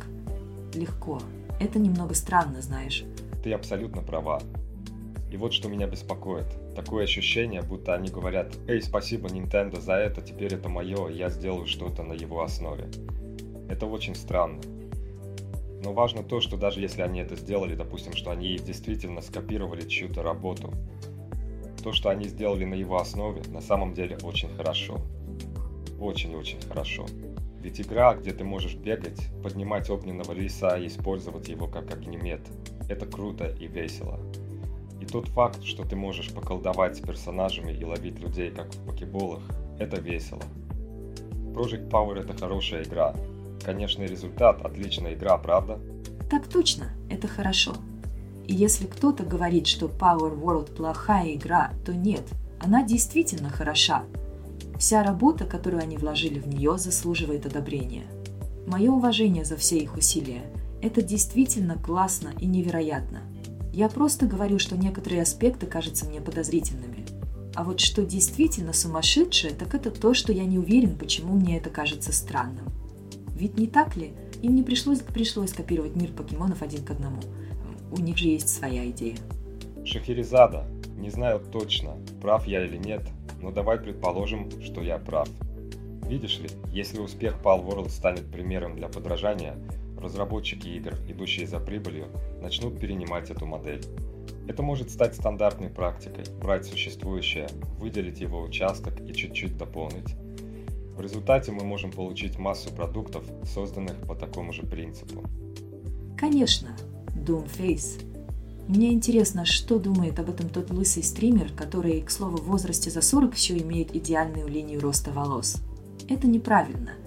Легко. 0.73 1.21
Это 1.59 1.79
немного 1.79 2.13
странно, 2.13 2.61
знаешь. 2.61 3.05
Ты 3.43 3.53
абсолютно 3.53 4.01
права. 4.01 4.41
И 5.31 5.37
вот 5.37 5.53
что 5.53 5.69
меня 5.69 5.87
беспокоит. 5.87 6.47
Такое 6.75 7.03
ощущение, 7.03 7.61
будто 7.61 7.93
они 7.93 8.09
говорят, 8.09 8.55
«Эй, 8.67 8.81
спасибо 8.81 9.29
Nintendo 9.29 9.79
за 9.79 9.93
это, 9.93 10.21
теперь 10.21 10.53
это 10.53 10.69
мое, 10.69 11.09
я 11.09 11.29
сделаю 11.29 11.67
что-то 11.67 12.03
на 12.03 12.13
его 12.13 12.41
основе». 12.41 12.89
Это 13.69 13.85
очень 13.85 14.15
странно. 14.15 14.61
Но 15.83 15.93
важно 15.93 16.23
то, 16.23 16.41
что 16.41 16.57
даже 16.57 16.81
если 16.81 17.03
они 17.03 17.19
это 17.19 17.35
сделали, 17.35 17.75
допустим, 17.75 18.13
что 18.13 18.31
они 18.31 18.57
действительно 18.57 19.21
скопировали 19.21 19.87
чью-то 19.87 20.23
работу, 20.23 20.73
то, 21.83 21.93
что 21.93 22.09
они 22.09 22.27
сделали 22.27 22.65
на 22.65 22.73
его 22.73 22.99
основе, 22.99 23.41
на 23.47 23.61
самом 23.61 23.93
деле 23.93 24.17
очень 24.23 24.49
хорошо. 24.49 24.99
Очень-очень 25.99 26.59
хорошо. 26.61 27.05
Ведь 27.61 27.79
игра, 27.79 28.15
где 28.15 28.31
ты 28.31 28.43
можешь 28.43 28.75
бегать, 28.75 29.29
поднимать 29.43 29.89
огненного 29.89 30.31
лиса 30.33 30.77
и 30.77 30.87
использовать 30.87 31.49
его 31.49 31.67
как 31.67 31.93
огнемет, 31.93 32.41
это 32.89 33.05
круто 33.05 33.47
и 33.47 33.67
весело. 33.67 34.19
И 35.01 35.05
тот 35.05 35.27
факт, 35.29 35.63
что 35.63 35.83
ты 35.83 35.95
можешь 35.95 36.31
поколдовать 36.31 36.97
с 36.97 36.99
персонажами 36.99 37.71
и 37.71 37.85
ловить 37.85 38.19
людей, 38.19 38.51
как 38.51 38.73
в 38.73 38.85
покеболах, 38.85 39.41
это 39.79 39.99
весело. 39.99 40.41
Project 41.53 41.89
Power 41.89 42.19
это 42.19 42.37
хорошая 42.37 42.83
игра. 42.83 43.15
Конечный 43.63 44.07
результат– 44.07 44.61
отличная 44.63 45.13
игра, 45.13 45.37
правда? 45.37 45.79
Так 46.29 46.47
точно, 46.47 46.91
это 47.09 47.27
хорошо. 47.27 47.73
И 48.47 48.53
если 48.53 48.85
кто-то 48.85 49.23
говорит, 49.23 49.67
что 49.67 49.87
Power 49.87 50.37
World 50.39 50.75
плохая 50.75 51.33
игра, 51.33 51.71
то 51.85 51.93
нет, 51.93 52.23
она 52.59 52.83
действительно 52.83 53.49
хороша. 53.49 54.03
Вся 54.77 55.03
работа, 55.03 55.45
которую 55.45 55.83
они 55.83 55.97
вложили 55.97 56.39
в 56.39 56.47
нее, 56.47 56.77
заслуживает 56.77 57.45
одобрения. 57.45 58.05
Мое 58.65 58.91
уважение 58.91 59.45
за 59.45 59.57
все 59.57 59.77
их 59.77 59.97
усилия. 59.97 60.43
Это 60.81 61.01
действительно 61.01 61.75
классно 61.75 62.31
и 62.39 62.45
невероятно. 62.45 63.21
Я 63.73 63.89
просто 63.89 64.25
говорю, 64.25 64.59
что 64.59 64.77
некоторые 64.77 65.21
аспекты 65.21 65.65
кажутся 65.65 66.05
мне 66.05 66.21
подозрительными. 66.21 67.05
А 67.55 67.63
вот 67.63 67.79
что 67.79 68.03
действительно 68.03 68.73
сумасшедшее, 68.73 69.53
так 69.53 69.75
это 69.75 69.91
то, 69.91 70.13
что 70.13 70.31
я 70.31 70.45
не 70.45 70.57
уверен, 70.57 70.97
почему 70.97 71.33
мне 71.33 71.57
это 71.57 71.69
кажется 71.69 72.11
странным. 72.11 72.65
Ведь 73.35 73.57
не 73.57 73.67
так 73.67 73.95
ли? 73.95 74.13
Им 74.41 74.55
не 74.55 74.63
пришлось, 74.63 74.99
пришлось 74.99 75.53
копировать 75.53 75.95
мир 75.95 76.11
покемонов 76.11 76.61
один 76.61 76.83
к 76.83 76.91
одному. 76.91 77.21
У 77.91 77.99
них 77.99 78.17
же 78.17 78.27
есть 78.27 78.49
своя 78.49 78.89
идея. 78.89 79.17
Шахерезада. 79.83 80.65
Не 80.97 81.09
знаю 81.09 81.39
точно, 81.39 81.97
прав 82.21 82.45
я 82.45 82.65
или 82.65 82.77
нет, 82.77 83.01
но 83.41 83.51
давай 83.51 83.79
предположим, 83.79 84.49
что 84.61 84.81
я 84.81 84.97
прав. 84.97 85.29
Видишь 86.07 86.39
ли, 86.39 86.49
если 86.73 86.99
успех 86.99 87.35
Pal 87.43 87.65
World 87.65 87.89
станет 87.89 88.29
примером 88.31 88.75
для 88.75 88.89
подражания, 88.89 89.55
разработчики 89.99 90.67
игр, 90.67 90.95
идущие 91.07 91.47
за 91.47 91.59
прибылью, 91.59 92.07
начнут 92.41 92.79
перенимать 92.79 93.29
эту 93.29 93.45
модель. 93.45 93.83
Это 94.47 94.63
может 94.63 94.89
стать 94.89 95.15
стандартной 95.15 95.69
практикой– 95.69 96.25
брать 96.41 96.65
существующее, 96.65 97.47
выделить 97.77 98.19
его 98.19 98.41
участок 98.41 98.99
и 99.01 99.13
чуть-чуть 99.13 99.57
дополнить. 99.57 100.15
В 100.95 101.01
результате 101.01 101.51
мы 101.51 101.63
можем 101.63 101.91
получить 101.91 102.37
массу 102.39 102.73
продуктов, 102.73 103.23
созданных 103.43 103.95
по 104.07 104.15
такому 104.15 104.51
же 104.51 104.63
принципу. 104.63 105.23
Конечно, 106.17 106.75
Doomface. 107.15 108.03
Мне 108.67 108.91
интересно, 108.91 109.45
что 109.45 109.79
думает 109.79 110.19
об 110.19 110.29
этом 110.29 110.49
тот 110.49 110.69
лысый 110.71 111.03
стример, 111.03 111.53
который, 111.53 112.01
к 112.01 112.11
слову, 112.11 112.37
в 112.37 112.47
возрасте 112.47 112.89
за 112.89 113.01
40 113.01 113.33
все 113.33 113.57
имеет 113.57 113.95
идеальную 113.95 114.47
линию 114.47 114.81
роста 114.81 115.11
волос. 115.11 115.57
Это 116.07 116.27
неправильно– 116.27 116.91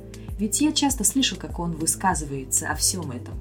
ведь 0.43 0.61
я 0.61 0.73
часто 0.73 1.05
слышу, 1.05 1.37
как 1.37 1.61
он 1.61 1.71
высказывается 1.71 2.69
о 2.69 2.75
всем 2.75 3.13
этом. 3.13 3.35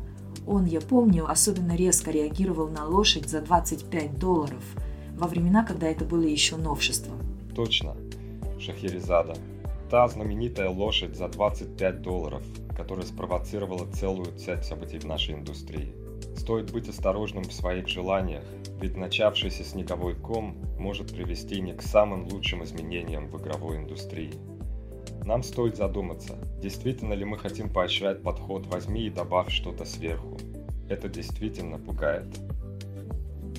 Он, 0.46 0.66
я 0.66 0.80
помню, 0.80 1.28
особенно 1.28 1.76
резко 1.76 2.12
реагировал 2.12 2.68
на 2.68 2.86
лошадь 2.86 3.28
за 3.28 3.42
25 3.42 4.20
долларов 4.20 4.64
во 5.18 5.28
времена, 5.28 5.66
когда 5.66 5.88
это 5.88 6.06
было 6.06 6.22
еще 6.22 6.58
новшеством. 6.58 7.18
Точно, 7.56 7.96
Шахерезада. 8.60 9.34
Та 9.90 10.08
знаменитая 10.10 10.70
лошадь 10.70 11.16
за 11.16 11.28
25 11.28 12.04
долларов, 12.04 12.44
которая 12.78 13.08
спровоцировала 13.08 13.92
целую 13.94 14.38
цепь 14.38 14.62
событий 14.62 15.00
в 15.00 15.06
нашей 15.06 15.34
индустрии. 15.34 15.96
Стоит 16.38 16.72
быть 16.72 16.88
осторожным 16.88 17.46
в 17.46 17.52
своих 17.52 17.88
желаниях, 17.88 18.44
ведь 18.80 18.96
начавшийся 18.96 19.64
снеговой 19.64 20.14
ком 20.14 20.56
может 20.78 21.16
привести 21.16 21.62
не 21.62 21.74
к 21.74 21.82
самым 21.82 22.28
лучшим 22.28 22.64
изменениям 22.64 23.28
в 23.28 23.42
игровой 23.42 23.78
индустрии. 23.78 24.36
Нам 25.26 25.44
стоит 25.44 25.78
задуматься, 25.78 26.36
действительно 26.62 27.14
ли 27.14 27.26
мы 27.26 27.38
хотим 27.38 27.70
поощрять 27.70 28.22
подход 28.22 28.66
«возьми 28.68 29.06
и 29.06 29.10
добавь 29.10 29.52
что-то 29.52 29.86
сверху». 29.86 30.38
Это 30.90 31.08
действительно 31.08 31.78
пугает. 31.78 32.28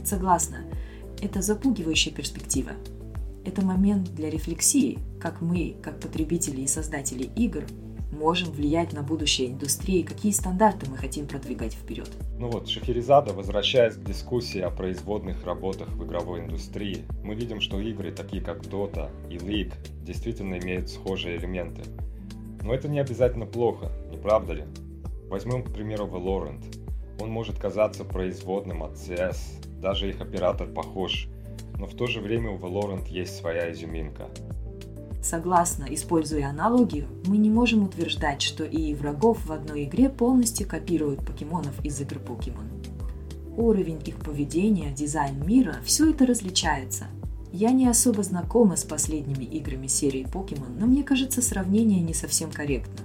Согласна. 0.05 0.65
Это 1.21 1.41
запугивающая 1.41 2.13
перспектива. 2.13 2.73
Это 3.45 3.65
момент 3.65 4.15
для 4.15 4.29
рефлексии, 4.29 4.99
как 5.21 5.41
мы, 5.41 5.77
как 5.83 6.01
потребители 6.01 6.61
и 6.63 6.67
создатели 6.67 7.31
игр, 7.37 7.65
можем 8.13 8.53
влиять 8.53 8.93
на 8.93 9.03
будущее 9.03 9.49
индустрии, 9.49 10.03
какие 10.03 10.33
стандарты 10.33 10.89
мы 10.89 10.97
хотим 10.97 11.27
продвигать 11.27 11.73
вперед. 11.73 12.11
Ну 12.39 12.51
вот, 12.51 12.69
Шахерезада, 12.69 13.33
возвращаясь 13.33 13.95
к 13.95 14.05
дискуссии 14.05 14.61
о 14.61 14.71
производных 14.71 15.45
работах 15.45 15.89
в 15.89 16.05
игровой 16.05 16.41
индустрии, 16.41 17.05
мы 17.25 17.35
видим, 17.35 17.61
что 17.61 17.81
игры, 17.81 18.13
такие 18.13 18.43
как 18.43 18.63
Dota 18.63 19.11
и 19.31 19.37
League, 19.37 19.73
действительно 20.05 20.59
имеют 20.59 20.91
схожие 20.91 21.39
элементы. 21.39 21.83
Но 22.63 22.75
это 22.75 22.89
не 22.89 23.01
обязательно 23.01 23.47
плохо, 23.47 23.91
не 24.11 24.19
правда 24.19 24.53
ли? 24.53 24.65
Возьмем, 25.29 25.65
к 25.65 25.73
примеру, 25.73 26.07
Valorant. 26.07 26.63
Он 27.21 27.31
может 27.31 27.59
казаться 27.59 28.05
производным 28.05 28.83
от 28.83 28.93
CS, 28.93 29.39
даже 29.81 30.11
их 30.11 30.21
оператор 30.21 30.69
похож, 30.69 31.29
но 31.79 31.87
в 31.87 31.95
то 31.95 32.07
же 32.07 32.21
время 32.21 32.51
у 32.51 32.59
Valorant 32.59 33.09
есть 33.09 33.37
своя 33.37 33.73
изюминка– 33.73 34.29
Согласно, 35.23 35.87
используя 35.89 36.49
аналогию, 36.49 37.07
мы 37.27 37.37
не 37.37 37.49
можем 37.49 37.85
утверждать, 37.85 38.43
что 38.43 38.65
и 38.65 38.93
врагов 38.93 39.47
в 39.47 39.53
одной 39.53 39.85
игре 39.85 40.09
полностью 40.09 40.67
копируют 40.67 41.25
покемонов 41.25 41.73
из 41.85 42.01
игр 42.01 42.19
Покемон. 42.19 42.67
Уровень 43.57 44.01
их 44.05 44.17
поведения, 44.17 44.91
дизайн 44.91 45.47
мира– 45.47 45.77
все 45.85 46.11
это 46.11 46.27
различается. 46.27 47.07
Я 47.53 47.71
не 47.71 47.87
особо 47.87 48.25
знакома 48.25 48.77
с 48.77 48.83
последними 48.83 49.45
играми 49.45 49.87
серии 49.87 50.25
Покемон, 50.25 50.77
но 50.77 50.87
мне 50.87 51.05
кажется, 51.05 51.41
сравнение 51.41 52.01
не 52.01 52.15
совсем 52.15 52.51
корректно. 52.51 53.05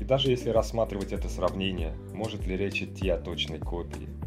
И 0.00 0.04
даже 0.04 0.30
если 0.30 0.50
рассматривать 0.50 1.12
это 1.12 1.28
сравнение, 1.28 1.94
может 2.12 2.44
ли 2.44 2.56
речь 2.56 2.82
идти 2.82 3.08
о 3.08 3.18
точной 3.18 3.58
копии– 3.58 4.08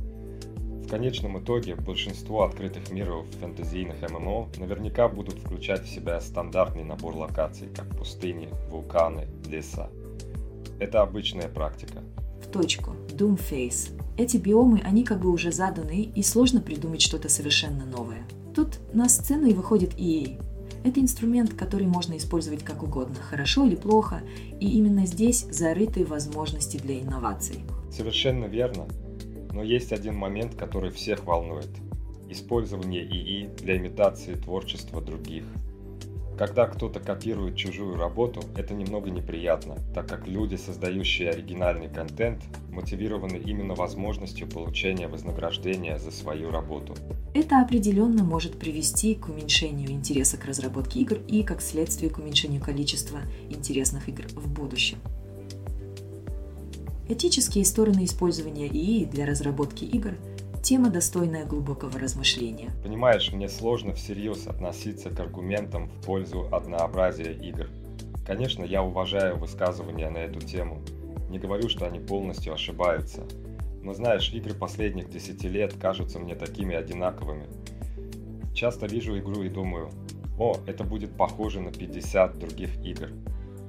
конечном 0.93 1.39
итоге 1.39 1.73
большинство 1.73 2.43
открытых 2.43 2.91
миров 2.91 3.25
фэнтезийных 3.39 4.07
ММО 4.11 4.49
наверняка 4.59 5.07
будут 5.07 5.39
включать 5.39 5.85
в 5.85 5.89
себя 5.89 6.21
стандартный 6.21 6.83
набор 6.83 7.15
локаций, 7.15 7.67
как 7.75 7.87
пустыни, 7.97 8.47
вулканы, 8.69 9.25
леса. 9.49 9.89
Это 10.79 11.01
обычная 11.01 11.47
практика. 11.47 12.03
В 12.43 12.47
точку. 12.51 12.91
Doomface. 13.09 13.99
Эти 14.19 14.37
биомы, 14.37 14.81
они 14.83 15.03
как 15.03 15.21
бы 15.21 15.31
уже 15.31 15.51
заданы, 15.51 16.11
и 16.13 16.21
сложно 16.21 16.61
придумать 16.61 17.01
что-то 17.01 17.27
совершенно 17.27 17.85
новое. 17.85 18.27
Тут 18.53 18.77
на 18.93 19.09
сцену 19.09 19.47
и 19.47 19.53
выходит 19.55 19.95
EA. 19.95 20.39
Это 20.83 20.99
инструмент, 20.99 21.55
который 21.55 21.87
можно 21.87 22.15
использовать 22.17 22.63
как 22.63 22.83
угодно, 22.83 23.15
хорошо 23.15 23.65
или 23.65 23.75
плохо, 23.75 24.21
и 24.59 24.69
именно 24.77 25.07
здесь 25.07 25.47
зарыты 25.49 26.05
возможности 26.05 26.77
для 26.77 26.99
инноваций. 26.99 27.63
Совершенно 27.89 28.45
верно. 28.45 28.85
Но 29.53 29.63
есть 29.63 29.93
один 29.93 30.15
момент, 30.15 30.55
который 30.55 30.91
всех 30.91 31.25
волнует. 31.25 31.69
Использование 32.27 33.03
ИИ 33.05 33.47
для 33.55 33.77
имитации 33.77 34.33
творчества 34.33 34.99
других. 34.99 35.43
Когда 36.37 36.65
кто-то 36.65 36.99
копирует 36.99 37.55
чужую 37.55 37.95
работу, 37.95 38.41
это 38.57 38.73
немного 38.73 39.11
неприятно, 39.11 39.77
так 39.93 40.09
как 40.09 40.27
люди, 40.27 40.55
создающие 40.55 41.29
оригинальный 41.29 41.89
контент, 41.89 42.41
мотивированы 42.71 43.37
именно 43.37 43.75
возможностью 43.75 44.49
получения 44.49 45.07
вознаграждения 45.07 45.99
за 45.99 46.09
свою 46.09 46.49
работу. 46.49 46.95
Это 47.35 47.61
определенно 47.61 48.23
может 48.23 48.57
привести 48.57 49.13
к 49.13 49.29
уменьшению 49.29 49.91
интереса 49.91 50.37
к 50.37 50.45
разработке 50.45 51.01
игр 51.01 51.19
и, 51.27 51.43
как 51.43 51.61
следствие, 51.61 52.09
к 52.09 52.17
уменьшению 52.17 52.61
количества 52.61 53.19
интересных 53.51 54.09
игр 54.09 54.25
в 54.29 54.51
будущем. 54.51 54.97
Этические 57.09 57.65
стороны 57.65 58.05
использования 58.05 58.67
ИИ 58.67 59.03
для 59.03 59.25
разработки 59.25 59.83
игр– 59.83 60.13
тема, 60.63 60.89
достойная 60.89 61.45
глубокого 61.45 61.99
размышления. 61.99 62.71
Понимаешь, 62.81 63.33
мне 63.33 63.49
сложно 63.49 63.93
всерьез 63.93 64.47
относиться 64.47 65.09
к 65.09 65.19
аргументам 65.19 65.89
в 65.89 66.05
пользу 66.05 66.47
однообразия 66.49 67.33
игр. 67.33 67.67
Конечно, 68.25 68.63
я 68.63 68.81
уважаю 68.81 69.37
высказывания 69.37 70.09
на 70.09 70.19
эту 70.19 70.39
тему. 70.39 70.81
Не 71.29 71.39
говорю, 71.39 71.67
что 71.67 71.85
они 71.85 71.99
полностью 71.99 72.53
ошибаются. 72.53 73.23
Но 73.81 73.93
знаешь, 73.93 74.31
игры 74.33 74.53
последних 74.53 75.09
10 75.09 75.43
лет 75.43 75.73
кажутся 75.73 76.19
мне 76.19 76.35
такими 76.35 76.73
одинаковыми. 76.73 77.47
Часто 78.55 78.85
вижу 78.85 79.19
игру 79.19 79.43
и 79.43 79.49
думаю, 79.49 79.89
о, 80.39 80.55
это 80.65 80.85
будет 80.85 81.17
похоже 81.17 81.59
на 81.59 81.73
50 81.73 82.39
других 82.39 82.81
игр 82.85 83.09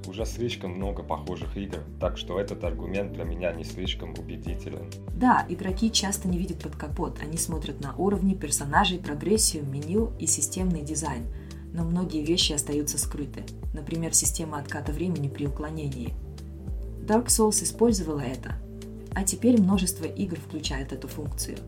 уже 0.09 0.24
слишком 0.26 0.72
много 0.72 1.02
похожих 1.02 1.57
игр, 1.57 1.78
так 2.00 2.16
что 2.18 2.38
этот 2.38 2.64
аргумент 2.64 3.12
для 3.12 3.24
меня 3.24 3.52
не 3.52 3.64
слишком 3.64 4.14
убедителен. 4.18 4.90
Да, 5.14 5.44
игроки 5.48 5.90
часто 5.90 6.28
не 6.28 6.38
видят 6.38 6.62
под 6.62 6.76
капот, 6.76 7.20
они 7.20 7.36
смотрят 7.36 7.80
на 7.80 7.94
уровни 7.96 8.34
персонажей, 8.34 8.98
прогрессию, 8.98 9.64
меню 9.64 10.12
и 10.18 10.26
системный 10.26 10.82
дизайн, 10.82 11.26
но 11.72 11.84
многие 11.84 12.24
вещи 12.24 12.52
остаются 12.52 12.98
скрыты, 12.98 13.44
например, 13.72 14.14
система 14.14 14.59
отката 14.59 14.92
времени 14.92 15.28
при 15.28 15.46
уклонении. 15.46 16.14
Dark 17.07 17.26
Souls 17.26 17.62
использовала 17.62 18.20
это, 18.20 18.55
а 19.14 19.24
теперь 19.24 19.61
множество 19.61 20.05
игр 20.05 20.36
включает 20.36 20.92
эту 20.92 21.09
функцию. 21.09 21.59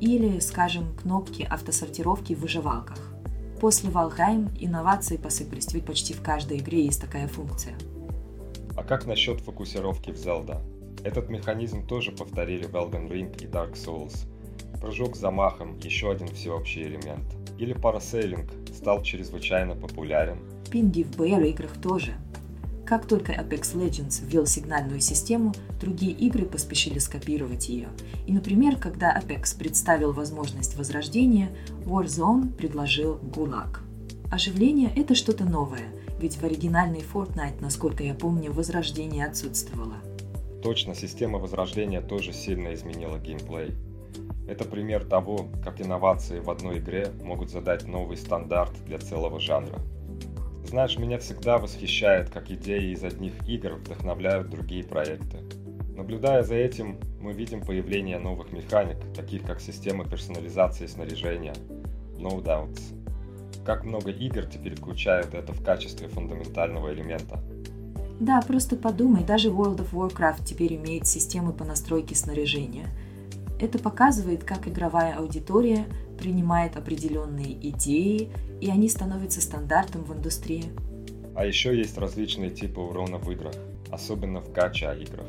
Или, 0.00 0.38
скажем, 0.38 0.94
кнопки 1.02 1.42
автосортировки 1.42 2.34
в 2.34 2.40
выживалках. 2.40 2.98
После 3.60 3.90
Valheim 3.90 4.50
инновации 4.60 5.16
посыпались, 5.16 5.72
ведь 5.72 5.84
почти 5.84 6.14
в 6.14 6.22
каждой 6.22 6.58
игре 6.58 6.84
есть 6.84 7.00
такая 7.00 7.26
функция. 7.26 7.74
А 8.76 8.84
как 8.84 9.06
насчет 9.06 9.40
фокусировки 9.40 10.10
в 10.10 10.14
Zelda? 10.14 10.60
Этот 11.02 11.28
механизм 11.28 11.84
тоже 11.84 12.12
повторили 12.12 12.66
в 12.66 12.74
Elden 12.74 13.08
Ring 13.08 13.36
и 13.42 13.46
Dark 13.46 13.72
Souls. 13.72 14.26
Прыжок 14.80 15.16
с 15.16 15.18
замахом– 15.18 15.76
еще 15.82 16.12
один 16.12 16.28
всеобщий 16.28 16.84
элемент. 16.84 17.24
Или 17.58 17.72
парасейлинг 17.72 18.48
стал 18.72 19.02
чрезвычайно 19.02 19.74
популярен. 19.74 20.38
Пинги 20.70 21.02
в 21.02 21.18
BR 21.18 21.48
играх 21.48 21.72
тоже– 21.82 22.14
как 22.88 23.04
только 23.04 23.32
Apex 23.32 23.74
Legends 23.74 24.24
ввел 24.24 24.46
сигнальную 24.46 25.00
систему, 25.00 25.52
другие 25.78 26.12
игры 26.12 26.46
поспешили 26.46 26.98
скопировать 26.98 27.68
ее. 27.68 27.88
И, 28.26 28.32
например, 28.32 28.76
когда 28.76 29.14
Apex 29.14 29.58
представил 29.58 30.14
возможность 30.14 30.74
возрождения, 30.74 31.50
Warzone 31.84 32.50
предложил 32.50 33.16
Gulag. 33.16 33.80
Оживление– 34.30 34.90
это 34.96 35.14
что-то 35.14 35.44
новое, 35.44 35.84
ведь 36.18 36.36
в 36.36 36.44
оригинальной 36.44 37.02
Fortnite, 37.12 37.60
насколько 37.60 38.02
я 38.02 38.14
помню, 38.14 38.52
возрождение 38.52 39.26
отсутствовало. 39.26 39.96
Точно, 40.62 40.94
система 40.94 41.38
возрождения 41.38 42.00
тоже 42.00 42.32
сильно 42.32 42.72
изменила 42.72 43.18
геймплей. 43.18 43.74
Это 44.48 44.64
пример 44.64 45.04
того, 45.04 45.48
как 45.62 45.82
инновации 45.82 46.40
в 46.40 46.48
одной 46.48 46.78
игре 46.78 47.12
могут 47.22 47.50
задать 47.50 47.86
новый 47.86 48.16
стандарт 48.16 48.72
для 48.86 48.98
целого 48.98 49.38
жанра. 49.38 49.78
Знаешь, 50.68 50.98
меня 50.98 51.16
всегда 51.18 51.56
восхищает, 51.56 52.28
как 52.28 52.50
идеи 52.50 52.92
из 52.92 53.02
одних 53.02 53.32
игр 53.48 53.72
вдохновляют 53.72 54.50
другие 54.50 54.84
проекты. 54.84 55.38
Наблюдая 55.96 56.42
за 56.42 56.56
этим, 56.56 56.98
мы 57.22 57.32
видим 57.32 57.62
появление 57.62 58.18
новых 58.18 58.52
механик, 58.52 58.98
таких 59.16 59.44
как 59.44 59.62
система 59.62 60.04
персонализации 60.04 60.86
снаряжения, 60.86 61.54
No 62.18 62.42
Doubts. 62.42 62.82
Как 63.64 63.82
много 63.84 64.10
игр 64.10 64.44
теперь 64.44 64.76
включают 64.76 65.32
это 65.32 65.54
в 65.54 65.64
качестве 65.64 66.06
фундаментального 66.06 66.92
элемента. 66.92 67.42
Да, 68.20 68.42
просто 68.42 68.76
подумай, 68.76 69.24
даже 69.24 69.48
World 69.48 69.78
of 69.78 69.92
Warcraft 69.92 70.44
теперь 70.44 70.74
имеет 70.74 71.06
системы 71.06 71.54
по 71.54 71.64
настройке 71.64 72.14
снаряжения. 72.14 72.88
Это 73.58 73.78
показывает, 73.78 74.44
как 74.44 74.68
игровая 74.68 75.14
аудитория 75.16 75.86
принимает 76.18 76.76
определенные 76.76 77.54
идеи 77.70 78.30
и 78.60 78.70
они 78.70 78.88
становятся 78.88 79.40
стандартом 79.40 80.04
в 80.04 80.12
индустрии. 80.12 80.64
А 81.34 81.44
еще 81.44 81.76
есть 81.76 81.96
различные 81.98 82.50
типы 82.50 82.80
урона 82.80 83.18
в 83.18 83.30
играх, 83.30 83.54
особенно 83.90 84.40
в 84.40 84.52
гача 84.52 84.94
играх. 84.94 85.26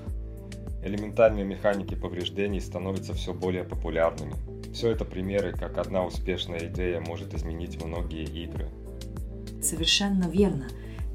Элементарные 0.84 1.46
механики 1.46 1.94
повреждений 1.94 2.62
становятся 2.62 3.14
все 3.14 3.34
более 3.34 3.64
популярными. 3.64 4.34
Все 4.74 4.92
это 4.92 5.04
примеры, 5.04 5.52
как 5.52 5.78
одна 5.78 6.06
успешная 6.06 6.68
идея 6.68 7.02
может 7.02 7.34
изменить 7.34 7.84
многие 7.84 8.24
игры. 8.24 8.70
Совершенно 9.62 10.26
верно. 10.26 10.68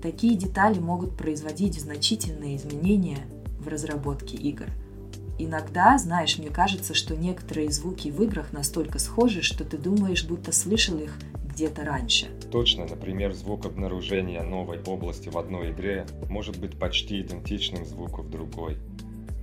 Такие 0.02 0.36
детали 0.36 0.78
могут 0.78 1.16
производить 1.16 1.80
значительные 1.80 2.56
изменения 2.56 3.20
в 3.58 3.68
разработке 3.68 4.36
игр. 4.36 4.66
Иногда, 5.38 5.96
знаешь, 5.98 6.38
мне 6.38 6.50
кажется, 6.50 6.94
что 6.94 7.16
некоторые 7.16 7.72
звуки 7.72 8.10
в 8.10 8.22
играх 8.22 8.52
настолько 8.52 8.98
схожи, 8.98 9.42
что 9.42 9.64
ты 9.64 9.78
думаешь, 9.78 10.24
будто 10.24 10.52
слышал 10.52 10.98
их 10.98 11.18
где-то 11.54 11.84
раньше. 11.84 12.26
Точно, 12.50 12.86
например, 12.86 13.32
звук 13.32 13.66
обнаружения 13.66 14.42
новой 14.42 14.80
области 14.82 15.28
в 15.28 15.38
одной 15.38 15.70
игре 15.72 16.06
может 16.28 16.58
быть 16.58 16.78
почти 16.78 17.20
идентичным 17.20 17.84
звуку 17.84 18.22
в 18.22 18.30
другой. 18.30 18.78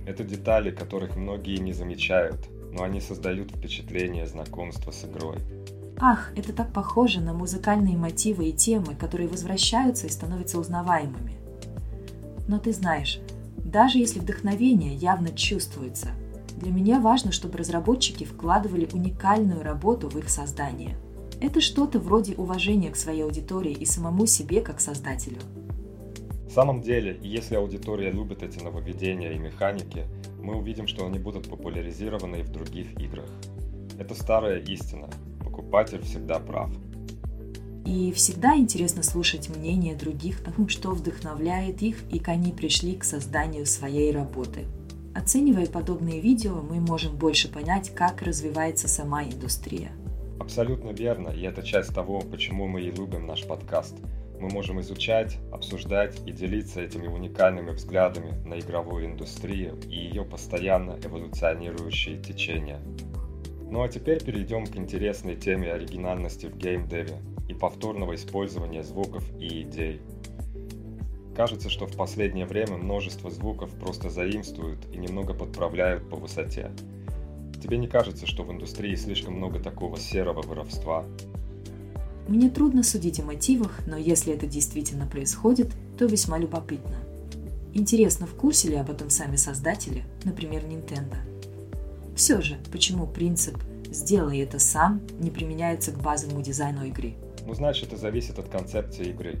Это 0.06 0.24
детали, 0.24 0.70
которых 0.70 1.16
многие 1.16 1.58
не 1.58 1.72
замечают, 1.72 2.48
но 2.72 2.82
они 2.82 3.00
создают 3.00 3.50
впечатление 3.50 4.26
знакомства 4.26 4.90
с 4.90 5.04
игрой. 5.04 5.38
Ах, 5.98 6.32
это 6.36 6.52
так 6.52 6.72
похоже 6.72 7.20
на 7.20 7.32
музыкальные 7.32 7.96
мотивы 7.96 8.48
и 8.48 8.52
темы, 8.52 8.94
которые 8.96 9.28
возвращаются 9.28 10.06
и 10.06 10.10
становятся 10.10 10.58
узнаваемыми. 10.58 11.36
Но 12.48 12.58
ты 12.58 12.72
знаешь, 12.72 13.20
даже 13.56 13.98
если 13.98 14.18
вдохновение 14.18 14.94
явно 14.94 15.28
чувствуется, 15.28 16.08
для 16.56 16.72
меня 16.72 17.00
важно, 17.00 17.32
чтобы 17.32 17.58
разработчики 17.58 18.24
вкладывали 18.24 18.88
уникальную 18.92 19.62
работу 19.62 20.08
в 20.08 20.18
их 20.18 20.28
создание. 20.28 20.96
Это 21.42 21.60
что-то 21.60 21.98
вроде 21.98 22.36
уважения 22.36 22.88
к 22.92 22.96
своей 22.96 23.24
аудитории 23.24 23.72
и 23.72 23.84
самому 23.84 24.26
себе 24.26 24.60
как 24.60 24.80
создателю. 24.80 25.38
В 26.46 26.52
самом 26.52 26.82
деле, 26.82 27.18
если 27.20 27.56
аудитория 27.56 28.12
любит 28.12 28.44
эти 28.44 28.62
нововведения 28.62 29.32
и 29.32 29.38
механики, 29.40 30.04
мы 30.40 30.54
увидим, 30.54 30.86
что 30.86 31.04
они 31.04 31.18
будут 31.18 31.50
популяризированы 31.50 32.36
и 32.36 32.42
в 32.42 32.52
других 32.52 32.96
играх. 33.00 33.28
Это 33.98 34.14
старая 34.14 34.60
истина. 34.60 35.08
Покупатель 35.40 36.00
всегда 36.02 36.38
прав. 36.38 36.70
И 37.84 38.12
всегда 38.12 38.56
интересно 38.56 39.02
слушать 39.02 39.48
мнение 39.48 39.96
других 39.96 40.42
о 40.46 40.52
том, 40.52 40.68
что 40.68 40.92
вдохновляет 40.92 41.82
их 41.82 42.04
и 42.12 42.20
как 42.20 42.34
они 42.34 42.52
пришли 42.52 42.94
к 42.94 43.02
созданию 43.02 43.66
своей 43.66 44.12
работы. 44.12 44.66
Оценивая 45.12 45.66
подобные 45.66 46.20
видео, 46.20 46.62
мы 46.62 46.78
можем 46.78 47.16
больше 47.16 47.48
понять, 47.48 47.92
как 47.92 48.22
развивается 48.22 48.86
сама 48.86 49.24
индустрия. 49.24 49.90
Абсолютно 50.42 50.90
верно, 50.90 51.28
и 51.28 51.42
это 51.42 51.62
часть 51.62 51.94
того, 51.94 52.20
почему 52.20 52.66
мы 52.66 52.82
и 52.82 52.90
любим 52.90 53.26
наш 53.26 53.46
подкаст– 53.46 53.96
мы 54.42 54.48
можем 54.48 54.80
изучать, 54.80 55.38
обсуждать 55.52 56.20
и 56.26 56.32
делиться 56.32 56.80
этими 56.80 57.06
уникальными 57.06 57.70
взглядами 57.70 58.32
на 58.44 58.58
игровую 58.58 59.06
индустрию 59.06 59.78
и 59.88 59.94
ее 59.94 60.24
постоянно 60.24 60.98
эволюционирующие 61.00 62.20
течения. 62.20 62.80
Ну 63.70 63.84
а 63.84 63.88
теперь 63.88 64.20
перейдем 64.20 64.66
к 64.66 64.74
интересной 64.74 65.36
теме 65.36 65.72
оригинальности 65.72 66.46
в 66.46 66.56
геймдеве 66.56 67.22
и 67.48 67.54
повторного 67.54 68.16
использования 68.16 68.82
звуков 68.82 69.24
и 69.38 69.62
идей. 69.62 70.00
Кажется, 71.36 71.70
что 71.70 71.86
в 71.86 71.96
последнее 71.96 72.46
время 72.46 72.78
множество 72.78 73.30
звуков 73.30 73.70
просто 73.78 74.10
заимствуют 74.10 74.92
и 74.92 74.98
немного 74.98 75.34
подправляют 75.34 76.10
по 76.10 76.16
высоте. 76.16 76.72
Тебе 77.62 77.78
не 77.78 77.86
кажется, 77.86 78.26
что 78.26 78.42
в 78.42 78.50
индустрии 78.50 78.96
слишком 78.96 79.34
много 79.34 79.60
такого 79.60 79.96
серого 79.96 80.42
воровства, 80.42 81.04
мне 82.28 82.50
трудно 82.50 82.82
судить 82.82 83.20
о 83.20 83.24
мотивах, 83.24 83.80
но 83.86 83.96
если 83.96 84.32
это 84.32 84.46
действительно 84.46 85.06
происходит, 85.06 85.72
то 85.98 86.04
весьма 86.04 86.38
любопытно. 86.38 86.96
Интересно, 87.74 88.26
в 88.26 88.34
курсе 88.34 88.68
ли 88.68 88.76
об 88.76 88.90
этом 88.90 89.10
сами 89.10 89.36
создатели, 89.36 90.04
например, 90.24 90.62
Nintendo? 90.64 91.16
Все 92.14 92.40
же, 92.40 92.58
почему 92.70 93.06
принцип 93.06 93.58
«сделай 93.90 94.38
это 94.38 94.58
сам» 94.58 95.00
не 95.18 95.30
применяется 95.30 95.90
к 95.90 96.00
базовому 96.00 96.42
дизайну 96.42 96.84
игры? 96.84 97.14
Ну, 97.44 97.54
значит, 97.54 97.88
это 97.88 97.96
зависит 97.96 98.38
от 98.38 98.48
концепции 98.48 99.08
игры. 99.08 99.40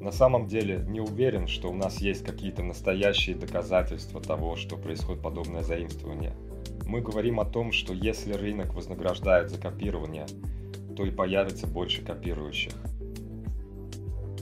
На 0.00 0.12
самом 0.12 0.46
деле 0.46 0.84
не 0.88 1.00
уверен, 1.00 1.46
что 1.46 1.68
у 1.70 1.74
нас 1.74 1.98
есть 2.00 2.24
какие-то 2.24 2.62
настоящие 2.62 3.36
доказательства 3.36 4.20
того, 4.20 4.56
что 4.56 4.76
происходит 4.76 5.22
подобное 5.22 5.62
заимствование. 5.62 6.34
Мы 6.90 7.02
говорим 7.02 7.38
о 7.38 7.44
том, 7.44 7.70
что 7.70 7.94
если 7.94 8.32
рынок 8.32 8.74
вознаграждает 8.74 9.48
за 9.48 9.60
копирование, 9.60 10.26
то 10.96 11.06
и 11.06 11.12
появится 11.12 11.68
больше 11.68 12.04
копирующих. 12.04 12.72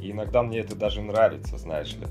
И 0.01 0.11
иногда 0.12 0.42
мне 0.42 0.61
это 0.61 0.74
даже 0.74 1.03
нравится, 1.03 1.59
знаешь 1.59 1.94
ли. 1.94 2.07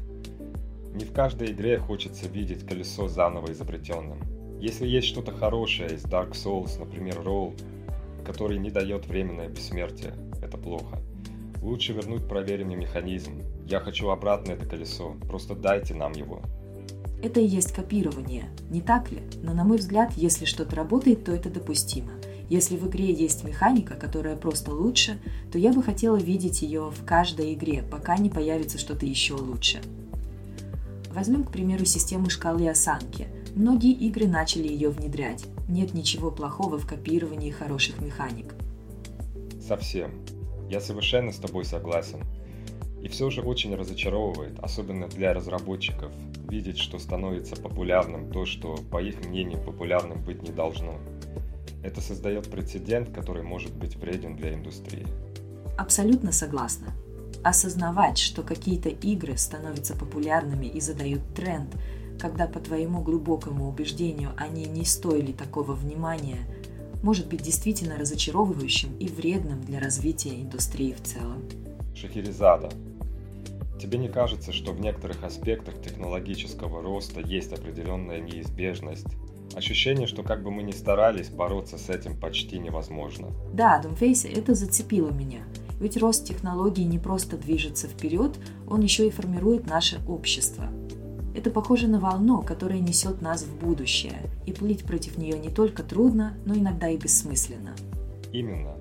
Не 0.94 1.06
в 1.06 1.12
каждой 1.12 1.54
игре 1.54 1.80
хочется 1.80 2.28
видеть 2.28 2.68
колесо 2.68 3.08
заново 3.08 3.52
изобретенным. 3.52 4.20
Если 4.60 4.86
есть 4.86 5.08
что-то 5.08 5.32
хорошее 5.32 5.96
из 5.96 6.06
Dark 6.06 6.34
Souls, 6.34 6.78
например, 6.78 7.16
Roll, 7.16 7.60
который 8.24 8.60
не 8.60 8.70
дает 8.70 9.08
временное 9.08 9.50
бессмертие, 9.50 10.14
это 10.44 10.60
плохо. 10.60 11.00
Лучше 11.64 11.94
вернуть 11.94 12.28
проверенный 12.28 12.76
механизм. 12.76 13.42
Я 13.66 13.80
хочу 13.80 14.10
обратно 14.10 14.52
это 14.52 14.68
колесо, 14.68 15.16
просто 15.28 15.56
дайте 15.56 15.96
нам 15.96 16.12
его. 16.12 16.44
Это 17.22 17.40
и 17.40 17.48
есть 17.48 17.72
копирование, 17.72 18.50
не 18.70 18.82
так 18.82 19.12
ли? 19.12 19.22
Но 19.42 19.54
на 19.54 19.64
мой 19.64 19.78
взгляд, 19.78 20.14
если 20.16 20.46
что-то 20.46 20.76
работает, 20.76 21.26
то 21.26 21.32
это 21.32 21.50
допустимо– 21.50 22.12
если 22.50 22.78
в 22.78 22.88
игре 22.88 23.14
есть 23.14 23.44
механика, 23.44 23.96
которая 23.96 24.38
просто 24.38 24.74
лучше, 24.74 25.20
то 25.52 25.58
я 25.58 25.74
бы 25.74 25.84
хотела 25.84 26.16
видеть 26.16 26.62
ее 26.62 26.92
в 26.92 27.04
каждой 27.04 27.54
игре, 27.54 27.84
пока 27.84 28.18
не 28.18 28.30
появится 28.30 28.78
что-то 28.78 29.06
еще 29.06 29.34
лучше. 29.34 29.82
Возьмем, 31.14 31.44
к 31.44 31.52
примеру, 31.52 31.84
систему 31.84 32.30
шкалы 32.30 32.70
осанки. 32.70 33.28
Многие 33.56 33.92
игры 33.92 34.28
начали 34.28 34.68
ее 34.68 34.90
внедрять. 34.90 35.46
Нет 35.68 35.94
ничего 35.94 36.32
плохого 36.32 36.78
в 36.78 36.88
копировании 36.88 37.52
хороших 37.52 38.00
механик. 38.00 38.54
Совсем. 39.60 40.12
Я 40.70 40.80
совершенно 40.80 41.34
с 41.34 41.38
тобой 41.38 41.66
согласен. 41.66 42.20
И 43.02 43.08
все 43.10 43.30
же 43.30 43.42
очень 43.42 43.76
разочаровывает, 43.76 44.60
особенно 44.60 45.08
для 45.08 45.34
разработчиков, 45.34 46.12
видеть, 46.50 46.80
что 46.80 47.00
становится 47.00 47.56
популярным 47.56 48.32
то, 48.32 48.46
что, 48.46 48.78
по 48.92 49.02
их 49.02 49.26
мнению, 49.26 49.62
популярным 49.62 50.24
быть 50.24 50.42
не 50.42 50.52
должно. 50.52 50.96
Это 51.84 52.02
создает 52.02 52.50
прецедент, 52.50 53.10
который 53.12 53.44
может 53.44 53.74
быть 53.74 53.96
вреден 53.96 54.36
для 54.36 54.54
индустрии. 54.54 55.06
Абсолютно 55.78 56.32
согласна. 56.32 56.88
Осознавать, 57.44 58.18
что 58.18 58.42
какие-то 58.42 58.90
игры 58.90 59.38
становятся 59.38 59.96
популярными 59.96 60.66
и 60.66 60.80
задают 60.82 61.22
тренд, 61.36 61.70
когда 62.20 62.48
по 62.48 62.60
твоему 62.60 63.02
глубокому 63.02 63.70
убеждению 63.70 64.32
они 64.38 64.66
не 64.66 64.86
стоили 64.86 65.32
такого 65.32 65.74
внимания, 65.74 66.40
может 67.04 67.28
быть 67.28 67.44
действительно 67.44 67.98
разочаровывающим 67.98 68.98
и 68.98 69.08
вредным 69.08 69.62
для 69.62 69.80
развития 69.80 70.42
индустрии 70.42 70.94
в 70.94 71.04
целом. 71.04 71.44
Шахерезада. 71.98 72.70
Тебе 73.80 73.98
не 73.98 74.08
кажется, 74.08 74.54
что 74.54 74.72
в 74.72 74.80
некоторых 74.80 75.24
аспектах 75.24 75.82
технологического 75.82 76.82
роста 76.82 77.20
есть 77.20 77.54
определенная 77.54 78.20
неизбежность, 78.20 79.08
Ощущение, 79.56 80.08
что 80.08 80.24
как 80.24 80.44
бы 80.44 80.52
мы 80.52 80.62
ни 80.62 80.72
старались, 80.72 81.30
бороться 81.30 81.78
с 81.80 81.90
этим 81.90 82.16
почти 82.20 82.60
невозможно. 82.60 83.30
Да, 83.54 83.82
Думфейси, 83.82 84.28
это 84.28 84.54
зацепило 84.54 85.10
меня. 85.10 85.40
Ведь 85.80 85.98
рост 85.98 86.28
технологий 86.28 86.84
не 86.86 87.00
просто 87.00 87.38
движется 87.38 87.88
вперед, 87.88 88.38
он 88.68 88.82
еще 88.82 89.08
и 89.08 89.12
формирует 89.12 89.68
наше 89.68 90.00
общество. 90.08 90.66
Это 91.36 91.50
похоже 91.50 91.88
на 91.88 92.00
волну, 92.00 92.42
которая 92.42 92.80
несет 92.80 93.22
нас 93.22 93.44
в 93.44 93.58
будущее, 93.60 94.30
и 94.46 94.54
плыть 94.54 94.84
против 94.84 95.18
нее 95.18 95.40
не 95.40 95.50
только 95.50 95.82
трудно, 95.82 96.38
но 96.46 96.56
иногда 96.56 96.90
и 96.90 96.98
бессмысленно. 96.98 97.76
Именно. 98.32 98.76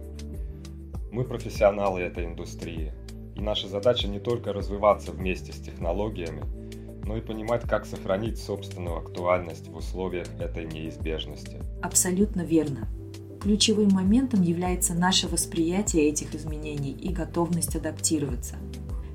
Мы 1.13 1.25
профессионалы 1.25 2.01
этой 2.01 2.27
индустрии, 2.27 2.93
и 3.37 3.43
наша 3.43 3.69
задача 3.69 4.09
не 4.09 4.19
только 4.19 4.53
развиваться 4.53 5.13
вместе 5.13 5.53
с 5.53 5.57
технологиями, 5.57 6.43
но 7.05 7.17
и 7.17 7.21
понимать, 7.21 7.63
как 7.63 7.87
сохранить 7.87 8.39
собственную 8.39 8.97
актуальность 8.97 9.69
в 9.69 9.77
условиях 9.77 10.27
этой 10.41 10.65
неизбежности. 10.65 11.63
Абсолютно 11.83 12.41
верно. 12.41 12.89
Ключевым 13.41 13.91
моментом 13.91 14.43
является 14.43 14.95
наше 14.95 15.29
восприятие 15.29 16.09
этих 16.09 16.35
изменений 16.35 16.91
и 16.91 17.13
готовность 17.13 17.77
адаптироваться. 17.77 18.57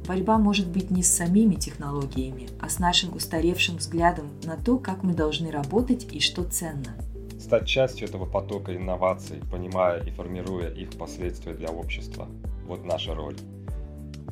Борьба 0.07 0.37
может 0.37 0.67
быть 0.69 0.89
не 0.89 1.03
с 1.03 1.11
самими 1.11 1.55
технологиями, 1.55 2.47
а 2.59 2.69
с 2.69 2.79
нашим 2.79 3.15
устаревшим 3.15 3.77
взглядом 3.77 4.29
на 4.43 4.55
то, 4.55 4.77
как 4.77 5.03
мы 5.03 5.13
должны 5.13 5.51
работать 5.51 6.07
и 6.11 6.19
что 6.19 6.43
ценно. 6.43 6.95
Стать 7.39 7.67
частью 7.67 8.07
этого 8.07 8.25
потока 8.25 8.75
инноваций, 8.75 9.41
понимая 9.51 10.01
и 10.03 10.11
формируя 10.11 10.71
их 10.71 10.91
последствия 10.91 11.53
для 11.53 11.69
общества– 11.69 12.27
вот 12.71 12.85
наша 12.85 13.13
роль. 13.13 13.35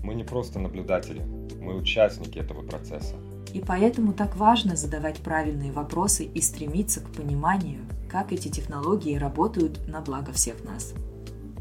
Мы 0.03 0.15
не 0.15 0.23
просто 0.23 0.59
наблюдатели, 0.59 1.21
мы 1.59 1.75
участники 1.75 2.39
этого 2.39 2.61
процесса. 2.61 3.15
И 3.53 3.61
поэтому 3.61 4.13
так 4.13 4.35
важно 4.35 4.75
задавать 4.75 5.17
правильные 5.19 5.71
вопросы 5.71 6.23
и 6.23 6.41
стремиться 6.41 7.01
к 7.01 7.11
пониманию, 7.11 7.81
как 8.09 8.31
эти 8.31 8.47
технологии 8.47 9.15
работают 9.15 9.87
на 9.87 10.01
благо 10.01 10.31
всех 10.31 10.63
нас. 10.63 10.93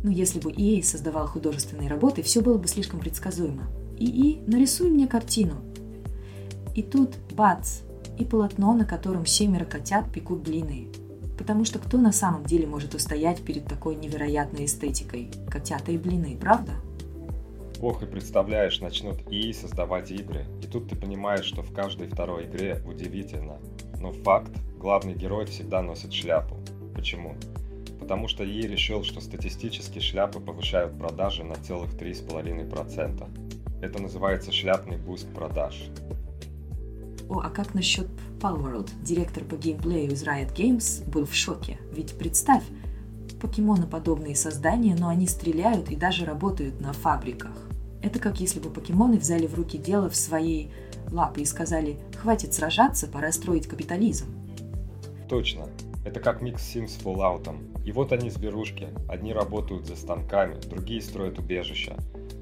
Ну, 0.02 0.10
если 0.10 0.38
бы 0.38 0.52
EA 0.52 0.82
создавал 0.82 1.26
художественные 1.26 1.88
работы, 1.88 2.22
все 2.22 2.40
было 2.40 2.58
бы 2.58 2.68
слишком 2.68 3.00
предсказуемо. 3.00 3.68
ИИ, 3.98 4.42
нарисуй 4.46 4.90
мне 4.90 5.08
картину. 5.08 5.56
И 6.74 6.82
тут 6.82 7.16
бац, 7.32 7.80
и 8.18 8.24
полотно, 8.24 8.74
на 8.74 8.84
котором 8.84 9.26
семеро 9.26 9.64
котят 9.64 10.12
пекут 10.12 10.40
блины. 10.40 10.88
Потому 11.36 11.64
что 11.64 11.78
кто 11.78 11.98
на 11.98 12.12
самом 12.12 12.44
деле 12.44 12.66
может 12.66 12.94
устоять 12.94 13.42
перед 13.42 13.64
такой 13.64 13.96
невероятной 13.96 14.66
эстетикой? 14.66 15.30
Котята 15.48 15.92
и 15.92 15.98
блины, 15.98 16.36
правда? 16.40 16.72
Ох, 17.80 18.02
и 18.02 18.06
представляешь, 18.06 18.80
начнут 18.80 19.20
и 19.30 19.52
создавать 19.52 20.10
игры. 20.10 20.46
И 20.62 20.66
тут 20.66 20.88
ты 20.88 20.96
понимаешь, 20.96 21.44
что 21.44 21.62
в 21.62 21.72
каждой 21.72 22.08
второй 22.08 22.46
игре 22.46 22.82
удивительно. 22.84 23.58
Но 24.00 24.12
факт, 24.12 24.50
главный 24.78 25.14
герой 25.14 25.46
всегда 25.46 25.80
носит 25.80 26.12
шляпу. 26.12 26.56
Почему? 26.96 27.36
Потому 28.00 28.26
что 28.26 28.42
AI 28.42 28.62
решил, 28.62 29.04
что 29.04 29.20
статистически 29.20 30.00
шляпы 30.00 30.40
повышают 30.40 30.98
продажи 30.98 31.44
на 31.44 31.54
целых 31.54 31.94
3,5%. 31.94 33.80
Это 33.80 34.02
называется 34.02 34.50
шляпный 34.50 34.96
boost 34.96 35.32
продаж. 35.32 35.88
О, 37.28 37.40
а 37.44 37.50
как 37.50 37.74
насчет 37.74 38.08
Palworld? 38.40 38.90
Директор 39.04 39.44
по 39.44 39.54
геймплею 39.54 40.10
из 40.10 40.24
Riot 40.24 40.52
Games 40.52 41.08
был 41.08 41.26
в 41.26 41.34
шоке. 41.34 41.78
Ведь 41.92 42.18
представь, 42.18 42.64
покемоноподобные 43.40 44.34
создания, 44.34 44.96
но 44.98 45.08
они 45.08 45.28
стреляют 45.28 45.90
и 45.90 45.96
даже 45.96 46.24
работают 46.24 46.80
на 46.80 46.92
фабриках. 46.92 47.67
Это 48.02 48.18
как 48.18 48.40
если 48.40 48.60
бы 48.60 48.70
покемоны 48.70 49.18
взяли 49.18 49.46
в 49.46 49.54
руки 49.54 49.76
дело 49.76 50.08
в 50.08 50.16
свои 50.16 50.68
лапы 51.10 51.42
и 51.42 51.44
сказали 51.44 51.98
«хватит 52.16 52.54
сражаться, 52.54 53.08
пора 53.08 53.32
строить 53.32 53.66
капитализм». 53.66 54.26
Точно. 55.28 55.68
Это 56.04 56.20
как 56.20 56.40
микс 56.40 56.62
Sims 56.62 56.88
с 56.88 56.98
Fallout. 57.02 57.54
И 57.84 57.92
вот 57.92 58.12
они 58.12 58.30
зверушки. 58.30 58.88
Одни 59.08 59.32
работают 59.32 59.86
за 59.86 59.96
станками, 59.96 60.58
другие 60.60 61.02
строят 61.02 61.38
убежища. 61.38 61.96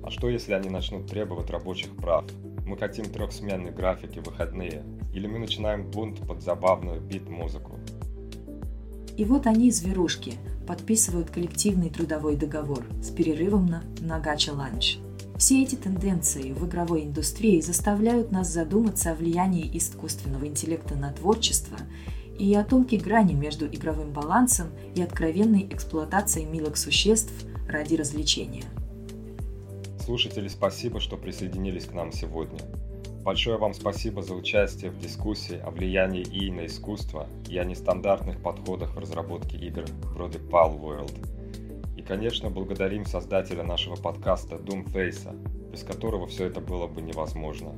А 0.05 0.11
что 0.11 0.29
если 0.29 0.53
они 0.53 0.69
начнут 0.69 1.07
требовать 1.07 1.51
рабочих 1.51 1.97
прав? 1.97 2.25
Мы 2.65 2.77
хотим 2.77 3.07
трехсменной 3.07 3.73
графики 3.73 4.21
выходные. 4.21 4.85
Или 5.13 5.27
мы 5.27 5.39
начинаем 5.39 5.91
бунт 5.91 6.21
под 6.21 6.43
забавную 6.43 7.01
бит-музыку. 7.01 7.79
И 9.17 9.25
вот 9.25 9.47
они, 9.47 9.71
зверушки, 9.71 10.35
подписывают 10.67 11.31
коллективный 11.31 11.91
трудовой 11.91 12.37
договор 12.37 12.85
с 13.03 13.11
перерывом 13.11 13.67
на, 13.67 13.83
на 14.01 14.21
гача-ланч. 14.21 14.99
Все 15.39 15.63
эти 15.63 15.75
тенденции 15.75 16.53
в 16.53 16.67
игровой 16.67 17.05
индустрии 17.05 17.61
заставляют 17.61 18.33
нас 18.33 18.49
задуматься 18.49 19.11
о 19.11 19.15
влиянии 19.15 19.69
искусственного 19.77 20.47
интеллекта 20.47 20.95
на 20.95 21.13
творчество 21.13 21.77
и 22.39 22.55
о 22.55 22.65
тонкой 22.65 22.99
грани 22.99 23.35
между 23.35 23.67
игровым 23.67 24.13
балансом 24.13 24.69
и 24.95 25.03
откровенной 25.03 25.69
эксплуатацией 25.71 26.47
милых 26.47 26.79
существ 26.79 27.33
ради 27.69 27.97
развлечения. 27.97 28.65
Слушатели, 30.03 30.49
спасибо, 30.49 31.01
что 31.01 31.19
присоединились 31.19 31.85
к 31.85 31.93
нам 31.93 32.13
сегодня. 32.13 32.61
Большое 33.23 33.59
вам 33.59 33.75
спасибо 33.75 34.23
за 34.23 34.35
участие 34.35 34.91
в 34.91 34.99
дискуссии 34.99 35.59
о 35.59 35.71
влиянии 35.71 36.23
ИИ 36.23 36.51
на 36.51 36.67
искусство 36.67 37.27
и 37.51 37.59
о 37.59 37.65
нестандартных 37.65 38.41
подходах 38.41 38.95
в 38.95 38.99
разработке 38.99 39.59
игр 39.59 39.85
вроде 40.15 40.39
Pal 40.39 40.81
World. 40.81 41.36
Конечно, 42.07 42.51
благодарим 42.51 43.05
создателя 43.05 43.63
нашего 43.63 43.97
подкаста 43.97 44.57
Doomface, 44.57 45.71
без 45.73 45.83
которого 45.83 46.27
все 46.27 46.47
это 46.47 46.61
было 46.61 46.87
бы 46.87 47.03
невозможно. 47.03 47.73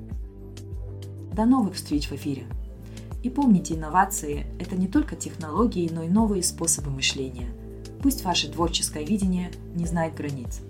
До 1.32 1.46
новых 1.46 1.74
встреч 1.74 2.08
в 2.08 2.12
эфире! 2.12 2.44
И 3.22 3.30
помните, 3.30 3.74
инновации– 3.74 4.46
это 4.60 4.76
не 4.76 4.86
только 4.86 5.16
технологии, 5.16 5.90
но 5.90 6.02
и 6.02 6.08
новые 6.08 6.42
способы 6.42 6.90
мышления. 6.90 7.48
Пусть 8.02 8.24
ваше 8.24 8.50
творческое 8.50 9.04
видение 9.04 9.50
не 9.74 9.86
знает 9.86 10.14
границ– 10.14 10.60